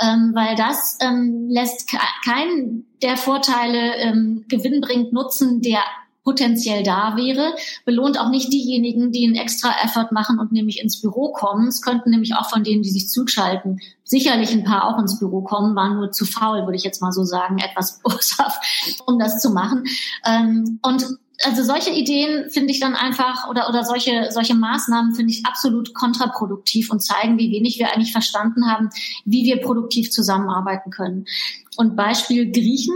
ähm, 0.01 0.31
weil 0.33 0.55
das 0.55 0.97
ähm, 1.01 1.47
lässt 1.49 1.89
keinen 2.25 2.85
der 3.03 3.17
Vorteile 3.17 3.95
ähm, 3.97 4.45
gewinnbringend 4.47 5.13
nutzen, 5.13 5.61
der 5.61 5.81
potenziell 6.27 6.83
da 6.83 7.15
wäre, 7.15 7.55
belohnt 7.85 8.19
auch 8.19 8.29
nicht 8.29 8.51
diejenigen, 8.51 9.13
die 9.13 9.25
einen 9.25 9.35
extra 9.35 9.69
Effort 9.81 10.11
machen 10.11 10.39
und 10.39 10.51
nämlich 10.51 10.81
ins 10.81 10.99
Büro 10.99 11.31
kommen. 11.31 11.69
Es 11.69 11.81
könnten 11.81 12.09
nämlich 12.09 12.35
auch 12.35 12.49
von 12.49 12.65
denen, 12.65 12.81
die 12.83 12.89
sich 12.89 13.07
zuschalten, 13.07 13.79
sicherlich 14.03 14.51
ein 14.51 14.65
paar 14.65 14.89
auch 14.89 14.99
ins 14.99 15.19
Büro 15.19 15.39
kommen, 15.39 15.73
waren 15.77 15.95
nur 15.95 16.11
zu 16.11 16.25
faul, 16.25 16.65
würde 16.65 16.75
ich 16.75 16.83
jetzt 16.83 17.01
mal 17.01 17.13
so 17.13 17.23
sagen, 17.23 17.59
etwas 17.59 17.99
boshaft, 18.03 18.61
um 19.05 19.17
das 19.17 19.39
zu 19.39 19.51
machen. 19.51 19.85
Ähm, 20.25 20.79
und 20.81 21.05
also 21.43 21.63
solche 21.63 21.91
Ideen 21.91 22.49
finde 22.49 22.71
ich 22.71 22.79
dann 22.79 22.95
einfach 22.95 23.47
oder 23.49 23.69
oder 23.69 23.83
solche 23.83 24.31
solche 24.31 24.55
Maßnahmen 24.55 25.13
finde 25.13 25.31
ich 25.31 25.45
absolut 25.45 25.93
kontraproduktiv 25.93 26.91
und 26.91 27.01
zeigen, 27.01 27.37
wie 27.37 27.51
wenig 27.51 27.77
wir 27.77 27.93
eigentlich 27.93 28.11
verstanden 28.11 28.69
haben, 28.69 28.89
wie 29.25 29.45
wir 29.45 29.61
produktiv 29.61 30.11
zusammenarbeiten 30.11 30.89
können. 30.89 31.25
Und 31.75 31.95
Beispiel 31.95 32.51
Griechen. 32.51 32.95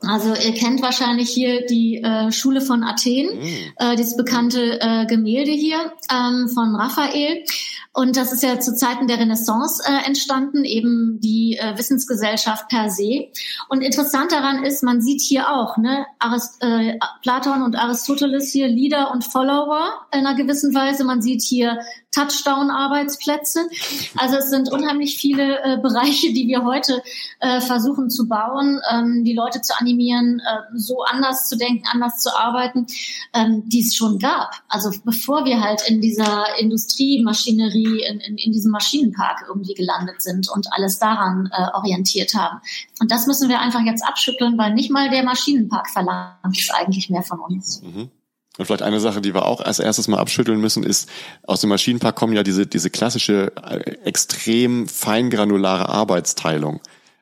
Also 0.00 0.28
ihr 0.28 0.54
kennt 0.54 0.80
wahrscheinlich 0.80 1.28
hier 1.28 1.66
die 1.66 1.96
äh, 2.02 2.30
Schule 2.30 2.60
von 2.60 2.84
Athen, 2.84 3.26
mhm. 3.36 3.72
äh, 3.76 3.96
dieses 3.96 4.16
bekannte 4.16 4.80
äh, 4.80 5.06
Gemälde 5.06 5.50
hier 5.50 5.92
ähm, 6.12 6.48
von 6.48 6.76
Raphael. 6.76 7.44
Und 7.92 8.16
das 8.16 8.32
ist 8.32 8.44
ja 8.44 8.60
zu 8.60 8.76
Zeiten 8.76 9.08
der 9.08 9.18
Renaissance 9.18 9.82
äh, 9.84 10.06
entstanden, 10.06 10.64
eben 10.64 11.18
die 11.20 11.58
äh, 11.58 11.76
Wissensgesellschaft 11.76 12.68
per 12.68 12.90
se. 12.90 13.28
Und 13.68 13.80
interessant 13.80 14.30
daran 14.30 14.62
ist, 14.62 14.84
man 14.84 15.00
sieht 15.00 15.20
hier 15.20 15.50
auch, 15.50 15.76
ne, 15.78 16.06
Arist 16.20 16.62
äh, 16.62 16.96
Platon 17.22 17.62
und 17.62 17.74
Aristoteles 17.74 18.52
hier 18.52 18.68
Leader 18.68 19.10
und 19.10 19.24
Follower 19.24 20.06
in 20.12 20.20
einer 20.20 20.36
gewissen 20.36 20.74
Weise. 20.74 21.02
Man 21.02 21.22
sieht 21.22 21.42
hier 21.42 21.80
Touchdown-Arbeitsplätze. 22.18 23.68
Also 24.16 24.36
es 24.36 24.50
sind 24.50 24.70
unheimlich 24.72 25.16
viele 25.16 25.62
äh, 25.62 25.78
Bereiche, 25.78 26.32
die 26.32 26.48
wir 26.48 26.64
heute 26.64 27.02
äh, 27.40 27.60
versuchen 27.60 28.10
zu 28.10 28.28
bauen, 28.28 28.80
ähm, 28.92 29.24
die 29.24 29.34
Leute 29.34 29.60
zu 29.60 29.78
animieren, 29.78 30.40
äh, 30.40 30.76
so 30.76 31.02
anders 31.02 31.48
zu 31.48 31.56
denken, 31.56 31.84
anders 31.92 32.20
zu 32.20 32.36
arbeiten, 32.36 32.86
ähm, 33.34 33.62
die 33.68 33.80
es 33.80 33.94
schon 33.94 34.18
gab. 34.18 34.50
Also 34.68 34.90
bevor 35.04 35.44
wir 35.44 35.60
halt 35.60 35.82
in 35.88 36.00
dieser 36.00 36.58
Industriemaschinerie, 36.58 38.02
in, 38.02 38.20
in, 38.20 38.36
in 38.36 38.52
diesem 38.52 38.72
Maschinenpark 38.72 39.44
irgendwie 39.48 39.74
gelandet 39.74 40.20
sind 40.20 40.50
und 40.50 40.72
alles 40.72 40.98
daran 40.98 41.50
äh, 41.52 41.68
orientiert 41.74 42.34
haben. 42.34 42.60
Und 43.00 43.10
das 43.12 43.26
müssen 43.26 43.48
wir 43.48 43.60
einfach 43.60 43.82
jetzt 43.82 44.04
abschütteln, 44.04 44.58
weil 44.58 44.74
nicht 44.74 44.90
mal 44.90 45.08
der 45.10 45.22
Maschinenpark 45.22 45.88
verlangt 45.88 46.58
es 46.58 46.70
eigentlich 46.70 47.10
mehr 47.10 47.22
von 47.22 47.38
uns. 47.38 47.82
Mhm. 47.82 48.10
Und 48.58 48.66
vielleicht 48.66 48.82
eine 48.82 49.00
Sache, 49.00 49.20
die 49.20 49.34
wir 49.34 49.46
auch 49.46 49.60
als 49.60 49.78
erstes 49.78 50.08
mal 50.08 50.18
abschütteln 50.18 50.60
müssen, 50.60 50.82
ist, 50.82 51.08
aus 51.44 51.60
dem 51.60 51.70
Maschinenpark 51.70 52.16
kommen 52.16 52.34
ja 52.34 52.42
diese, 52.42 52.66
diese 52.66 52.90
klassische, 52.90 53.52
äh, 53.56 53.92
extrem 54.04 54.88
feingranulare 54.88 55.88
Arbeitsteilung. 55.88 56.80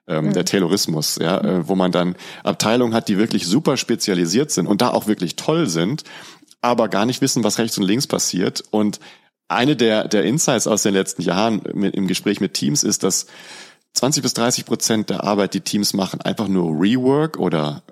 Ähm, 0.08 0.26
mhm. 0.26 0.34
der 0.34 0.44
Taylorismus, 0.44 1.18
ja, 1.20 1.40
äh, 1.40 1.68
wo 1.68 1.74
man 1.74 1.90
dann 1.90 2.14
Abteilungen 2.44 2.94
hat, 2.94 3.08
die 3.08 3.18
wirklich 3.18 3.44
super 3.44 3.76
spezialisiert 3.76 4.52
sind 4.52 4.68
und 4.68 4.80
da 4.80 4.90
auch 4.90 5.08
wirklich 5.08 5.34
toll 5.34 5.68
sind, 5.68 6.04
aber 6.62 6.88
gar 6.88 7.06
nicht 7.06 7.20
wissen, 7.22 7.42
was 7.42 7.58
rechts 7.58 7.76
und 7.76 7.82
links 7.82 8.06
passiert. 8.06 8.62
Und 8.70 9.00
eine 9.48 9.74
der, 9.74 10.06
der 10.06 10.22
Insights 10.22 10.68
aus 10.68 10.84
den 10.84 10.94
letzten 10.94 11.22
Jahren 11.22 11.60
mit, 11.74 11.96
im 11.96 12.06
Gespräch 12.06 12.40
mit 12.40 12.54
Teams 12.54 12.84
ist, 12.84 13.02
dass 13.02 13.26
20 13.94 14.22
bis 14.22 14.34
30 14.34 14.64
Prozent 14.64 15.10
der 15.10 15.24
Arbeit, 15.24 15.54
die 15.54 15.60
Teams 15.60 15.92
machen, 15.92 16.20
einfach 16.20 16.46
nur 16.46 16.80
Rework 16.80 17.36
oder 17.36 17.82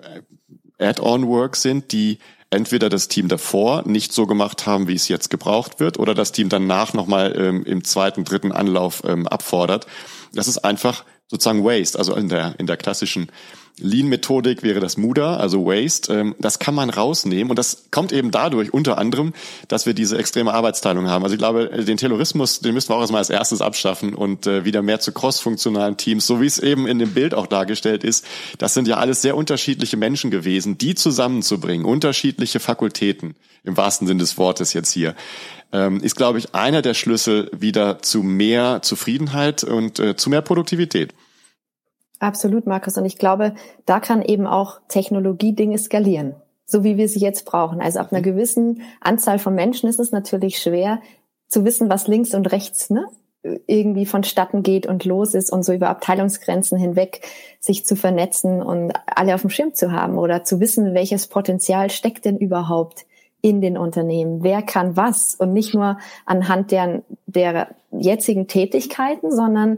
äh, 0.79 0.87
Add-on-Work 0.87 1.57
sind, 1.57 1.91
die 1.91 2.19
entweder 2.49 2.89
das 2.89 3.07
Team 3.07 3.27
davor 3.27 3.83
nicht 3.85 4.13
so 4.13 4.27
gemacht 4.27 4.65
haben, 4.65 4.87
wie 4.87 4.95
es 4.95 5.07
jetzt 5.07 5.29
gebraucht 5.29 5.79
wird, 5.79 5.99
oder 5.99 6.13
das 6.13 6.31
Team 6.31 6.49
danach 6.49 6.93
nochmal 6.93 7.35
ähm, 7.37 7.63
im 7.63 7.83
zweiten, 7.83 8.23
dritten 8.23 8.51
Anlauf 8.51 9.03
ähm, 9.05 9.27
abfordert. 9.27 9.87
Das 10.33 10.47
ist 10.47 10.59
einfach 10.59 11.03
sozusagen 11.27 11.63
Waste, 11.63 11.97
also 11.97 12.15
in 12.15 12.29
der, 12.29 12.55
in 12.59 12.67
der 12.67 12.77
klassischen 12.77 13.31
Lean-Methodik 13.79 14.63
wäre 14.63 14.79
das 14.79 14.97
MUDA, 14.97 15.37
also 15.37 15.65
Waste. 15.65 16.13
Ähm, 16.13 16.35
das 16.39 16.59
kann 16.59 16.75
man 16.75 16.89
rausnehmen 16.89 17.49
und 17.49 17.57
das 17.57 17.87
kommt 17.91 18.11
eben 18.11 18.31
dadurch 18.31 18.73
unter 18.73 18.97
anderem, 18.97 19.33
dass 19.67 19.85
wir 19.85 19.93
diese 19.93 20.17
extreme 20.17 20.53
Arbeitsteilung 20.53 21.07
haben. 21.07 21.23
Also 21.23 21.33
ich 21.33 21.39
glaube, 21.39 21.67
den 21.67 21.97
Terrorismus, 21.97 22.59
den 22.59 22.73
müssen 22.73 22.89
wir 22.89 22.95
auch 22.95 23.01
erstmal 23.01 23.19
als 23.19 23.29
erstes 23.29 23.61
abschaffen 23.61 24.13
und 24.13 24.47
äh, 24.47 24.65
wieder 24.65 24.81
mehr 24.81 24.99
zu 24.99 25.11
cross-funktionalen 25.11 25.97
Teams, 25.97 26.25
so 26.25 26.41
wie 26.41 26.45
es 26.45 26.59
eben 26.59 26.87
in 26.87 26.99
dem 26.99 27.13
Bild 27.13 27.33
auch 27.33 27.47
dargestellt 27.47 28.03
ist. 28.03 28.25
Das 28.57 28.73
sind 28.73 28.87
ja 28.87 28.97
alles 28.97 29.21
sehr 29.21 29.35
unterschiedliche 29.35 29.97
Menschen 29.97 30.31
gewesen, 30.31 30.77
die 30.77 30.95
zusammenzubringen, 30.95 31.85
unterschiedliche 31.85 32.59
Fakultäten 32.59 33.35
im 33.63 33.75
wahrsten 33.77 34.07
Sinne 34.07 34.19
des 34.19 34.37
Wortes 34.37 34.73
jetzt 34.73 34.91
hier 34.91 35.15
ähm, 35.75 35.99
ist, 36.01 36.15
glaube 36.15 36.39
ich, 36.39 36.55
einer 36.55 36.81
der 36.81 36.93
Schlüssel 36.93 37.49
wieder 37.51 38.01
zu 38.01 38.23
mehr 38.23 38.81
Zufriedenheit 38.81 39.63
und 39.63 39.99
äh, 39.99 40.15
zu 40.15 40.29
mehr 40.29 40.41
Produktivität. 40.41 41.13
Absolut, 42.19 42.65
Markus. 42.65 42.97
Und 42.97 43.05
ich 43.05 43.17
glaube, 43.17 43.55
da 43.85 43.99
kann 43.99 44.21
eben 44.21 44.47
auch 44.47 44.79
Technologie 44.87 45.53
Dinge 45.53 45.77
skalieren, 45.77 46.35
so 46.65 46.83
wie 46.83 46.97
wir 46.97 47.09
sie 47.09 47.19
jetzt 47.19 47.45
brauchen. 47.45 47.81
Also 47.81 47.99
ab 47.99 48.11
einer 48.11 48.21
mhm. 48.21 48.25
gewissen 48.25 48.81
Anzahl 49.01 49.39
von 49.39 49.53
Menschen 49.53 49.89
ist 49.89 49.99
es 49.99 50.11
natürlich 50.11 50.59
schwer 50.59 51.01
zu 51.47 51.65
wissen, 51.65 51.89
was 51.89 52.07
links 52.07 52.33
und 52.33 52.51
rechts 52.51 52.89
ne, 52.89 53.05
irgendwie 53.67 54.05
vonstatten 54.05 54.63
geht 54.63 54.87
und 54.87 55.05
los 55.05 55.33
ist 55.33 55.51
und 55.51 55.63
so 55.63 55.73
über 55.73 55.89
Abteilungsgrenzen 55.89 56.77
hinweg 56.77 57.21
sich 57.59 57.85
zu 57.85 57.95
vernetzen 57.95 58.61
und 58.61 58.93
alle 59.05 59.35
auf 59.35 59.41
dem 59.41 59.49
Schirm 59.49 59.73
zu 59.73 59.91
haben 59.91 60.17
oder 60.17 60.43
zu 60.43 60.59
wissen, 60.59 60.93
welches 60.93 61.27
Potenzial 61.27 61.89
steckt 61.89 62.25
denn 62.25 62.37
überhaupt 62.37 63.05
in 63.41 63.61
den 63.61 63.77
Unternehmen. 63.77 64.41
Wer 64.41 64.63
kann 64.63 64.97
was? 64.97 65.35
Und 65.35 65.53
nicht 65.53 65.75
nur 65.75 65.99
anhand 66.25 66.71
der, 66.71 67.03
der 67.27 67.67
jetzigen 67.91 68.47
Tätigkeiten, 68.47 69.31
sondern 69.31 69.77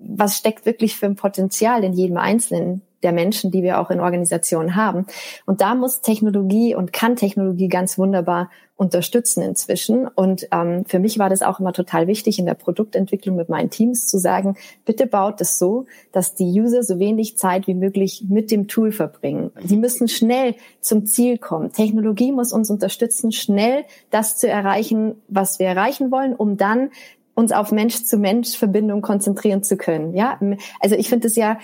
was 0.00 0.36
steckt 0.36 0.66
wirklich 0.66 0.96
für 0.96 1.06
ein 1.06 1.16
Potenzial 1.16 1.84
in 1.84 1.92
jedem 1.92 2.16
Einzelnen 2.16 2.82
der 3.02 3.12
Menschen, 3.12 3.50
die 3.50 3.62
wir 3.62 3.80
auch 3.80 3.90
in 3.90 4.00
Organisationen 4.00 4.74
haben. 4.74 5.06
Und 5.46 5.60
da 5.60 5.74
muss 5.74 6.00
Technologie 6.00 6.74
und 6.74 6.92
kann 6.92 7.16
Technologie 7.16 7.68
ganz 7.68 7.96
wunderbar 7.98 8.50
unterstützen 8.76 9.42
inzwischen. 9.42 10.06
Und 10.06 10.48
ähm, 10.52 10.84
für 10.86 11.00
mich 11.00 11.18
war 11.18 11.28
das 11.28 11.42
auch 11.42 11.58
immer 11.58 11.72
total 11.72 12.06
wichtig 12.06 12.38
in 12.38 12.46
der 12.46 12.54
Produktentwicklung 12.54 13.36
mit 13.36 13.48
meinen 13.48 13.70
Teams 13.70 14.06
zu 14.06 14.18
sagen, 14.18 14.56
bitte 14.84 15.06
baut 15.06 15.40
es 15.40 15.58
so, 15.58 15.86
dass 16.12 16.34
die 16.34 16.44
User 16.44 16.84
so 16.84 17.00
wenig 17.00 17.36
Zeit 17.36 17.66
wie 17.66 17.74
möglich 17.74 18.24
mit 18.28 18.52
dem 18.52 18.68
Tool 18.68 18.92
verbringen. 18.92 19.50
Sie 19.64 19.76
müssen 19.76 20.06
schnell 20.06 20.54
zum 20.80 21.06
Ziel 21.06 21.38
kommen. 21.38 21.72
Technologie 21.72 22.30
muss 22.30 22.52
uns 22.52 22.70
unterstützen, 22.70 23.32
schnell 23.32 23.84
das 24.10 24.36
zu 24.36 24.48
erreichen, 24.48 25.16
was 25.26 25.58
wir 25.58 25.66
erreichen 25.66 26.12
wollen, 26.12 26.34
um 26.34 26.56
dann 26.56 26.90
uns 27.38 27.52
auf 27.52 27.70
Mensch-zu-Mensch-Verbindung 27.70 29.00
konzentrieren 29.00 29.62
zu 29.62 29.76
können. 29.76 30.12
Ja, 30.12 30.40
also 30.80 30.96
ich 30.96 31.08
finde 31.08 31.28
es 31.28 31.36
ja 31.36 31.58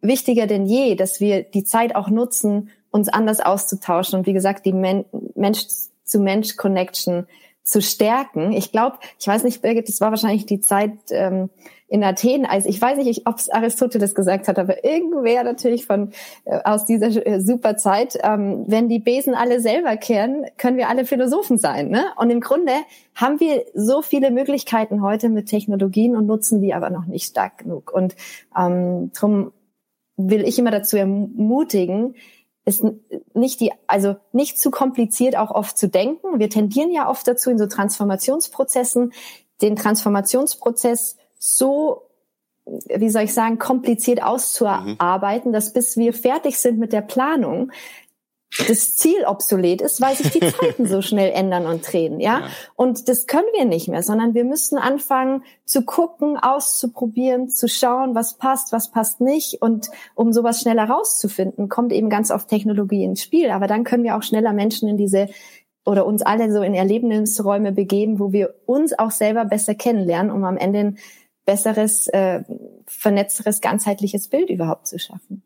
wichtiger 0.00 0.46
denn 0.46 0.66
je, 0.66 0.94
dass 0.94 1.18
wir 1.18 1.42
die 1.42 1.64
Zeit 1.64 1.96
auch 1.96 2.08
nutzen, 2.08 2.70
uns 2.92 3.08
anders 3.08 3.40
auszutauschen 3.40 4.20
und 4.20 4.26
wie 4.26 4.32
gesagt 4.32 4.64
die 4.64 4.72
Men 4.72 5.04
Mensch-zu-Mensch-Connection 5.34 7.26
zu 7.62 7.80
stärken. 7.80 8.52
Ich 8.52 8.72
glaube, 8.72 8.98
ich 9.18 9.26
weiß 9.26 9.44
nicht, 9.44 9.62
Birgit, 9.62 9.88
das 9.88 10.00
war 10.00 10.10
wahrscheinlich 10.10 10.46
die 10.46 10.60
Zeit 10.60 10.92
ähm, 11.10 11.50
in 11.92 12.02
Athen, 12.02 12.46
also 12.46 12.70
ich 12.70 12.80
weiß 12.80 12.96
nicht, 12.98 13.26
ob 13.26 13.36
es 13.36 13.50
Aristoteles 13.50 14.14
gesagt 14.14 14.48
hat, 14.48 14.58
aber 14.58 14.82
irgendwer 14.82 15.44
natürlich 15.44 15.84
von 15.84 16.12
äh, 16.46 16.58
aus 16.64 16.86
dieser 16.86 17.08
äh, 17.26 17.38
super 17.38 17.76
Zeit, 17.76 18.18
ähm, 18.22 18.64
wenn 18.66 18.88
die 18.88 18.98
Besen 18.98 19.34
alle 19.34 19.60
selber 19.60 19.98
kehren, 19.98 20.46
können 20.56 20.78
wir 20.78 20.88
alle 20.88 21.04
Philosophen 21.04 21.58
sein. 21.58 21.90
Ne? 21.90 22.04
Und 22.16 22.30
im 22.30 22.40
Grunde 22.40 22.72
haben 23.14 23.40
wir 23.40 23.66
so 23.74 24.00
viele 24.00 24.30
Möglichkeiten 24.30 25.02
heute 25.02 25.28
mit 25.28 25.50
Technologien 25.50 26.16
und 26.16 26.26
nutzen 26.26 26.62
die 26.62 26.72
aber 26.72 26.88
noch 26.88 27.04
nicht 27.04 27.26
stark 27.26 27.58
genug. 27.58 27.92
Und 27.92 28.16
ähm, 28.58 29.12
darum 29.12 29.52
will 30.16 30.48
ich 30.48 30.58
immer 30.58 30.70
dazu 30.70 30.96
ermutigen, 30.96 32.14
ist 32.64 32.84
nicht 33.34 33.60
die, 33.60 33.72
also 33.86 34.16
nicht 34.32 34.60
zu 34.60 34.70
kompliziert 34.70 35.36
auch 35.36 35.50
oft 35.50 35.76
zu 35.76 35.88
denken. 35.88 36.38
Wir 36.38 36.48
tendieren 36.48 36.92
ja 36.92 37.08
oft 37.08 37.26
dazu 37.26 37.50
in 37.50 37.58
so 37.58 37.66
Transformationsprozessen, 37.66 39.12
den 39.60 39.76
Transformationsprozess 39.76 41.16
so, 41.38 42.02
wie 42.64 43.10
soll 43.10 43.22
ich 43.22 43.34
sagen, 43.34 43.58
kompliziert 43.58 44.22
auszuarbeiten, 44.22 45.50
mhm. 45.50 45.52
dass 45.54 45.72
bis 45.72 45.96
wir 45.96 46.12
fertig 46.12 46.58
sind 46.58 46.78
mit 46.78 46.92
der 46.92 47.02
Planung, 47.02 47.72
das 48.68 48.96
Ziel 48.96 49.24
obsolet 49.26 49.80
ist, 49.80 50.00
weil 50.00 50.14
sich 50.14 50.30
die 50.30 50.40
Zeiten 50.52 50.86
so 50.86 51.00
schnell 51.02 51.32
ändern 51.32 51.66
und 51.66 51.90
drehen, 51.90 52.20
ja? 52.20 52.40
ja? 52.40 52.46
Und 52.76 53.08
das 53.08 53.26
können 53.26 53.46
wir 53.54 53.64
nicht 53.64 53.88
mehr, 53.88 54.02
sondern 54.02 54.34
wir 54.34 54.44
müssen 54.44 54.78
anfangen 54.78 55.42
zu 55.64 55.82
gucken, 55.82 56.36
auszuprobieren, 56.36 57.48
zu 57.48 57.68
schauen, 57.68 58.14
was 58.14 58.36
passt, 58.36 58.72
was 58.72 58.90
passt 58.90 59.20
nicht. 59.20 59.62
Und 59.62 59.90
um 60.14 60.32
sowas 60.32 60.60
schneller 60.60 60.84
rauszufinden, 60.84 61.68
kommt 61.68 61.92
eben 61.92 62.10
ganz 62.10 62.30
oft 62.30 62.48
Technologie 62.48 63.04
ins 63.04 63.22
Spiel. 63.22 63.50
Aber 63.50 63.66
dann 63.66 63.84
können 63.84 64.04
wir 64.04 64.16
auch 64.16 64.22
schneller 64.22 64.52
Menschen 64.52 64.88
in 64.88 64.96
diese 64.96 65.28
oder 65.84 66.06
uns 66.06 66.22
alle 66.22 66.52
so 66.52 66.62
in 66.62 66.74
Erlebnisräume 66.74 67.72
begeben, 67.72 68.20
wo 68.20 68.32
wir 68.32 68.54
uns 68.66 68.96
auch 68.96 69.10
selber 69.10 69.44
besser 69.44 69.74
kennenlernen, 69.74 70.30
um 70.30 70.44
am 70.44 70.56
Ende 70.56 70.78
ein 70.78 70.98
besseres, 71.44 72.06
äh, 72.08 72.42
vernetzteres, 72.86 73.60
ganzheitliches 73.60 74.28
Bild 74.28 74.48
überhaupt 74.48 74.86
zu 74.86 74.98
schaffen. 74.98 75.42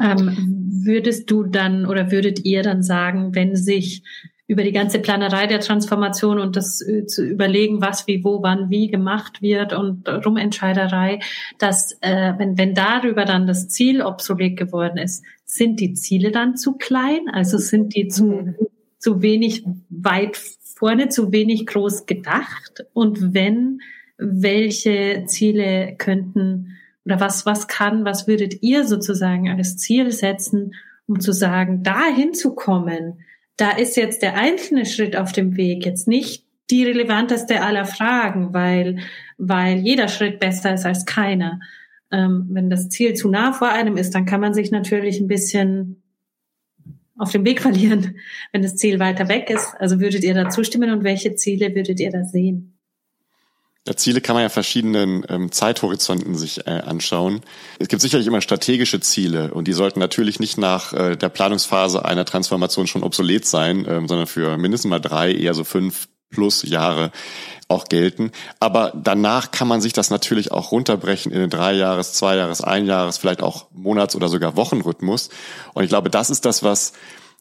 Ähm, 0.00 0.82
würdest 0.84 1.30
du 1.30 1.44
dann 1.44 1.86
oder 1.86 2.10
würdet 2.10 2.44
ihr 2.44 2.62
dann 2.62 2.82
sagen, 2.82 3.34
wenn 3.34 3.56
sich 3.56 4.02
über 4.48 4.62
die 4.62 4.72
ganze 4.72 5.00
Planerei 5.00 5.46
der 5.46 5.60
Transformation 5.60 6.38
und 6.38 6.56
das 6.56 6.80
äh, 6.80 7.06
zu 7.06 7.24
überlegen, 7.24 7.80
was 7.80 8.06
wie 8.06 8.22
wo 8.22 8.42
wann 8.42 8.70
wie 8.70 8.88
gemacht 8.88 9.42
wird 9.42 9.72
und 9.72 10.08
Rumentscheiderei, 10.08 11.18
dass 11.58 11.98
äh, 12.00 12.32
wenn 12.38 12.56
wenn 12.56 12.74
darüber 12.74 13.24
dann 13.24 13.46
das 13.46 13.68
Ziel 13.68 14.02
obsolet 14.02 14.56
geworden 14.56 14.98
ist, 14.98 15.24
sind 15.44 15.80
die 15.80 15.94
Ziele 15.94 16.30
dann 16.30 16.56
zu 16.56 16.74
klein? 16.74 17.28
Also 17.32 17.58
sind 17.58 17.94
die 17.96 18.08
zu 18.08 18.24
mhm. 18.24 18.54
zu 18.98 19.20
wenig 19.20 19.64
weit 19.88 20.36
vorne, 20.36 21.08
zu 21.08 21.32
wenig 21.32 21.66
groß 21.66 22.06
gedacht? 22.06 22.84
Und 22.92 23.34
wenn 23.34 23.80
welche 24.18 25.24
Ziele 25.26 25.96
könnten 25.98 26.76
oder 27.06 27.20
was, 27.20 27.46
was 27.46 27.68
kann, 27.68 28.04
was 28.04 28.26
würdet 28.26 28.62
ihr 28.62 28.84
sozusagen 28.84 29.48
als 29.48 29.78
Ziel 29.78 30.10
setzen, 30.10 30.74
um 31.06 31.20
zu 31.20 31.32
sagen, 31.32 31.82
da 31.82 32.04
hinzukommen, 32.04 33.20
da 33.56 33.70
ist 33.70 33.96
jetzt 33.96 34.22
der 34.22 34.34
einzelne 34.34 34.84
Schritt 34.84 35.16
auf 35.16 35.32
dem 35.32 35.56
Weg 35.56 35.86
jetzt 35.86 36.08
nicht 36.08 36.44
die 36.70 36.84
relevanteste 36.84 37.62
aller 37.62 37.84
Fragen, 37.84 38.52
weil, 38.52 38.98
weil 39.38 39.78
jeder 39.78 40.08
Schritt 40.08 40.40
besser 40.40 40.74
ist 40.74 40.84
als 40.84 41.06
keiner. 41.06 41.60
Ähm, 42.10 42.48
wenn 42.50 42.70
das 42.70 42.88
Ziel 42.88 43.14
zu 43.14 43.30
nah 43.30 43.52
vor 43.52 43.68
einem 43.68 43.96
ist, 43.96 44.14
dann 44.14 44.26
kann 44.26 44.40
man 44.40 44.52
sich 44.52 44.72
natürlich 44.72 45.20
ein 45.20 45.28
bisschen 45.28 46.02
auf 47.16 47.30
dem 47.30 47.44
Weg 47.44 47.62
verlieren, 47.62 48.16
wenn 48.52 48.62
das 48.62 48.76
Ziel 48.76 48.98
weiter 48.98 49.28
weg 49.28 49.48
ist. 49.48 49.74
Also 49.78 50.00
würdet 50.00 50.24
ihr 50.24 50.34
da 50.34 50.50
zustimmen 50.50 50.90
und 50.90 51.04
welche 51.04 51.36
Ziele 51.36 51.74
würdet 51.74 52.00
ihr 52.00 52.10
da 52.10 52.24
sehen? 52.24 52.75
Ja, 53.86 53.96
Ziele 53.96 54.20
kann 54.20 54.34
man 54.34 54.42
ja 54.42 54.48
verschiedenen 54.48 55.24
ähm, 55.28 55.52
Zeithorizonten 55.52 56.34
sich 56.34 56.66
äh, 56.66 56.70
anschauen. 56.70 57.42
Es 57.78 57.86
gibt 57.86 58.02
sicherlich 58.02 58.26
immer 58.26 58.40
strategische 58.40 58.98
Ziele 58.98 59.54
und 59.54 59.68
die 59.68 59.72
sollten 59.72 60.00
natürlich 60.00 60.40
nicht 60.40 60.58
nach 60.58 60.92
äh, 60.92 61.16
der 61.16 61.28
Planungsphase 61.28 62.04
einer 62.04 62.24
Transformation 62.24 62.88
schon 62.88 63.04
obsolet 63.04 63.46
sein, 63.46 63.86
ähm, 63.88 64.08
sondern 64.08 64.26
für 64.26 64.56
mindestens 64.56 64.90
mal 64.90 64.98
drei, 64.98 65.32
eher 65.32 65.54
so 65.54 65.62
fünf 65.62 66.08
plus 66.30 66.64
Jahre 66.64 67.12
auch 67.68 67.84
gelten. 67.84 68.32
Aber 68.58 68.92
danach 68.96 69.52
kann 69.52 69.68
man 69.68 69.80
sich 69.80 69.92
das 69.92 70.10
natürlich 70.10 70.50
auch 70.50 70.72
runterbrechen 70.72 71.30
in 71.30 71.38
den 71.38 71.50
drei 71.50 71.72
Jahres, 71.74 72.12
zwei 72.12 72.34
Jahres, 72.34 72.62
ein 72.62 72.86
Jahres, 72.86 73.18
vielleicht 73.18 73.40
auch 73.40 73.66
Monats- 73.72 74.16
oder 74.16 74.28
sogar 74.28 74.56
Wochenrhythmus. 74.56 75.28
Und 75.74 75.84
ich 75.84 75.88
glaube, 75.88 76.10
das 76.10 76.30
ist 76.30 76.44
das, 76.44 76.64
was 76.64 76.92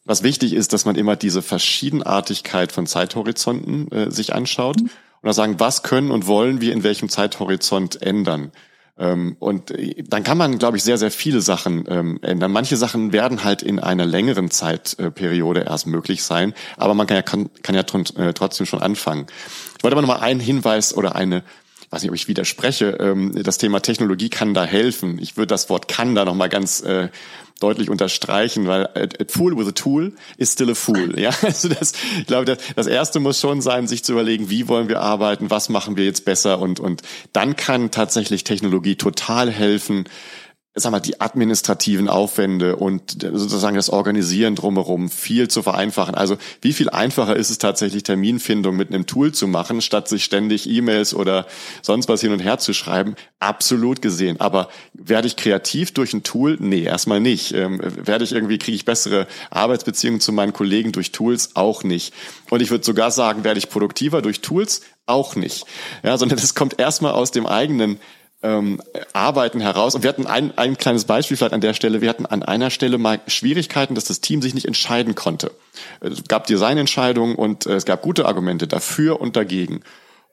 was 0.08 0.21
wichtig 0.21 0.53
ist, 0.53 0.71
dass 0.71 0.86
man 0.86 0.95
immer 0.97 1.15
diese 1.15 1.41
Verschiedenartigkeit 1.41 2.71
von 2.71 2.86
Zeithorizonten 2.86 3.91
äh, 3.91 4.12
sich 4.12 4.36
anschaut. 4.36 4.79
Mhm 4.84 4.91
oder 5.25 5.33
sagen, 5.33 5.55
was 5.57 5.81
können 5.81 6.11
und 6.11 6.27
wollen 6.27 6.61
wir 6.61 6.71
in 6.71 6.83
welchem 6.83 7.09
Zeithorizont 7.09 7.99
ändern. 7.99 8.51
Ähm, 8.97 9.35
und 9.39 9.71
äh, 9.71 10.03
dann 10.07 10.23
kann 10.23 10.38
man, 10.38 10.59
glaube 10.59 10.77
ich, 10.77 10.83
sehr, 10.83 10.99
sehr 10.99 11.09
viele 11.09 11.41
Sachen 11.41 11.85
ähm, 11.89 12.19
ändern. 12.21 12.51
Manche 12.51 12.77
Sachen 12.77 13.11
werden 13.11 13.43
halt 13.43 13.63
in 13.63 13.79
einer 13.79 14.05
längeren 14.05 14.51
Zeitperiode 14.51 15.61
erst 15.61 15.88
möglich 15.88 16.21
sein, 16.21 16.53
aber 16.77 16.93
man 16.93 17.07
kann 17.07 17.17
ja, 17.17 17.23
kann, 17.23 17.49
kann 17.63 17.73
ja 17.73 17.81
äh, 17.81 18.33
trotzdem 18.33 18.67
schon 18.67 18.83
anfangen. 18.83 19.25
Ich 19.77 19.83
wollte 19.83 19.97
aber 19.97 20.03
noch 20.03 20.15
mal 20.15 20.21
einen 20.23 20.39
Hinweis 20.39 20.95
oder 20.95 21.15
eine 21.15 21.43
weiß 21.95 22.01
nicht, 22.01 22.12
ob 22.12 22.15
ich 22.15 22.27
widerspreche, 22.27 22.97
ähm, 22.99 23.31
das 23.41 23.58
Thema 23.58 23.79
Technologie 23.79 24.29
kann 24.29 24.53
da 24.53 24.65
helfen. 24.65 25.17
Ich 25.17 25.38
würde 25.38 25.47
das 25.47 25.69
Wort 25.69 25.88
kann 25.88 26.13
da 26.13 26.25
nochmal 26.25 26.49
ganz 26.49 26.81
äh, 26.81 27.08
deutlich 27.62 27.89
unterstreichen, 27.89 28.67
weil 28.67 28.88
a, 28.88 29.08
fool 29.29 29.58
with 29.58 29.69
a 29.69 29.71
tool 29.71 30.12
is 30.36 30.51
still 30.51 30.69
a 30.71 30.75
fool. 30.75 31.17
Ja, 31.17 31.31
also 31.41 31.69
das, 31.69 31.93
ich 32.19 32.27
glaube, 32.27 32.43
das, 32.43 32.58
das 32.75 32.88
erste 32.88 33.21
muss 33.21 33.39
schon 33.39 33.62
sein, 33.62 33.88
sich 33.88 34.03
zu 34.03 34.12
überlegen, 34.12 34.49
wie 34.49 34.67
wollen 34.67 34.89
wir 34.89 34.99
arbeiten, 34.99 35.49
was 35.49 35.70
machen 35.70 35.95
wir 35.95 36.03
jetzt 36.03 36.26
besser 36.26 36.59
und 36.59 36.82
und 36.82 37.01
dann 37.32 37.55
kann 37.55 37.91
tatsächlich 37.91 38.43
Technologie 38.43 38.97
total 38.97 39.49
helfen, 39.49 40.03
sag 40.78 40.91
mal, 40.91 40.99
die 40.99 41.21
administrativen 41.21 42.09
Aufwände 42.09 42.76
und 42.76 43.21
sozusagen 43.21 43.78
das 43.78 43.89
Organisieren 43.89 44.55
drumherum 44.55 45.09
viel 45.09 45.47
zu 45.47 45.63
vereinfachen. 45.63 46.15
Also 46.15 46.38
wie 46.61 46.73
viel 46.73 46.89
einfacher 46.89 47.38
ist 47.38 47.49
es 47.49 47.59
tatsächlich, 47.59 48.03
Terminfindung 48.03 48.76
mit 48.76 48.89
einem 48.89 49.05
Tool 49.05 49.32
zu 49.32 49.47
machen, 49.47 49.82
statt 49.82 50.09
sich 50.09 50.26
ständig 50.26 50.69
E-Mails 50.69 51.13
oder 51.13 51.47
sonst 51.82 52.09
was 52.09 52.19
hin 52.19 52.34
und 52.34 52.39
her 52.39 52.57
zu 52.57 52.73
schreiben? 52.73 53.15
Absolut 53.39 54.01
gesehen. 54.01 54.41
Aber 54.41 54.67
werde 54.93 55.28
ich 55.28 55.38
kreativ 55.38 55.93
durch 55.93 56.13
ein 56.13 56.23
Tool? 56.23 56.57
Nee, 56.59 56.84
erstmal 56.84 57.21
nicht. 57.21 57.53
Ähm, 57.53 57.80
werde 57.82 58.26
ich 58.26 58.34
irgendwie, 58.34 58.57
kriege 58.57 58.76
ich 58.76 58.84
bessere 58.84 59.28
Arbeitsbeziehungen 59.51 60.19
zu 60.19 60.34
meinen 60.34 60.51
Kollegen 60.51 60.91
durch 60.91 61.13
Tools? 61.13 61.55
Auch 61.55 61.86
nicht. 61.86 62.13
Und 62.49 62.61
ich 62.61 62.69
würde 62.69 62.84
sogar 62.84 63.11
sagen, 63.11 63.45
werde 63.45 63.59
ich 63.59 63.69
produktiver 63.69 64.21
durch 64.21 64.41
Tools? 64.41 64.82
Auch 65.05 65.38
nicht. 65.38 65.65
Ja, 66.03 66.17
sondern 66.17 66.38
das 66.41 66.53
kommt 66.53 66.80
erstmal 66.80 67.13
aus 67.13 67.32
dem 67.32 67.45
eigenen 67.45 67.97
ähm, 68.46 68.80
Arbeiten 69.14 69.60
heraus. 69.60 69.96
Und 69.96 70.04
wir 70.04 70.10
hatten 70.10 70.28
ein, 70.28 70.56
ein 70.58 70.78
kleines 70.78 71.06
Beispiel 71.06 71.36
vielleicht 71.36 71.54
an 71.54 71.62
der 71.62 71.74
Stelle. 71.74 72.02
Wir 72.02 72.10
hatten 72.10 72.26
an 72.26 72.43
einer 72.43 72.70
Stelle 72.70 72.98
mal 72.98 73.20
Schwierigkeiten, 73.28 73.96
dass 73.96 74.06
das 74.06 74.22
Team 74.22 74.41
sich 74.41 74.54
nicht 74.54 74.68
entscheiden 74.68 75.16
konnte. 75.16 75.52
Es 76.00 76.24
gab 76.28 76.46
Designentscheidungen 76.48 77.36
und 77.36 77.66
äh, 77.66 77.74
es 77.74 77.86
gab 77.86 78.04
gute 78.04 78.26
Argumente 78.26 78.68
dafür 78.68 79.20
und 79.20 79.36
dagegen. 79.36 79.82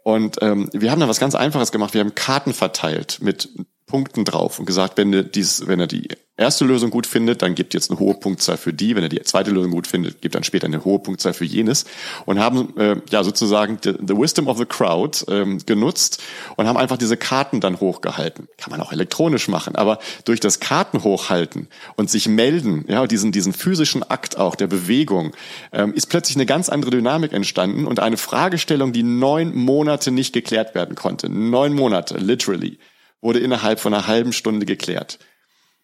Und 0.05 0.37
ähm, 0.43 0.69
wir 0.73 0.91
haben 0.91 1.01
da 1.01 1.09
was 1.09 1.21
ganz 1.21 1.35
Einfaches 1.35 1.73
gemacht. 1.73 1.95
Wir 1.95 2.01
haben 2.01 2.15
Karten 2.15 2.53
verteilt 2.53 3.19
mit 3.23 3.49
Punkten 3.93 4.25
drauf 4.25 4.59
und 4.59 4.65
gesagt, 4.65 4.97
wenn 4.97 5.13
er, 5.13 5.23
dies, 5.23 5.67
wenn 5.67 5.79
er 5.79 5.87
die 5.87 6.09
erste 6.39 6.65
Lösung 6.65 6.91
gut 6.91 7.07
findet, 7.07 7.43
dann 7.43 7.55
gibt 7.55 7.75
jetzt 7.75 7.91
eine 7.91 8.01
hohe 8.01 8.15
Punktzahl 8.15 8.57
für 8.57 8.73
die. 8.73 8.97
Wenn 8.97 9.03
er 9.03 9.11
die 9.11 9.21
zweite 9.21 9.51
Lösung 9.51 9.71
gut 9.71 9.87
findet, 9.87 10.23
gibt 10.23 10.35
dann 10.35 10.45
später 10.45 10.67
eine 10.67 10.83
hohe 10.83 10.99
Punktzahl 10.99 11.35
für 11.35 11.45
jenes. 11.45 11.85
Und 12.25 12.39
haben 12.39 12.75
äh, 12.79 12.97
ja 13.11 13.23
sozusagen 13.23 13.79
the, 13.85 13.93
the 14.01 14.17
wisdom 14.17 14.49
of 14.49 14.57
the 14.57 14.65
crowd 14.65 15.27
ähm, 15.29 15.59
genutzt 15.67 16.23
und 16.57 16.67
haben 16.67 16.79
einfach 16.79 16.97
diese 16.97 17.19
Karten 17.19 17.61
dann 17.61 17.81
hochgehalten. 17.81 18.49
Kann 18.57 18.71
man 18.71 18.81
auch 18.81 18.93
elektronisch 18.93 19.49
machen, 19.49 19.77
aber 19.77 19.99
durch 20.25 20.41
das 20.41 20.59
Karten 20.59 21.05
hochhalten 21.05 21.69
und 21.97 22.09
sich 22.09 22.27
melden, 22.29 22.87
ja, 22.89 23.07
diesen 23.07 23.31
diesen 23.31 23.53
physischen 23.53 24.03
Akt 24.03 24.39
auch 24.39 24.55
der 24.57 24.69
Bewegung, 24.69 25.33
ähm, 25.71 25.93
ist 25.93 26.07
plötzlich 26.07 26.37
eine 26.37 26.47
ganz 26.47 26.71
andere 26.71 26.93
Dynamik 26.93 27.35
entstanden 27.35 27.87
und 27.87 28.01
eine 28.01 28.17
Fragestellung, 28.17 28.95
die 28.95 29.03
neun 29.03 29.55
Monate 29.55 30.11
nicht 30.11 30.33
geklärt 30.33 30.75
werden 30.75 30.95
konnte. 30.95 31.29
Neun 31.29 31.75
Monate, 31.75 32.17
literally 32.17 32.79
wurde 33.23 33.39
innerhalb 33.39 33.81
von 33.81 33.95
einer 33.95 34.07
halben 34.07 34.35
Stunde 34.35 34.67
geklärt. 34.67 35.19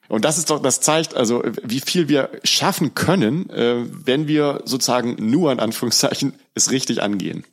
Und 0.08 0.24
das 0.24 0.38
ist 0.38 0.50
doch, 0.50 0.60
das 0.60 0.80
zeigt 0.80 1.14
also, 1.14 1.42
wie 1.62 1.80
viel 1.80 2.08
wir 2.08 2.30
schaffen 2.42 2.94
können, 2.94 3.48
äh, 3.50 3.84
wenn 3.86 4.26
wir 4.26 4.62
sozusagen 4.64 5.16
nur 5.18 5.52
in 5.52 5.60
Anführungszeichen 5.60 6.34
es 6.54 6.70
richtig 6.70 7.02
angehen. 7.02 7.44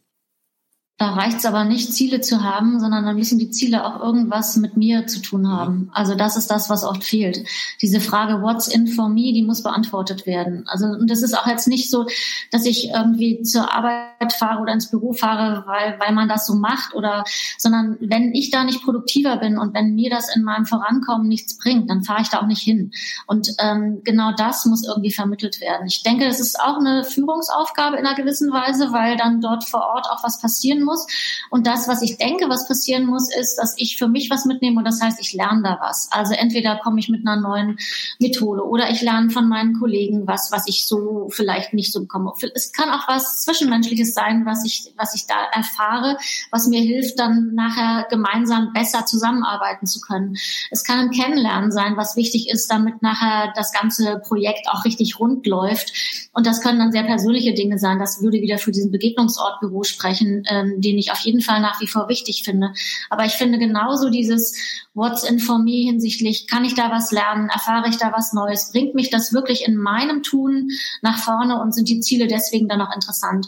Da 0.97 1.09
reicht 1.09 1.39
es 1.39 1.45
aber 1.45 1.65
nicht, 1.65 1.91
Ziele 1.93 2.21
zu 2.21 2.41
haben, 2.41 2.79
sondern 2.79 3.03
dann 3.05 3.17
müssen 3.17 3.37
die 3.37 3.49
Ziele 3.49 3.83
auch 3.85 3.99
irgendwas 3.99 4.55
mit 4.55 4.77
mir 4.77 5.07
zu 5.07 5.21
tun 5.21 5.51
haben. 5.51 5.89
Also 5.91 6.15
das 6.15 6.37
ist 6.37 6.49
das, 6.49 6.69
was 6.69 6.85
oft 6.85 7.03
fehlt. 7.03 7.45
Diese 7.81 7.99
Frage, 7.99 8.41
what's 8.41 8.69
in 8.69 8.87
for 8.87 9.09
me, 9.09 9.33
die 9.33 9.43
muss 9.43 9.61
beantwortet 9.61 10.25
werden. 10.25 10.63
Also 10.67 10.85
und 10.85 11.11
das 11.11 11.21
ist 11.21 11.37
auch 11.37 11.47
jetzt 11.47 11.67
nicht 11.67 11.91
so, 11.91 12.05
dass 12.49 12.65
ich 12.65 12.91
irgendwie 12.91 13.41
zur 13.41 13.73
Arbeit 13.73 14.31
fahre 14.39 14.61
oder 14.61 14.71
ins 14.71 14.89
Büro 14.89 15.11
fahre, 15.11 15.65
weil, 15.67 15.99
weil 15.99 16.15
man 16.15 16.29
das 16.29 16.47
so 16.47 16.55
macht 16.55 16.93
oder, 16.93 17.25
sondern 17.57 17.97
wenn 17.99 18.33
ich 18.33 18.49
da 18.49 18.63
nicht 18.63 18.81
produktiver 18.81 19.35
bin 19.35 19.57
und 19.57 19.73
wenn 19.73 19.95
mir 19.95 20.09
das 20.09 20.33
in 20.33 20.43
meinem 20.43 20.65
Vorankommen 20.65 21.27
nichts 21.27 21.57
bringt, 21.57 21.89
dann 21.89 22.03
fahre 22.03 22.21
ich 22.21 22.29
da 22.29 22.39
auch 22.39 22.47
nicht 22.47 22.61
hin. 22.61 22.91
Und 23.27 23.49
ähm, 23.59 23.99
genau 24.05 24.31
das 24.31 24.65
muss 24.65 24.87
irgendwie 24.87 25.11
vermittelt 25.11 25.59
werden. 25.59 25.87
Ich 25.87 26.03
denke, 26.03 26.25
es 26.25 26.39
ist 26.39 26.57
auch 26.57 26.77
eine 26.77 27.03
Führungsaufgabe 27.03 27.97
in 27.97 28.05
einer 28.05 28.15
gewissen 28.15 28.53
Weise, 28.53 28.93
weil 28.93 29.17
dann 29.17 29.41
dort 29.41 29.65
vor 29.65 29.81
Ort 29.81 30.07
auch 30.09 30.23
was 30.23 30.39
passieren 30.39 30.84
muss. 30.85 31.05
Und 31.49 31.67
das, 31.67 31.87
was 31.87 32.01
ich 32.01 32.17
denke, 32.17 32.49
was 32.49 32.67
passieren 32.67 33.05
muss, 33.05 33.33
ist, 33.35 33.55
dass 33.57 33.73
ich 33.77 33.97
für 33.97 34.07
mich 34.07 34.29
was 34.29 34.45
mitnehme 34.45 34.77
und 34.77 34.85
das 34.85 35.01
heißt, 35.01 35.19
ich 35.19 35.33
lerne 35.33 35.63
da 35.63 35.79
was. 35.81 36.09
Also 36.11 36.33
entweder 36.33 36.77
komme 36.77 36.99
ich 36.99 37.09
mit 37.09 37.27
einer 37.27 37.39
neuen 37.39 37.77
Methode 38.19 38.65
oder 38.65 38.89
ich 38.89 39.01
lerne 39.01 39.29
von 39.29 39.49
meinen 39.49 39.79
Kollegen 39.79 40.27
was, 40.27 40.51
was 40.51 40.67
ich 40.67 40.87
so 40.87 41.27
vielleicht 41.29 41.73
nicht 41.73 41.91
so 41.91 42.01
bekomme. 42.01 42.33
Es 42.53 42.71
kann 42.71 42.89
auch 42.89 43.07
was 43.07 43.41
Zwischenmenschliches 43.41 44.13
sein, 44.13 44.45
was 44.45 44.65
ich, 44.65 44.93
was 44.97 45.15
ich 45.15 45.25
da 45.27 45.35
erfahre, 45.51 46.17
was 46.51 46.67
mir 46.67 46.81
hilft, 46.81 47.19
dann 47.19 47.53
nachher 47.53 48.07
gemeinsam 48.09 48.73
besser 48.73 49.05
zusammenarbeiten 49.05 49.85
zu 49.87 49.99
können. 49.99 50.37
Es 50.71 50.83
kann 50.83 50.99
ein 50.99 51.11
Kennenlernen 51.11 51.71
sein, 51.71 51.97
was 51.97 52.15
wichtig 52.15 52.49
ist, 52.49 52.69
damit 52.71 53.01
nachher 53.01 53.53
das 53.55 53.71
ganze 53.71 54.21
Projekt 54.25 54.67
auch 54.69 54.85
richtig 54.85 55.19
rund 55.19 55.45
läuft. 55.47 56.29
Und 56.33 56.45
das 56.45 56.61
können 56.61 56.79
dann 56.79 56.91
sehr 56.91 57.03
persönliche 57.03 57.53
Dinge 57.53 57.79
sein. 57.79 57.99
Das 57.99 58.21
würde 58.21 58.41
wieder 58.41 58.57
für 58.57 58.71
diesen 58.71 58.91
Begegnungsortbüro 58.91 59.83
sprechen, 59.83 60.45
ähm, 60.75 60.81
den 60.81 60.97
ich 60.97 61.11
auf 61.11 61.19
jeden 61.19 61.41
Fall 61.41 61.61
nach 61.61 61.81
wie 61.81 61.87
vor 61.87 62.09
wichtig 62.09 62.43
finde. 62.43 62.73
Aber 63.09 63.25
ich 63.25 63.33
finde 63.33 63.57
genauso 63.57 64.09
dieses 64.09 64.55
What's 64.93 65.23
in 65.23 65.39
for 65.39 65.59
me 65.59 65.83
hinsichtlich, 65.83 66.47
kann 66.47 66.65
ich 66.65 66.75
da 66.75 66.91
was 66.91 67.11
lernen, 67.11 67.49
erfahre 67.49 67.89
ich 67.89 67.97
da 67.97 68.11
was 68.15 68.33
Neues, 68.33 68.71
bringt 68.71 68.95
mich 68.95 69.09
das 69.09 69.33
wirklich 69.33 69.67
in 69.67 69.75
meinem 69.75 70.23
Tun 70.23 70.69
nach 71.01 71.19
vorne 71.19 71.59
und 71.59 71.73
sind 71.73 71.89
die 71.89 71.99
Ziele 71.99 72.27
deswegen 72.27 72.67
dann 72.67 72.81
auch 72.81 72.93
interessant. 72.93 73.47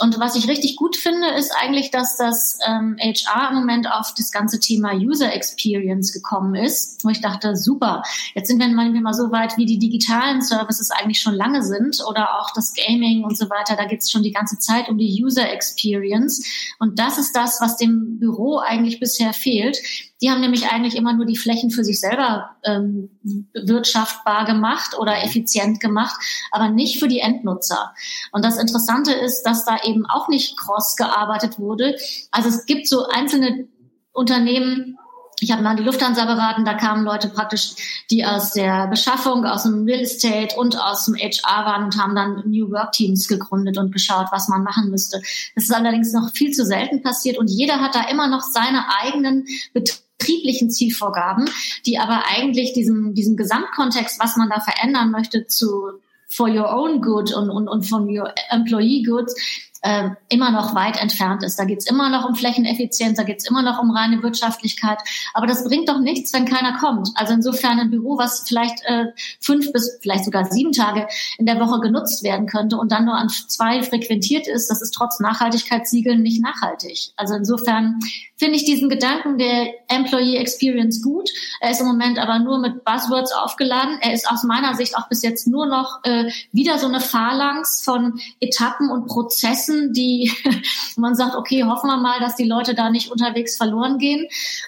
Und 0.00 0.18
was 0.20 0.36
ich 0.36 0.48
richtig 0.48 0.76
gut 0.76 0.96
finde, 0.96 1.28
ist 1.28 1.52
eigentlich, 1.56 1.90
dass 1.90 2.16
das 2.16 2.58
ähm, 2.66 2.96
HR 3.00 3.50
im 3.50 3.56
Moment 3.56 3.90
auf 3.90 4.14
das 4.16 4.30
ganze 4.30 4.60
Thema 4.60 4.94
User 4.94 5.32
Experience 5.32 6.12
gekommen 6.12 6.54
ist, 6.54 7.04
wo 7.04 7.08
ich 7.08 7.20
dachte, 7.20 7.56
super, 7.56 8.02
jetzt 8.34 8.48
sind 8.48 8.60
wir 8.60 8.68
mal 8.68 9.14
so 9.14 9.30
weit, 9.30 9.56
wie 9.56 9.66
die 9.66 9.78
digitalen 9.78 10.40
Services 10.40 10.90
eigentlich 10.90 11.20
schon 11.20 11.34
lange 11.34 11.62
sind 11.62 11.98
oder 12.08 12.38
auch 12.38 12.50
das 12.52 12.74
Gaming 12.74 13.24
und 13.24 13.36
so 13.36 13.50
weiter. 13.50 13.76
Da 13.76 13.86
geht 13.86 14.00
es 14.00 14.10
schon 14.10 14.22
die 14.22 14.32
ganze 14.32 14.58
Zeit 14.58 14.88
um 14.88 14.98
die 14.98 15.22
User 15.22 15.50
Experience. 15.50 16.44
Und 16.78 16.98
das 16.98 17.18
ist 17.18 17.34
das, 17.34 17.60
was 17.60 17.76
dem 17.76 18.18
Büro 18.18 18.58
eigentlich 18.58 19.00
bisher 19.00 19.32
fehlt. 19.32 19.78
Die 20.20 20.30
haben 20.30 20.40
nämlich 20.40 20.68
eigentlich 20.68 20.96
immer 20.96 21.12
nur 21.12 21.26
die 21.26 21.36
Flächen 21.36 21.70
für 21.70 21.84
sich 21.84 22.00
selber 22.00 22.56
ähm, 22.64 23.10
wirtschaftbar 23.54 24.44
gemacht 24.44 24.98
oder 24.98 25.22
effizient 25.22 25.80
gemacht, 25.80 26.20
aber 26.50 26.68
nicht 26.68 26.98
für 26.98 27.08
die 27.08 27.20
Endnutzer. 27.20 27.94
Und 28.32 28.44
das 28.44 28.58
Interessante 28.58 29.12
ist, 29.12 29.42
dass 29.42 29.64
da 29.64 29.78
eben 29.84 30.06
auch 30.06 30.28
nicht 30.28 30.58
cross 30.58 30.96
gearbeitet 30.96 31.58
wurde. 31.58 31.96
Also 32.30 32.48
es 32.48 32.66
gibt 32.66 32.88
so 32.88 33.06
einzelne 33.06 33.68
Unternehmen, 34.12 34.97
ich 35.40 35.52
habe 35.52 35.62
mal 35.62 35.76
die 35.76 35.84
Lufthansa 35.84 36.24
beraten, 36.24 36.64
da 36.64 36.74
kamen 36.74 37.04
Leute 37.04 37.28
praktisch, 37.28 38.04
die 38.10 38.24
aus 38.24 38.52
der 38.52 38.88
Beschaffung, 38.88 39.44
aus 39.44 39.62
dem 39.62 39.84
Real 39.84 40.00
Estate 40.00 40.56
und 40.56 40.80
aus 40.80 41.04
dem 41.04 41.14
HR 41.14 41.64
waren 41.64 41.84
und 41.84 41.96
haben 41.96 42.14
dann 42.14 42.42
New 42.46 42.70
Work 42.70 42.92
Teams 42.92 43.28
gegründet 43.28 43.78
und 43.78 43.92
geschaut, 43.92 44.26
was 44.30 44.48
man 44.48 44.64
machen 44.64 44.90
müsste. 44.90 45.22
Das 45.54 45.64
ist 45.64 45.74
allerdings 45.74 46.12
noch 46.12 46.32
viel 46.32 46.52
zu 46.52 46.64
selten 46.64 47.02
passiert 47.02 47.38
und 47.38 47.48
jeder 47.48 47.80
hat 47.80 47.94
da 47.94 48.08
immer 48.08 48.26
noch 48.28 48.42
seine 48.42 48.86
eigenen 49.00 49.46
betrieblichen 49.72 50.70
Zielvorgaben, 50.70 51.48
die 51.86 51.98
aber 51.98 52.24
eigentlich 52.28 52.72
diesem, 52.72 53.14
diesem 53.14 53.36
Gesamtkontext, 53.36 54.18
was 54.20 54.36
man 54.36 54.50
da 54.50 54.60
verändern 54.60 55.10
möchte, 55.10 55.46
zu 55.46 56.00
for 56.28 56.48
your 56.48 56.70
own 56.70 57.00
good 57.00 57.32
und, 57.32 57.48
und, 57.48 57.68
und 57.68 57.84
from 57.84 58.06
your 58.06 58.32
employee 58.50 59.02
goods, 59.02 59.34
äh, 59.82 60.10
immer 60.28 60.50
noch 60.50 60.74
weit 60.74 61.00
entfernt 61.00 61.42
ist. 61.42 61.58
Da 61.58 61.64
geht 61.64 61.78
es 61.78 61.86
immer 61.86 62.08
noch 62.08 62.28
um 62.28 62.34
Flächeneffizienz, 62.34 63.16
da 63.16 63.22
geht 63.22 63.38
es 63.38 63.48
immer 63.48 63.62
noch 63.62 63.80
um 63.80 63.90
reine 63.90 64.22
Wirtschaftlichkeit. 64.22 64.98
Aber 65.34 65.46
das 65.46 65.64
bringt 65.64 65.88
doch 65.88 66.00
nichts, 66.00 66.32
wenn 66.32 66.44
keiner 66.44 66.78
kommt. 66.78 67.10
Also 67.14 67.34
insofern 67.34 67.78
ein 67.78 67.90
Büro, 67.90 68.18
was 68.18 68.44
vielleicht 68.46 68.84
äh, 68.84 69.06
fünf 69.40 69.72
bis 69.72 69.98
vielleicht 70.00 70.24
sogar 70.24 70.44
sieben 70.46 70.72
Tage 70.72 71.06
in 71.38 71.46
der 71.46 71.60
Woche 71.60 71.80
genutzt 71.80 72.22
werden 72.22 72.46
könnte 72.46 72.76
und 72.76 72.92
dann 72.92 73.04
nur 73.04 73.14
an 73.14 73.28
zwei 73.28 73.82
frequentiert 73.82 74.46
ist, 74.46 74.70
das 74.70 74.82
ist 74.82 74.92
trotz 74.92 75.20
Nachhaltigkeitssiegeln 75.20 76.22
nicht 76.22 76.42
nachhaltig. 76.42 77.12
Also 77.16 77.34
insofern 77.34 78.00
finde 78.38 78.56
ich 78.56 78.64
diesen 78.64 78.88
Gedanken 78.88 79.36
der 79.36 79.74
Employee 79.88 80.36
Experience 80.36 81.02
gut. 81.02 81.28
Er 81.60 81.72
ist 81.72 81.80
im 81.80 81.86
Moment 81.88 82.18
aber 82.18 82.38
nur 82.38 82.58
mit 82.58 82.84
Buzzwords 82.84 83.32
aufgeladen. 83.32 83.98
Er 84.00 84.12
ist 84.12 84.30
aus 84.30 84.44
meiner 84.44 84.74
Sicht 84.74 84.96
auch 84.96 85.08
bis 85.08 85.22
jetzt 85.22 85.46
nur 85.46 85.66
noch 85.66 86.00
äh, 86.04 86.30
wieder 86.52 86.78
so 86.78 86.86
eine 86.86 87.00
Phalanx 87.00 87.82
von 87.82 88.20
Etappen 88.40 88.90
und 88.90 89.06
Prozessen, 89.06 89.92
die 89.92 90.32
man 90.96 91.16
sagt, 91.16 91.34
okay, 91.34 91.64
hoffen 91.64 91.88
wir 91.88 91.96
mal, 91.96 92.20
dass 92.20 92.36
die 92.36 92.44
Leute 92.44 92.74
da 92.74 92.90
nicht 92.90 93.10
unterwegs 93.10 93.56
verloren 93.56 93.98
gehen. 93.98 94.26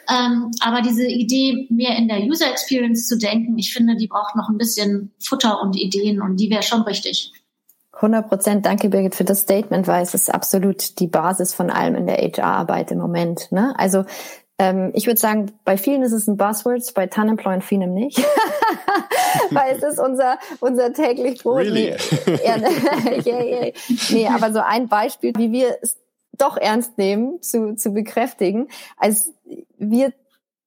Ähm, 0.09 0.51
aber 0.61 0.83
diese 0.83 1.07
Idee, 1.07 1.67
mehr 1.71 1.97
in 1.97 2.09
der 2.09 2.23
User 2.23 2.51
Experience 2.51 3.07
zu 3.07 3.17
denken, 3.17 3.57
ich 3.57 3.73
finde, 3.73 3.95
die 3.97 4.09
braucht 4.09 4.35
noch 4.35 4.49
ein 4.49 4.59
bisschen 4.59 5.13
Futter 5.21 5.61
und 5.63 5.77
Ideen 5.77 6.21
und 6.21 6.37
die 6.37 6.51
wäre 6.51 6.63
schon 6.63 6.83
richtig. 6.83 7.33
100 8.01 8.29
Prozent. 8.29 8.67
Danke, 8.67 8.89
Birgit, 8.89 9.15
für 9.15 9.25
das 9.25 9.41
Statement, 9.41 9.87
weil 9.87 10.03
es 10.03 10.15
ist 10.15 10.33
absolut 10.33 10.99
die 10.99 11.07
Basis 11.07 11.55
von 11.55 11.71
allem 11.71 11.95
in 11.95 12.07
der 12.07 12.17
HR-Arbeit 12.17 12.91
im 12.93 12.99
Moment. 12.99 13.53
Ne? 13.53 13.75
Also 13.77 14.05
ähm, 14.59 14.91
ich 14.95 15.07
würde 15.07 15.21
sagen, 15.21 15.53
bei 15.65 15.77
vielen 15.77 16.03
ist 16.03 16.13
es 16.13 16.27
ein 16.27 16.37
Buzzword, 16.37 16.93
bei 16.95 17.07
Tanemploy 17.07 17.55
und 17.55 17.65
vielem 17.65 17.95
nicht. 17.95 18.19
weil 19.51 19.77
es 19.77 19.83
ist 19.83 19.99
unser, 19.99 20.39
unser 20.61 20.93
täglich 20.93 21.43
Brot. 21.43 21.61
Really? 21.61 21.95
ja, 22.45 22.57
yeah, 23.27 23.43
yeah. 23.43 23.73
Nee, 24.11 24.29
aber 24.29 24.53
so 24.53 24.61
ein 24.61 24.89
Beispiel, 24.89 25.33
wie 25.37 25.53
wir 25.53 25.79
es 25.83 25.97
doch 26.33 26.57
ernst 26.57 26.99
nehmen, 26.99 27.41
zu, 27.43 27.75
zu 27.75 27.93
bekräftigen. 27.93 28.69
Als 28.97 29.33
wir 29.79 30.13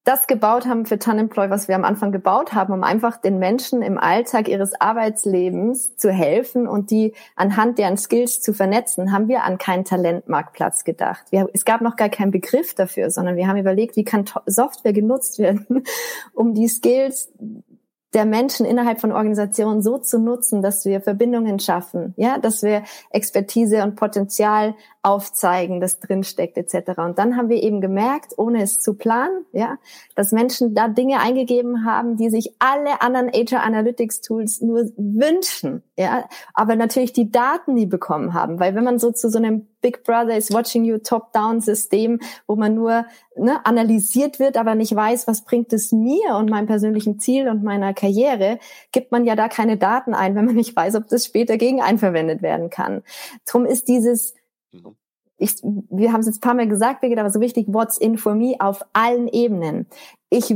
das 0.04 0.28
gebaut 0.28 0.66
haben 0.66 0.86
für 0.86 0.99
Tanemploy, 0.99 1.49
was 1.49 1.70
wir 1.70 1.76
am 1.76 1.86
Anfang 1.86 2.12
gebaut 2.12 2.54
haben, 2.54 2.74
um 2.74 2.84
einfach 2.84 3.18
den 3.18 3.39
Menschen 3.39 3.82
im 3.82 3.97
Alltag 3.97 4.49
ihres 4.49 4.80
Arbeitslebens 4.80 5.95
zu 5.95 6.12
helfen 6.12 6.68
und 6.68 6.91
die 6.91 7.14
anhand 7.36 7.78
deren 7.78 7.97
Skills 7.97 8.41
zu 8.41 8.54
vernetzen, 8.54 9.14
haben 9.14 9.30
wir 9.30 9.43
an 9.43 9.58
keinen 9.58 9.86
Talentmarktplatz 9.86 10.84
gedacht. 10.84 11.26
Wir, 11.30 11.47
es 11.54 11.64
gab 11.64 11.80
noch 11.80 11.95
gar 11.95 12.10
keinen 12.10 12.32
Begriff 12.32 12.74
dafür, 12.74 13.12
sondern 13.12 13.38
wir 13.38 13.47
haben 13.47 13.58
überlegt, 13.58 13.95
wie 13.95 14.04
kann 14.04 14.26
Software 14.45 14.93
genutzt 14.93 15.39
werden, 15.39 15.84
um 16.34 16.54
die 16.54 16.68
Skills 16.68 17.32
der 18.14 18.26
Menschen 18.26 18.66
innerhalb 18.66 19.01
von 19.01 19.12
Organisationen 19.12 19.82
so 19.82 19.97
zu 19.97 20.20
nutzen, 20.20 20.62
dass 20.62 20.86
wir 20.86 21.01
Verbindungen 21.01 21.60
schaffen, 21.60 22.14
ja, 22.18 22.38
dass 22.38 22.62
wir 22.62 22.84
Expertise 23.10 23.84
und 23.84 23.95
Potenzial 23.95 24.76
aufzeigen, 25.04 25.82
das 25.82 25.99
drinsteckt 25.99 26.58
etc. 26.58 26.97
Und 26.97 27.20
dann 27.20 27.36
haben 27.36 27.49
wir 27.49 27.62
eben 27.62 27.82
gemerkt, 27.82 28.34
ohne 28.38 28.64
es 28.64 28.80
zu 28.80 28.93
planen, 28.93 29.45
ja, 29.51 29.78
dass 30.16 30.32
Menschen 30.32 30.74
da 30.74 30.88
Dinge 30.88 31.20
eingegeben 31.20 31.86
haben, 31.86 32.16
die 32.16 32.30
sich 32.30 32.56
alle 32.60 33.01
anderen 33.01 33.30
HR 33.30 33.64
Analytics 33.64 34.22
Tools 34.22 34.62
nur 34.62 34.91
wünschen, 34.95 35.84
ja, 35.97 36.28
aber 36.54 36.78
natürlich 36.78 37.12
die 37.12 37.32
Daten 37.32 37.74
nie 37.74 37.86
bekommen 37.86 38.34
haben, 38.34 38.62
weil 38.62 38.76
wenn 38.76 38.86
man 38.86 38.97
so 38.97 39.12
zu 39.12 39.30
so 39.30 39.38
einem 39.38 39.68
Big 39.82 40.04
Brother 40.04 40.38
is 40.38 40.51
watching 40.51 40.86
you 40.86 40.97
top-down 40.97 41.60
System, 41.60 42.20
wo 42.47 42.56
man 42.56 42.74
nur 42.74 43.06
ne, 43.36 43.64
analysiert 43.66 44.39
wird, 44.39 44.56
aber 44.56 44.74
nicht 44.76 44.95
weiß, 44.95 45.28
was 45.28 45.43
bringt 45.43 45.74
es 45.74 45.91
mir 45.91 46.36
und 46.38 46.49
meinem 46.49 46.68
persönlichen 46.68 47.20
Ziel 47.20 47.49
und 47.49 47.64
meiner 47.64 47.93
Karriere, 47.93 48.60
gibt 48.93 49.12
man 49.12 49.26
ja 49.26 49.36
da 49.36 49.49
keine 49.49 49.78
Daten 49.78 50.14
ein, 50.14 50.36
wenn 50.36 50.45
man 50.45 50.56
nicht 50.56 50.76
weiß, 50.76 50.95
ob 50.95 51.10
das 51.10 51.26
später 51.26 51.58
gegen 51.58 51.82
einen 51.82 51.99
verwendet 51.99 52.41
werden 52.41 52.70
kann. 52.70 53.04
Drum 53.45 53.66
ist 53.66 53.89
dieses. 53.89 54.34
Ich, 55.38 55.55
wir 55.61 56.13
haben 56.13 56.21
es 56.21 56.28
jetzt 56.28 56.38
ein 56.38 56.41
paar 56.41 56.53
Mal 56.53 56.67
gesagt, 56.67 57.01
Birgit, 57.01 57.19
aber 57.19 57.32
so 57.32 57.39
wichtig, 57.39 57.65
what's 57.67 57.97
in 57.97 58.17
for 58.17 58.36
me 58.36 58.55
auf 58.59 58.86
allen 58.93 59.28
Ebenen. 59.28 59.88
Ich 60.30 60.53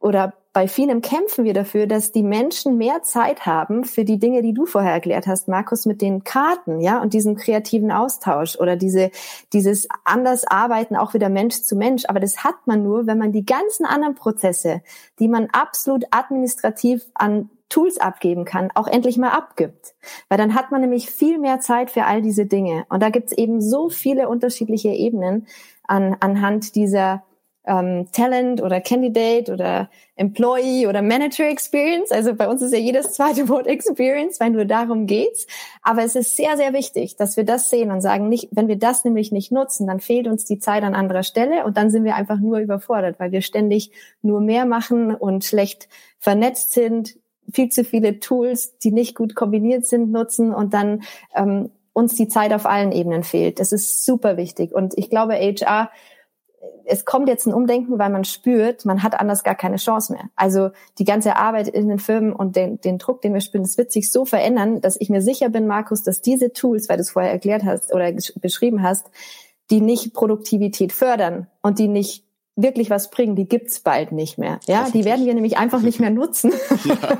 oder 0.00 0.34
bei 0.52 0.68
vielen 0.68 1.02
kämpfen 1.02 1.44
wir 1.44 1.52
dafür, 1.52 1.86
dass 1.86 2.12
die 2.12 2.22
Menschen 2.22 2.78
mehr 2.78 3.02
Zeit 3.02 3.44
haben 3.44 3.84
für 3.84 4.04
die 4.04 4.18
Dinge, 4.18 4.40
die 4.40 4.54
du 4.54 4.64
vorher 4.64 4.92
erklärt 4.92 5.26
hast, 5.26 5.48
Markus, 5.48 5.84
mit 5.84 6.00
den 6.00 6.24
Karten, 6.24 6.80
ja, 6.80 7.02
und 7.02 7.12
diesem 7.12 7.36
kreativen 7.36 7.92
Austausch 7.92 8.56
oder 8.56 8.76
diese, 8.76 9.10
dieses 9.52 9.86
anders 10.04 10.46
arbeiten, 10.46 10.96
auch 10.96 11.12
wieder 11.12 11.28
Mensch 11.28 11.60
zu 11.60 11.76
Mensch. 11.76 12.04
Aber 12.08 12.20
das 12.20 12.42
hat 12.42 12.54
man 12.66 12.82
nur, 12.82 13.06
wenn 13.06 13.18
man 13.18 13.32
die 13.32 13.44
ganzen 13.44 13.84
anderen 13.84 14.14
Prozesse, 14.14 14.80
die 15.18 15.28
man 15.28 15.48
absolut 15.52 16.04
administrativ 16.10 17.04
an 17.12 17.50
Tools 17.68 17.98
abgeben 17.98 18.44
kann, 18.44 18.70
auch 18.74 18.86
endlich 18.86 19.18
mal 19.18 19.30
abgibt. 19.30 19.94
Weil 20.28 20.38
dann 20.38 20.54
hat 20.54 20.70
man 20.70 20.80
nämlich 20.80 21.10
viel 21.10 21.38
mehr 21.38 21.60
Zeit 21.60 21.90
für 21.90 22.04
all 22.04 22.22
diese 22.22 22.46
Dinge. 22.46 22.86
Und 22.88 23.02
da 23.02 23.10
gibt 23.10 23.32
es 23.32 23.38
eben 23.38 23.60
so 23.60 23.88
viele 23.88 24.28
unterschiedliche 24.28 24.90
Ebenen 24.90 25.46
an, 25.84 26.16
anhand 26.20 26.74
dieser 26.74 27.24
ähm, 27.66 28.06
Talent 28.12 28.62
oder 28.62 28.80
Candidate 28.80 29.52
oder 29.52 29.90
Employee 30.14 30.86
oder 30.86 31.02
Manager 31.02 31.48
Experience. 31.48 32.12
Also 32.12 32.34
bei 32.34 32.48
uns 32.48 32.62
ist 32.62 32.72
ja 32.72 32.78
jedes 32.78 33.12
zweite 33.12 33.48
Wort 33.48 33.66
Experience, 33.66 34.40
weil 34.40 34.50
nur 34.50 34.64
darum 34.64 35.06
geht's. 35.06 35.46
Aber 35.82 36.02
es 36.02 36.14
ist 36.14 36.36
sehr, 36.36 36.56
sehr 36.56 36.72
wichtig, 36.72 37.16
dass 37.16 37.36
wir 37.36 37.44
das 37.44 37.68
sehen 37.68 37.90
und 37.90 38.00
sagen, 38.00 38.28
nicht, 38.28 38.48
wenn 38.52 38.68
wir 38.68 38.78
das 38.78 39.04
nämlich 39.04 39.32
nicht 39.32 39.52
nutzen, 39.52 39.86
dann 39.86 40.00
fehlt 40.00 40.28
uns 40.28 40.44
die 40.44 40.58
Zeit 40.58 40.84
an 40.84 40.94
anderer 40.94 41.24
Stelle 41.24 41.64
und 41.64 41.76
dann 41.76 41.90
sind 41.90 42.04
wir 42.04 42.14
einfach 42.14 42.38
nur 42.38 42.58
überfordert, 42.58 43.18
weil 43.18 43.32
wir 43.32 43.42
ständig 43.42 43.90
nur 44.22 44.40
mehr 44.40 44.64
machen 44.64 45.14
und 45.14 45.44
schlecht 45.44 45.88
vernetzt 46.18 46.72
sind, 46.72 47.16
viel 47.52 47.68
zu 47.68 47.84
viele 47.84 48.20
Tools, 48.20 48.78
die 48.78 48.92
nicht 48.92 49.14
gut 49.14 49.34
kombiniert 49.34 49.86
sind, 49.86 50.10
nutzen 50.10 50.52
und 50.52 50.74
dann 50.74 51.02
ähm, 51.34 51.70
uns 51.92 52.14
die 52.14 52.28
Zeit 52.28 52.52
auf 52.52 52.66
allen 52.66 52.92
Ebenen 52.92 53.22
fehlt. 53.22 53.58
Das 53.58 53.72
ist 53.72 54.04
super 54.04 54.36
wichtig. 54.36 54.74
Und 54.74 54.96
ich 54.98 55.08
glaube, 55.08 55.34
HR, 55.34 55.90
es 56.84 57.04
kommt 57.04 57.28
jetzt 57.28 57.46
ein 57.46 57.54
Umdenken, 57.54 57.98
weil 57.98 58.10
man 58.10 58.24
spürt, 58.24 58.84
man 58.84 59.02
hat 59.02 59.18
anders 59.18 59.42
gar 59.44 59.54
keine 59.54 59.76
Chance 59.76 60.12
mehr. 60.12 60.24
Also 60.36 60.70
die 60.98 61.04
ganze 61.04 61.36
Arbeit 61.36 61.68
in 61.68 61.88
den 61.88 61.98
Firmen 61.98 62.34
und 62.34 62.54
den, 62.54 62.80
den 62.82 62.98
Druck, 62.98 63.22
den 63.22 63.32
wir 63.32 63.40
spüren, 63.40 63.64
das 63.64 63.78
wird 63.78 63.92
sich 63.92 64.12
so 64.12 64.26
verändern, 64.26 64.82
dass 64.82 65.00
ich 65.00 65.08
mir 65.08 65.22
sicher 65.22 65.48
bin, 65.48 65.66
Markus, 65.66 66.02
dass 66.02 66.20
diese 66.20 66.52
Tools, 66.52 66.88
weil 66.88 66.98
du 66.98 67.00
es 67.00 67.10
vorher 67.10 67.32
erklärt 67.32 67.64
hast 67.64 67.94
oder 67.94 68.12
beschrieben 68.40 68.82
hast, 68.82 69.10
die 69.70 69.80
nicht 69.80 70.12
Produktivität 70.12 70.92
fördern 70.92 71.48
und 71.62 71.78
die 71.78 71.88
nicht 71.88 72.25
wirklich 72.56 72.88
was 72.88 73.10
bringen, 73.10 73.36
die 73.36 73.46
gibt's 73.46 73.80
bald 73.80 74.12
nicht 74.12 74.38
mehr. 74.38 74.58
Ja, 74.66 74.88
die 74.92 75.04
werden 75.04 75.26
wir 75.26 75.34
nämlich 75.34 75.58
einfach 75.58 75.82
nicht 75.82 76.00
mehr 76.00 76.10
nutzen. 76.10 76.52
Ja. 76.84 77.18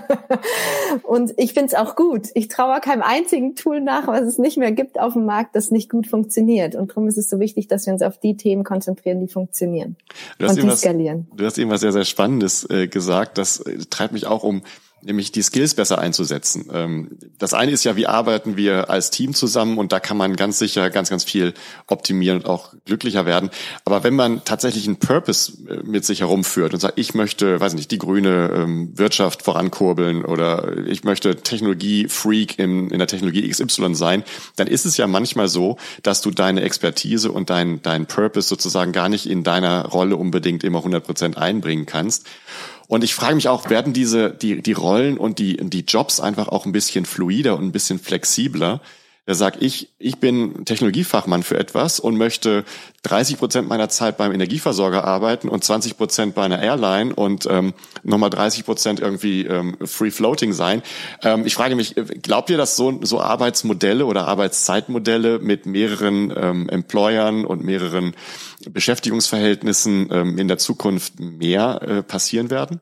und 1.02 1.34
ich 1.36 1.52
find's 1.52 1.74
auch 1.74 1.94
gut. 1.94 2.28
Ich 2.34 2.48
traue 2.48 2.80
keinem 2.80 3.02
einzigen 3.02 3.54
Tool 3.54 3.82
nach, 3.82 4.06
was 4.06 4.22
es 4.22 4.38
nicht 4.38 4.56
mehr 4.56 4.72
gibt 4.72 4.98
auf 4.98 5.12
dem 5.12 5.26
Markt, 5.26 5.54
das 5.54 5.70
nicht 5.70 5.90
gut 5.90 6.06
funktioniert. 6.06 6.74
Und 6.74 6.90
darum 6.90 7.06
ist 7.06 7.18
es 7.18 7.28
so 7.28 7.38
wichtig, 7.38 7.68
dass 7.68 7.86
wir 7.86 7.92
uns 7.92 8.02
auf 8.02 8.18
die 8.18 8.36
Themen 8.36 8.64
konzentrieren, 8.64 9.20
die 9.20 9.28
funktionieren 9.28 9.96
und 10.40 10.56
die 10.56 10.70
skalieren. 10.70 11.28
Du 11.36 11.44
hast 11.44 11.58
eben 11.58 11.70
was 11.70 11.82
sehr, 11.82 11.92
sehr 11.92 12.06
Spannendes 12.06 12.68
äh, 12.70 12.88
gesagt. 12.88 13.36
Das 13.36 13.60
äh, 13.60 13.78
treibt 13.90 14.14
mich 14.14 14.26
auch 14.26 14.42
um 14.42 14.62
nämlich 15.06 15.32
die 15.32 15.42
Skills 15.42 15.74
besser 15.74 15.98
einzusetzen. 15.98 16.68
Ähm, 16.72 17.18
das 17.38 17.54
eine 17.54 17.72
ist 17.72 17.84
ja, 17.84 17.96
wie 17.96 18.06
arbeiten 18.06 18.56
wir 18.56 18.90
als 18.90 19.10
Team 19.10 19.34
zusammen 19.34 19.78
und 19.78 19.92
da 19.92 20.00
kann 20.00 20.16
man 20.16 20.36
ganz 20.36 20.58
sicher 20.58 20.90
ganz, 20.90 21.08
ganz 21.08 21.24
viel 21.24 21.54
optimieren 21.86 22.38
und 22.38 22.46
auch 22.46 22.74
glücklicher 22.84 23.24
werden. 23.24 23.50
Aber 23.84 24.04
wenn 24.04 24.14
man 24.14 24.44
tatsächlich 24.44 24.86
einen 24.86 24.96
Purpose 24.96 25.52
äh, 25.68 25.82
mit 25.84 26.04
sich 26.04 26.20
herumführt 26.20 26.74
und 26.74 26.80
sagt, 26.80 26.98
ich 26.98 27.14
möchte, 27.14 27.60
weiß 27.60 27.74
nicht, 27.74 27.90
die 27.90 27.98
grüne 27.98 28.50
ähm, 28.52 28.98
Wirtschaft 28.98 29.42
vorankurbeln 29.42 30.24
oder 30.24 30.76
ich 30.86 31.04
möchte 31.04 31.36
Technologie-Freak 31.36 32.58
in, 32.58 32.90
in 32.90 32.98
der 32.98 33.08
Technologie 33.08 33.48
XY 33.48 33.94
sein, 33.94 34.24
dann 34.56 34.66
ist 34.66 34.84
es 34.84 34.96
ja 34.96 35.06
manchmal 35.06 35.48
so, 35.48 35.76
dass 36.02 36.20
du 36.20 36.30
deine 36.30 36.62
Expertise 36.62 37.30
und 37.30 37.48
dein, 37.48 37.80
dein 37.82 38.06
Purpose 38.06 38.48
sozusagen 38.48 38.92
gar 38.92 39.08
nicht 39.08 39.26
in 39.26 39.44
deiner 39.44 39.86
Rolle 39.86 40.16
unbedingt 40.16 40.64
immer 40.64 40.78
100 40.78 41.04
Prozent 41.04 41.38
einbringen 41.38 41.86
kannst. 41.86 42.26
Und 42.88 43.02
ich 43.02 43.14
frage 43.14 43.34
mich 43.34 43.48
auch, 43.48 43.68
werden 43.68 43.92
diese, 43.92 44.30
die, 44.30 44.62
die 44.62 44.72
Rollen 44.72 45.18
und 45.18 45.38
die, 45.38 45.56
die 45.56 45.84
Jobs 45.86 46.20
einfach 46.20 46.48
auch 46.48 46.66
ein 46.66 46.72
bisschen 46.72 47.04
fluider 47.04 47.56
und 47.56 47.64
ein 47.64 47.72
bisschen 47.72 47.98
flexibler? 47.98 48.80
Der 49.26 49.34
sagt, 49.34 49.60
ich, 49.62 49.88
ich 49.98 50.18
bin 50.18 50.64
Technologiefachmann 50.64 51.42
für 51.42 51.58
etwas 51.58 51.98
und 51.98 52.16
möchte 52.16 52.64
30 53.02 53.38
Prozent 53.38 53.68
meiner 53.68 53.88
Zeit 53.88 54.16
beim 54.16 54.32
Energieversorger 54.32 55.04
arbeiten 55.04 55.48
und 55.48 55.64
20 55.64 55.96
Prozent 55.96 56.34
bei 56.34 56.44
einer 56.44 56.62
Airline 56.62 57.14
und 57.14 57.46
ähm, 57.50 57.74
nochmal 58.04 58.30
30 58.30 58.64
Prozent 58.64 59.00
irgendwie 59.00 59.44
ähm, 59.46 59.76
Free 59.84 60.10
Floating 60.10 60.52
sein. 60.52 60.82
Ähm, 61.22 61.44
ich 61.44 61.54
frage 61.54 61.74
mich, 61.74 61.94
glaubt 62.22 62.50
ihr, 62.50 62.56
dass 62.56 62.76
so, 62.76 63.00
so 63.02 63.20
Arbeitsmodelle 63.20 64.06
oder 64.06 64.28
Arbeitszeitmodelle 64.28 65.40
mit 65.40 65.66
mehreren 65.66 66.32
ähm, 66.36 66.68
Employern 66.68 67.44
und 67.44 67.64
mehreren 67.64 68.14
Beschäftigungsverhältnissen 68.70 70.08
ähm, 70.12 70.38
in 70.38 70.48
der 70.48 70.58
Zukunft 70.58 71.18
mehr 71.18 71.82
äh, 71.82 72.02
passieren 72.02 72.50
werden? 72.50 72.80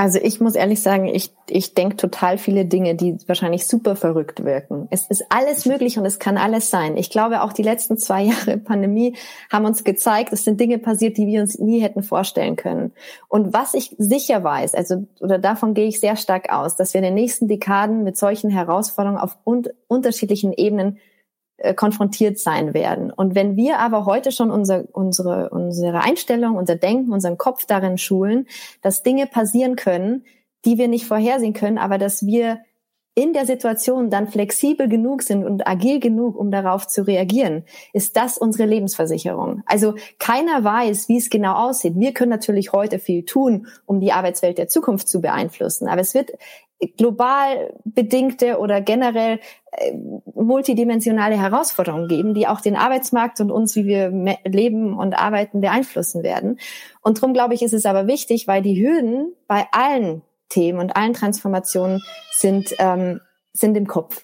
Also 0.00 0.18
ich 0.18 0.40
muss 0.40 0.54
ehrlich 0.54 0.80
sagen, 0.80 1.04
ich, 1.04 1.30
ich 1.46 1.74
denke 1.74 1.96
total 1.96 2.38
viele 2.38 2.64
Dinge, 2.64 2.94
die 2.94 3.18
wahrscheinlich 3.26 3.66
super 3.66 3.96
verrückt 3.96 4.44
wirken. 4.44 4.88
Es 4.90 5.06
ist 5.08 5.26
alles 5.28 5.66
möglich 5.66 5.98
und 5.98 6.06
es 6.06 6.18
kann 6.18 6.38
alles 6.38 6.70
sein. 6.70 6.96
Ich 6.96 7.10
glaube, 7.10 7.42
auch 7.42 7.52
die 7.52 7.62
letzten 7.62 7.98
zwei 7.98 8.22
Jahre 8.30 8.56
Pandemie 8.56 9.14
haben 9.52 9.66
uns 9.66 9.84
gezeigt, 9.84 10.32
es 10.32 10.42
sind 10.42 10.58
Dinge 10.58 10.78
passiert, 10.78 11.18
die 11.18 11.26
wir 11.26 11.42
uns 11.42 11.58
nie 11.58 11.80
hätten 11.80 12.02
vorstellen 12.02 12.56
können. 12.56 12.92
Und 13.28 13.52
was 13.52 13.74
ich 13.74 13.94
sicher 13.98 14.42
weiß, 14.42 14.74
also 14.74 15.06
oder 15.20 15.38
davon 15.38 15.74
gehe 15.74 15.88
ich 15.88 16.00
sehr 16.00 16.16
stark 16.16 16.50
aus, 16.50 16.76
dass 16.76 16.94
wir 16.94 17.00
in 17.00 17.04
den 17.04 17.14
nächsten 17.14 17.46
Dekaden 17.46 18.02
mit 18.02 18.16
solchen 18.16 18.48
Herausforderungen 18.48 19.20
auf 19.20 19.36
un 19.44 19.68
unterschiedlichen 19.86 20.54
Ebenen 20.54 20.96
äh, 21.60 21.74
konfrontiert 21.74 22.38
sein 22.38 22.74
werden. 22.74 23.10
Und 23.10 23.34
wenn 23.34 23.56
wir 23.56 23.78
aber 23.78 24.06
heute 24.06 24.32
schon 24.32 24.50
unser, 24.50 24.84
unsere, 24.92 25.50
unsere 25.50 26.00
Einstellung, 26.00 26.56
unser 26.56 26.76
Denken, 26.76 27.12
unseren 27.12 27.38
Kopf 27.38 27.66
darin 27.66 27.98
schulen, 27.98 28.46
dass 28.82 29.02
Dinge 29.02 29.26
passieren 29.26 29.76
können, 29.76 30.24
die 30.64 30.78
wir 30.78 30.88
nicht 30.88 31.06
vorhersehen 31.06 31.52
können, 31.52 31.78
aber 31.78 31.98
dass 31.98 32.24
wir 32.24 32.60
in 33.14 33.32
der 33.34 33.44
Situation 33.44 34.08
dann 34.08 34.28
flexibel 34.28 34.88
genug 34.88 35.22
sind 35.22 35.44
und 35.44 35.66
agil 35.66 36.00
genug, 36.00 36.36
um 36.36 36.50
darauf 36.50 36.86
zu 36.86 37.06
reagieren, 37.06 37.64
ist 37.92 38.16
das 38.16 38.38
unsere 38.38 38.66
Lebensversicherung. 38.66 39.62
Also 39.66 39.94
keiner 40.18 40.64
weiß, 40.64 41.08
wie 41.08 41.18
es 41.18 41.28
genau 41.28 41.54
aussieht. 41.54 41.94
Wir 41.96 42.14
können 42.14 42.30
natürlich 42.30 42.72
heute 42.72 42.98
viel 42.98 43.24
tun, 43.24 43.66
um 43.84 44.00
die 44.00 44.12
Arbeitswelt 44.12 44.58
der 44.58 44.68
Zukunft 44.68 45.08
zu 45.08 45.20
beeinflussen, 45.20 45.88
aber 45.88 46.00
es 46.00 46.14
wird 46.14 46.32
global 46.96 47.74
bedingte 47.84 48.58
oder 48.58 48.80
generell 48.80 49.38
äh, 49.72 49.92
multidimensionale 50.34 51.38
Herausforderungen 51.38 52.08
geben, 52.08 52.34
die 52.34 52.46
auch 52.46 52.60
den 52.60 52.76
Arbeitsmarkt 52.76 53.40
und 53.40 53.50
uns, 53.50 53.76
wie 53.76 53.86
wir 53.86 54.10
leben 54.44 54.96
und 54.98 55.14
arbeiten, 55.14 55.60
beeinflussen 55.60 56.22
werden. 56.22 56.58
Und 57.02 57.18
darum 57.18 57.34
glaube 57.34 57.54
ich, 57.54 57.62
ist 57.62 57.74
es 57.74 57.86
aber 57.86 58.06
wichtig, 58.06 58.48
weil 58.48 58.62
die 58.62 58.82
Hürden 58.82 59.32
bei 59.46 59.66
allen 59.72 60.22
Themen 60.48 60.80
und 60.80 60.96
allen 60.96 61.12
Transformationen 61.12 62.02
sind 62.32 62.74
ähm, 62.78 63.20
sind 63.52 63.76
im 63.76 63.86
Kopf. 63.86 64.22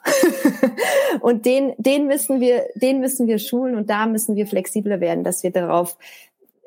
und 1.21 1.47
den, 1.47 1.75
den 1.79 2.07
müssen 2.07 2.41
wir, 2.41 2.65
den 2.75 3.01
müssen 3.01 3.27
wir 3.27 3.39
schulen 3.39 3.75
und 3.75 3.91
da 3.91 4.07
müssen 4.07 4.37
wir 4.37 4.47
flexibler 4.47 5.01
werden, 5.01 5.25
dass 5.25 5.43
wir 5.43 5.51
darauf 5.51 5.99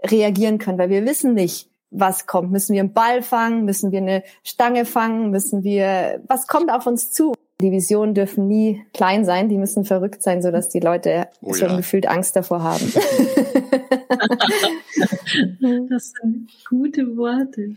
reagieren 0.04 0.58
können, 0.58 0.78
weil 0.78 0.90
wir 0.90 1.06
wissen 1.06 1.34
nicht, 1.34 1.69
was 1.92 2.28
kommt. 2.28 2.52
Müssen 2.52 2.74
wir 2.74 2.82
einen 2.82 2.94
Ball 2.94 3.22
fangen? 3.22 3.66
Müssen 3.66 3.92
wir 3.92 4.00
eine 4.00 4.24
Stange 4.44 4.86
fangen? 4.86 5.32
Müssen 5.32 5.64
wir, 5.64 6.22
was 6.28 6.48
kommt 6.48 6.72
auf 6.72 6.88
uns 6.88 7.12
zu? 7.12 7.34
Die 7.62 7.72
Visionen 7.72 8.14
dürfen 8.14 8.48
nie 8.48 8.86
klein 8.94 9.26
sein, 9.26 9.50
die 9.50 9.58
müssen 9.58 9.84
verrückt 9.84 10.24
sein, 10.24 10.42
sodass 10.42 10.70
die 10.70 10.80
Leute 10.80 11.28
oh, 11.42 11.54
schon 11.54 11.72
ja. 11.72 11.78
gefühlt 11.78 12.08
Angst 12.08 12.36
davor 12.36 12.64
haben. 12.64 12.94
das 15.90 16.14
sind 16.22 16.50
gute 16.70 17.18
Worte. 17.18 17.76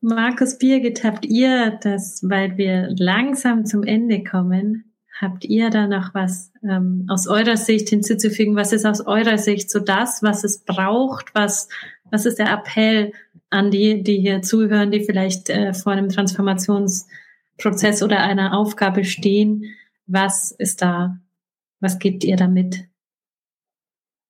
Markus 0.00 0.56
Birgit, 0.56 1.04
habt 1.04 1.26
ihr 1.26 1.78
das, 1.82 2.22
weil 2.26 2.56
wir 2.56 2.88
langsam 2.96 3.66
zum 3.66 3.82
Ende 3.82 4.24
kommen, 4.24 4.90
habt 5.20 5.44
ihr 5.44 5.68
da 5.68 5.86
noch 5.86 6.14
was 6.14 6.50
ähm, 6.62 7.04
aus 7.08 7.26
eurer 7.26 7.58
Sicht 7.58 7.90
hinzuzufügen? 7.90 8.56
Was 8.56 8.72
ist 8.72 8.86
aus 8.86 9.02
eurer 9.02 9.36
Sicht 9.36 9.70
so 9.70 9.78
das, 9.78 10.22
was 10.22 10.44
es 10.44 10.60
braucht? 10.60 11.34
Was, 11.34 11.68
was 12.10 12.24
ist 12.24 12.38
der 12.38 12.50
Appell 12.50 13.12
an 13.50 13.70
die, 13.70 14.02
die 14.02 14.20
hier 14.20 14.42
zuhören, 14.42 14.90
die 14.90 15.04
vielleicht 15.04 15.50
äh, 15.50 15.74
vor 15.74 15.92
einem 15.92 16.08
Transformationsprozess 16.08 18.02
oder 18.02 18.20
einer 18.20 18.56
Aufgabe 18.56 19.04
stehen? 19.04 19.64
Was 20.06 20.52
ist 20.52 20.82
da? 20.82 21.18
Was 21.80 21.98
gebt 21.98 22.24
ihr 22.24 22.36
damit? 22.36 22.86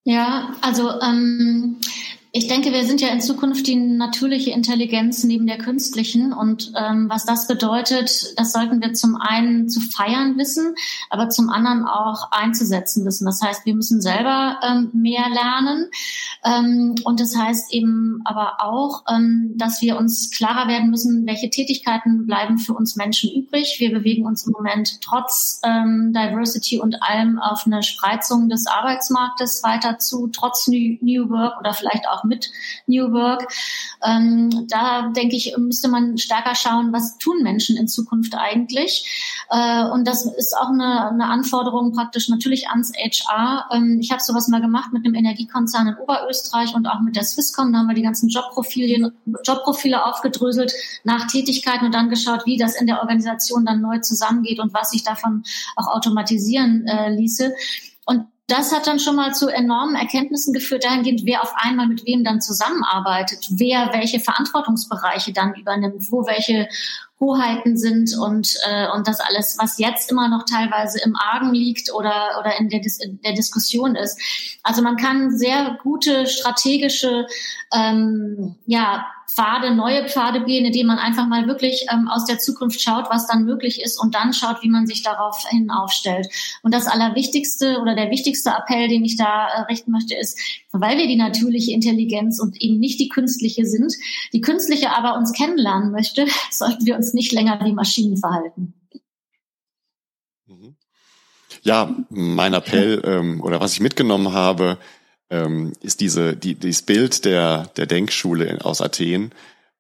Ja, 0.05 0.55
also 0.63 0.91
ähm, 1.01 1.80
ich 2.33 2.47
denke, 2.47 2.73
wir 2.73 2.85
sind 2.85 3.01
ja 3.01 3.09
in 3.09 3.21
Zukunft 3.21 3.67
die 3.67 3.75
natürliche 3.75 4.53
Intelligenz 4.53 5.25
neben 5.25 5.49
der 5.49 5.59
künstlichen. 5.59 6.33
Und 6.33 6.73
ähm, 6.77 7.09
was 7.09 7.25
das 7.25 7.49
bedeutet, 7.49 8.39
das 8.39 8.53
sollten 8.53 8.81
wir 8.81 8.93
zum 8.93 9.17
einen 9.17 9.69
zu 9.69 9.81
feiern 9.81 10.39
wissen, 10.39 10.75
aber 11.09 11.29
zum 11.29 11.51
anderen 11.51 11.87
auch 11.87 12.31
einzusetzen 12.31 13.05
wissen. 13.05 13.25
Das 13.25 13.43
heißt, 13.43 13.67
wir 13.67 13.75
müssen 13.75 14.01
selber 14.01 14.61
ähm, 14.63 14.91
mehr 14.93 15.25
lernen. 15.29 15.91
Ähm, 16.45 16.95
und 17.03 17.19
das 17.19 17.37
heißt 17.37 17.75
eben 17.75 18.21
aber 18.25 18.59
auch, 18.61 19.03
ähm, 19.09 19.55
dass 19.57 19.83
wir 19.83 19.99
uns 19.99 20.31
klarer 20.31 20.69
werden 20.69 20.91
müssen, 20.91 21.27
welche 21.27 21.51
Tätigkeiten 21.51 22.27
bleiben 22.27 22.59
für 22.59 22.75
uns 22.75 22.95
Menschen 22.95 23.31
übrig. 23.35 23.77
Wir 23.79 23.91
bewegen 23.91 24.25
uns 24.25 24.47
im 24.47 24.53
Moment 24.53 25.01
trotz 25.01 25.61
ähm, 25.65 26.13
Diversity 26.15 26.79
und 26.79 27.03
allem 27.03 27.41
auf 27.41 27.67
eine 27.67 27.83
Spreizung 27.83 28.49
des 28.49 28.69
Arbeitsmarktes 28.69 29.65
weiter 29.65 29.99
zu, 29.99 30.29
trotz 30.29 30.69
New, 30.69 30.97
New 31.01 31.29
Work 31.29 31.59
oder 31.59 31.75
vielleicht 31.75 32.09
auch 32.09 32.20
auch 32.21 32.25
mit 32.25 32.51
New 32.87 33.13
Work. 33.13 33.53
Ähm, 34.05 34.67
da 34.69 35.09
denke 35.09 35.37
ich, 35.37 35.55
müsste 35.57 35.89
man 35.89 36.19
stärker 36.19 36.55
schauen, 36.55 36.93
was 36.93 37.19
tun 37.19 37.43
Menschen 37.43 37.77
in 37.77 37.89
Zukunft 37.89 38.35
eigentlich. 38.37 39.45
Äh, 39.51 39.85
und 39.87 40.07
das 40.07 40.27
ist 40.27 40.57
auch 40.57 40.69
eine, 40.69 41.11
eine 41.11 41.27
Anforderung 41.27 41.93
praktisch 41.93 42.29
natürlich 42.29 42.69
ans 42.69 42.93
HR. 42.93 43.67
Ähm, 43.73 43.99
ich 44.01 44.11
habe 44.11 44.23
sowas 44.23 44.49
mal 44.49 44.61
gemacht 44.61 44.93
mit 44.93 45.05
einem 45.05 45.15
Energiekonzern 45.15 45.89
in 45.89 45.97
Oberösterreich 45.97 46.75
und 46.75 46.87
auch 46.87 47.01
mit 47.01 47.17
der 47.17 47.25
Swisscom. 47.25 47.73
Da 47.73 47.81
haben 47.81 47.89
wir 47.89 47.95
die 47.95 48.03
ganzen 48.03 48.29
Jobprofile, 48.29 49.13
aufgedröselt 50.05 50.73
nach 51.05 51.27
Tätigkeiten 51.27 51.87
und 51.87 51.95
dann 51.95 52.11
geschaut, 52.11 52.47
wie 52.47 52.57
das 52.57 52.81
in 52.81 52.87
der 52.87 53.01
Organisation 53.01 53.65
dann 53.65 53.81
neu 53.81 53.99
zusammengeht 53.99 54.61
und 54.61 54.73
was 54.75 54.91
sich 54.91 55.03
davon 55.03 55.43
auch 55.77 55.89
automatisieren 55.89 56.87
äh, 56.87 57.11
ließe. 57.11 57.53
Und 58.07 58.27
das 58.51 58.73
hat 58.73 58.87
dann 58.87 58.99
schon 58.99 59.17
mal 59.17 59.35
zu 59.35 59.49
enormen 59.49 59.97
Erkenntnissen 59.97 60.53
geführt, 60.53 60.85
dahingehend, 60.85 61.23
wer 61.25 61.43
auf 61.43 61.53
einmal 61.57 61.87
mit 61.87 62.05
wem 62.07 62.25
dann 62.25 62.41
zusammenarbeitet, 62.41 63.47
wer 63.51 63.91
welche 63.93 64.21
Verantwortungsbereiche 64.21 65.33
dann 65.33 65.55
übernimmt, 65.55 66.11
wo 66.11 66.27
welche 66.27 66.69
Hoheiten 67.21 67.77
sind 67.77 68.17
und, 68.19 68.57
äh, 68.67 68.89
und 68.91 69.07
das 69.07 69.21
alles, 69.21 69.57
was 69.59 69.79
jetzt 69.79 70.11
immer 70.11 70.29
noch 70.29 70.45
teilweise 70.45 71.01
im 71.05 71.17
Argen 71.17 71.53
liegt 71.53 71.93
oder, 71.93 72.39
oder 72.41 72.59
in 72.59 72.71
der, 72.71 72.81
in 73.01 73.21
der 73.21 73.35
Diskussion 73.35 73.95
ist. 73.95 74.19
Also 74.63 74.81
man 74.81 74.97
kann 74.97 75.37
sehr 75.37 75.79
gute 75.83 76.27
strategische 76.27 77.27
ähm, 77.73 78.57
ja, 78.65 79.07
Pfade, 79.35 79.75
neue 79.75 80.09
Pfade 80.09 80.45
gehen, 80.45 80.65
indem 80.65 80.89
man 80.89 80.99
einfach 80.99 81.27
mal 81.27 81.47
wirklich 81.47 81.87
ähm, 81.93 82.09
aus 82.09 82.25
der 82.25 82.39
Zukunft 82.39 82.83
schaut, 82.83 83.11
was 83.11 83.27
dann 83.27 83.45
möglich 83.45 83.81
ist 83.81 83.99
und 83.99 84.15
dann 84.15 84.33
schaut, 84.33 84.63
wie 84.63 84.69
man 84.69 84.87
sich 84.87 85.03
daraufhin 85.03 85.71
aufstellt. 85.71 86.29
Und 86.63 86.75
das 86.75 86.87
Allerwichtigste 86.87 87.79
oder 87.81 87.95
der 87.95 88.11
wichtigste 88.11 88.51
Appell, 88.51 88.89
den 88.89 89.05
ich 89.05 89.17
da 89.17 89.49
äh, 89.49 89.61
richten 89.63 89.93
möchte, 89.93 90.15
ist, 90.17 90.39
weil 90.73 90.99
wir 90.99 91.07
die 91.07 91.17
natürliche 91.17 91.73
Intelligenz 91.73 92.41
und 92.41 92.61
eben 92.61 92.79
nicht 92.79 92.99
die 92.99 93.09
künstliche 93.09 93.67
sind, 93.67 93.95
die 94.33 94.41
künstliche 94.41 94.91
aber 94.91 95.17
uns 95.17 95.33
kennenlernen 95.33 95.93
möchte, 95.93 96.27
sollten 96.51 96.85
wir 96.85 96.97
uns 96.97 97.15
nicht 97.15 97.33
länger 97.33 97.61
wie 97.65 97.73
Maschinen 97.73 98.17
verhalten. 98.17 98.75
Mhm. 100.47 100.77
Ja, 101.63 101.95
mein 102.09 102.55
Appell 102.55 103.03
ähm, 103.05 103.41
oder 103.43 103.61
was 103.61 103.75
ich 103.75 103.81
mitgenommen 103.81 104.33
habe, 104.33 104.79
ähm, 105.31 105.73
ist 105.81 106.01
diese, 106.01 106.37
die, 106.37 106.55
dieses 106.57 106.83
Bild 106.83 107.25
der, 107.25 107.71
der 107.77 107.87
Denkschule 107.87 108.59
aus 108.65 108.81
Athen, 108.81 109.33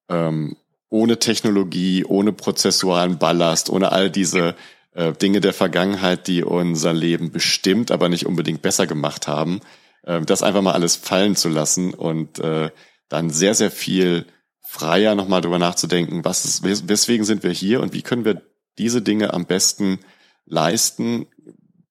ähm, 0.09 0.57
ohne 0.89 1.19
Technologie, 1.19 2.05
ohne 2.05 2.33
prozessualen 2.33 3.19
Ballast, 3.19 3.71
ohne 3.71 3.93
all 3.93 4.11
diese 4.11 4.57
äh, 4.93 5.13
Dinge 5.13 5.41
der 5.41 5.53
Vergangenheit, 5.53 6.27
die 6.27 6.43
unser 6.43 6.93
Leben 6.93 7.31
bestimmt, 7.31 7.91
aber 7.91 8.09
nicht 8.09 8.27
unbedingt 8.27 8.63
besser 8.63 8.87
gemacht 8.87 9.29
haben, 9.29 9.61
äh, 10.03 10.21
das 10.21 10.43
einfach 10.43 10.63
mal 10.63 10.73
alles 10.73 10.97
fallen 10.97 11.37
zu 11.37 11.49
lassen 11.49 11.95
und 11.95 12.39
äh, 12.39 12.71
dann 13.09 13.31
sehr, 13.31 13.55
sehr 13.55 13.71
viel 13.71 14.27
freier 14.61 15.17
nochmal 15.17 15.41
drüber 15.41 15.59
nachzudenken, 15.59 16.25
was 16.25 16.45
ist, 16.45 16.63
weswegen 16.89 17.25
sind 17.25 17.43
wir 17.43 17.51
hier 17.51 17.81
und 17.81 17.93
wie 17.93 18.03
können 18.03 18.25
wir 18.25 18.43
diese 18.79 19.03
Dinge 19.03 19.35
am 19.35 19.47
besten 19.47 19.99
leisten? 20.47 21.27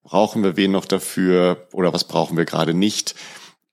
Brauchen 0.01 0.43
wir 0.43 0.55
wen 0.55 0.71
noch 0.71 0.85
dafür 0.85 1.67
oder 1.73 1.93
was 1.93 2.05
brauchen 2.05 2.37
wir 2.37 2.45
gerade 2.45 2.73
nicht? 2.73 3.15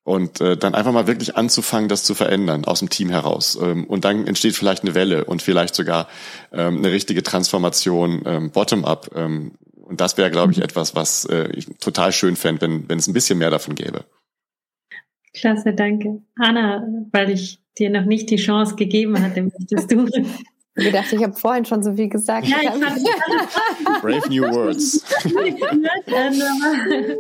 Und 0.07 0.41
äh, 0.41 0.57
dann 0.57 0.77
einfach 0.77 0.93
mal 0.93 1.09
wirklich 1.09 1.37
anzufangen, 1.37 1.89
das 1.89 2.05
zu 2.05 2.15
verändern 2.15 2.65
aus 2.65 2.79
dem 2.79 2.91
Team 2.91 3.11
heraus. 3.11 3.59
Ähm, 3.61 3.83
und 3.87 4.05
dann 4.05 4.29
entsteht 4.29 4.55
vielleicht 4.55 4.85
eine 4.85 4.95
Welle 4.95 5.25
und 5.25 5.43
vielleicht 5.43 5.75
sogar 5.75 6.07
ähm, 6.53 6.79
eine 6.79 6.93
richtige 6.93 7.25
Transformation 7.25 8.23
ähm, 8.25 8.53
bottom-up. 8.53 9.11
Ähm, 9.17 9.55
und 9.83 10.01
das 10.01 10.17
wäre, 10.17 10.31
glaube 10.31 10.53
ich, 10.53 10.63
etwas, 10.63 10.95
was 10.95 11.25
äh, 11.25 11.51
ich 11.57 11.67
total 11.81 12.13
schön 12.13 12.37
fände, 12.37 12.61
wenn, 12.61 12.89
wenn 12.89 13.01
es 13.01 13.09
ein 13.09 13.15
bisschen 13.15 13.39
mehr 13.39 13.51
davon 13.51 13.75
gäbe. 13.75 14.05
Klasse, 15.35 15.73
danke. 15.75 16.23
Anna, 16.37 16.87
weil 17.11 17.31
ich 17.31 17.61
dir 17.77 17.91
noch 17.91 18.05
nicht 18.05 18.31
die 18.31 18.37
Chance 18.37 18.77
gegeben 18.77 19.21
hatte, 19.21 19.43
möchtest 19.43 19.91
du 19.91 20.07
ich 20.77 20.85
gedacht, 20.85 21.13
ich 21.13 21.23
habe 21.23 21.33
vorhin 21.33 21.65
schon 21.65 21.83
so 21.83 21.95
viel 21.95 22.09
gesagt. 22.09 22.47
Ja, 22.47 22.59
ich 22.63 22.69
Brave 24.03 24.29
new 24.29 24.43
words. 24.43 25.05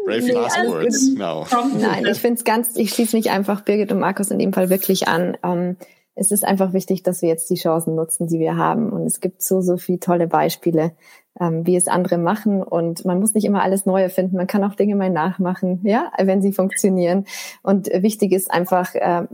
Brave 0.04 0.32
last 0.32 0.58
nee, 0.62 0.68
words. 0.68 1.08
No. 1.14 1.46
Nein, 1.78 2.04
ich 2.06 2.18
finde 2.18 2.38
es 2.38 2.44
ganz, 2.44 2.76
ich 2.76 2.90
schließe 2.90 3.16
mich 3.16 3.30
einfach 3.30 3.62
Birgit 3.62 3.92
und 3.92 4.00
Markus 4.00 4.30
in 4.30 4.38
dem 4.38 4.52
Fall 4.52 4.68
wirklich 4.68 5.08
an. 5.08 5.38
Ähm, 5.42 5.76
es 6.14 6.30
ist 6.30 6.44
einfach 6.44 6.72
wichtig, 6.72 7.02
dass 7.02 7.22
wir 7.22 7.28
jetzt 7.28 7.48
die 7.50 7.56
Chancen 7.56 7.94
nutzen, 7.94 8.26
die 8.26 8.38
wir 8.38 8.56
haben. 8.56 8.90
Und 8.90 9.06
es 9.06 9.20
gibt 9.20 9.42
so, 9.42 9.60
so 9.60 9.76
viele 9.76 10.00
tolle 10.00 10.26
Beispiele, 10.26 10.92
ähm, 11.40 11.66
wie 11.66 11.76
es 11.76 11.88
andere 11.88 12.18
machen. 12.18 12.62
Und 12.62 13.04
man 13.04 13.20
muss 13.20 13.34
nicht 13.34 13.44
immer 13.44 13.62
alles 13.62 13.86
neu 13.86 14.02
erfinden. 14.02 14.36
Man 14.36 14.46
kann 14.46 14.64
auch 14.64 14.74
Dinge 14.74 14.96
mal 14.96 15.10
nachmachen, 15.10 15.80
ja, 15.84 16.12
wenn 16.18 16.42
sie 16.42 16.52
funktionieren. 16.52 17.24
Und 17.62 17.88
wichtig 17.88 18.32
ist 18.32 18.50
einfach, 18.50 18.94
äh, 18.94 19.26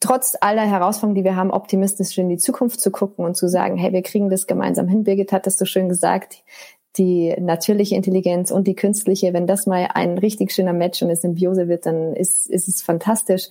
trotz 0.00 0.36
aller 0.40 0.62
Herausforderungen, 0.62 1.16
die 1.16 1.24
wir 1.24 1.36
haben, 1.36 1.50
optimistisch 1.50 2.16
in 2.18 2.28
die 2.28 2.38
Zukunft 2.38 2.80
zu 2.80 2.90
gucken 2.90 3.24
und 3.24 3.36
zu 3.36 3.48
sagen, 3.48 3.76
hey, 3.76 3.92
wir 3.92 4.02
kriegen 4.02 4.30
das 4.30 4.46
gemeinsam 4.46 4.88
hin. 4.88 5.04
Birgit 5.04 5.32
hat 5.32 5.46
das 5.46 5.58
so 5.58 5.64
schön 5.64 5.88
gesagt 5.88 6.42
die 6.96 7.36
natürliche 7.38 7.94
Intelligenz 7.94 8.50
und 8.50 8.66
die 8.66 8.74
künstliche, 8.74 9.32
wenn 9.32 9.46
das 9.46 9.64
mal 9.64 9.88
ein 9.94 10.18
richtig 10.18 10.50
schöner 10.50 10.72
Match 10.72 11.00
und 11.02 11.08
eine 11.08 11.16
Symbiose 11.16 11.68
wird, 11.68 11.86
dann 11.86 12.14
ist, 12.14 12.50
ist 12.50 12.66
es 12.66 12.82
fantastisch. 12.82 13.48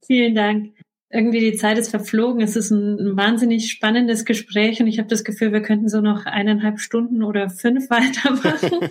Vielen 0.00 0.34
Dank 0.34 0.70
irgendwie 1.10 1.40
die 1.40 1.54
Zeit 1.54 1.78
ist 1.78 1.88
verflogen. 1.88 2.42
Es 2.42 2.54
ist 2.54 2.70
ein, 2.70 3.16
wahnsinnig 3.16 3.70
spannendes 3.70 4.26
Gespräch 4.26 4.80
und 4.80 4.88
ich 4.88 4.98
habe 4.98 5.08
das 5.08 5.24
Gefühl, 5.24 5.52
wir 5.52 5.62
könnten 5.62 5.88
so 5.88 6.02
noch 6.02 6.26
eineinhalb 6.26 6.80
Stunden 6.80 7.22
oder 7.22 7.48
fünf 7.48 7.88
weitermachen. 7.90 8.90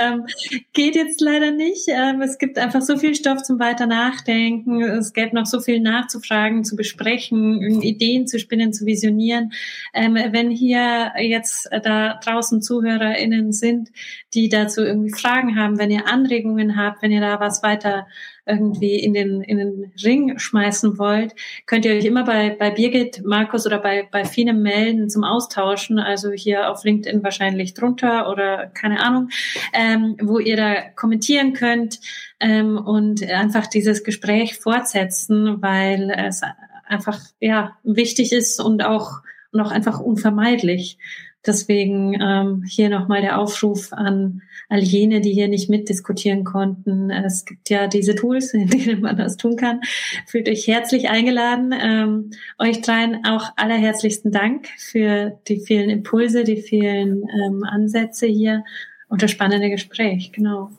ähm, 0.00 0.26
geht 0.74 0.94
jetzt 0.94 1.22
leider 1.22 1.50
nicht. 1.50 1.88
Ähm, 1.88 2.20
es 2.20 2.36
gibt 2.36 2.58
einfach 2.58 2.82
so 2.82 2.98
viel 2.98 3.14
Stoff 3.14 3.42
zum 3.42 3.58
weiter 3.58 3.86
nachdenken. 3.86 4.82
Es 4.82 5.14
gäbe 5.14 5.34
noch 5.34 5.46
so 5.46 5.60
viel 5.60 5.80
nachzufragen, 5.80 6.64
zu 6.64 6.76
besprechen, 6.76 7.80
Ideen 7.80 8.26
zu 8.26 8.38
spinnen, 8.38 8.74
zu 8.74 8.84
visionieren. 8.84 9.52
Ähm, 9.94 10.14
wenn 10.14 10.50
hier 10.50 11.12
jetzt 11.18 11.70
da 11.82 12.20
draußen 12.22 12.60
ZuhörerInnen 12.60 13.52
sind, 13.52 13.90
die 14.34 14.50
dazu 14.50 14.82
irgendwie 14.82 15.12
Fragen 15.12 15.56
haben, 15.56 15.78
wenn 15.78 15.90
ihr 15.90 16.06
Anregungen 16.08 16.76
habt, 16.76 17.02
wenn 17.02 17.10
ihr 17.10 17.22
da 17.22 17.40
was 17.40 17.62
weiter 17.62 18.06
irgendwie 18.46 18.96
in 18.98 19.14
den, 19.14 19.40
in 19.42 19.58
den 19.58 19.92
Ring 20.02 20.38
schmeißen 20.38 20.98
wollt, 20.98 21.34
könnt 21.66 21.84
ihr 21.84 21.92
euch 21.92 22.04
immer 22.04 22.24
bei, 22.24 22.50
bei 22.50 22.70
Birgit, 22.70 23.22
Markus 23.24 23.66
oder 23.66 23.78
bei, 23.78 24.08
bei 24.10 24.24
Finem 24.24 24.62
melden 24.62 25.08
zum 25.08 25.24
Austauschen. 25.24 25.98
Also 25.98 26.32
hier 26.32 26.70
auf 26.70 26.84
LinkedIn 26.84 27.22
wahrscheinlich 27.22 27.74
drunter 27.74 28.28
oder 28.30 28.66
keine 28.68 29.00
Ahnung, 29.00 29.28
ähm, 29.72 30.16
wo 30.20 30.38
ihr 30.38 30.56
da 30.56 30.74
kommentieren 30.96 31.52
könnt 31.52 32.00
ähm, 32.40 32.78
und 32.78 33.22
einfach 33.22 33.66
dieses 33.68 34.02
Gespräch 34.02 34.58
fortsetzen, 34.58 35.62
weil 35.62 36.10
es 36.10 36.42
einfach 36.86 37.18
ja 37.40 37.76
wichtig 37.84 38.32
ist 38.32 38.60
und 38.60 38.84
auch, 38.84 39.22
und 39.52 39.60
auch 39.60 39.70
einfach 39.70 40.00
unvermeidlich. 40.00 40.98
Deswegen 41.44 42.20
ähm, 42.20 42.64
hier 42.68 42.88
nochmal 42.88 43.20
der 43.20 43.38
Aufruf 43.38 43.92
an 43.92 44.42
all 44.68 44.80
jene, 44.80 45.20
die 45.20 45.32
hier 45.32 45.48
nicht 45.48 45.68
mitdiskutieren 45.68 46.44
konnten. 46.44 47.10
Es 47.10 47.44
gibt 47.44 47.68
ja 47.68 47.88
diese 47.88 48.14
Tools, 48.14 48.54
in 48.54 48.68
denen 48.68 49.00
man 49.00 49.16
das 49.16 49.36
tun 49.36 49.56
kann. 49.56 49.80
Fühlt 50.26 50.48
euch 50.48 50.66
herzlich 50.66 51.10
eingeladen. 51.10 51.74
Ähm, 51.78 52.30
euch 52.58 52.80
dreien 52.80 53.24
auch 53.26 53.50
allerherzlichsten 53.56 54.30
Dank 54.30 54.68
für 54.78 55.38
die 55.48 55.60
vielen 55.60 55.90
Impulse, 55.90 56.44
die 56.44 56.58
vielen 56.58 57.24
ähm, 57.28 57.64
Ansätze 57.64 58.26
hier 58.26 58.64
und 59.08 59.22
das 59.22 59.30
spannende 59.30 59.68
Gespräch. 59.68 60.32
Genau. 60.32 60.70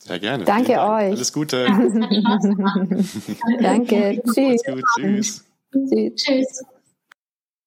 Sehr 0.00 0.18
gerne. 0.18 0.44
Danke 0.44 0.72
euch. 0.72 1.12
Alles 1.12 1.32
Gute. 1.32 1.66
Danke. 3.60 4.22
Tschüss. 4.22 4.62
Gut. 4.64 4.82
Tschüss. 4.96 5.44
Tschüss. 5.72 6.14
Tschüss. 6.14 6.64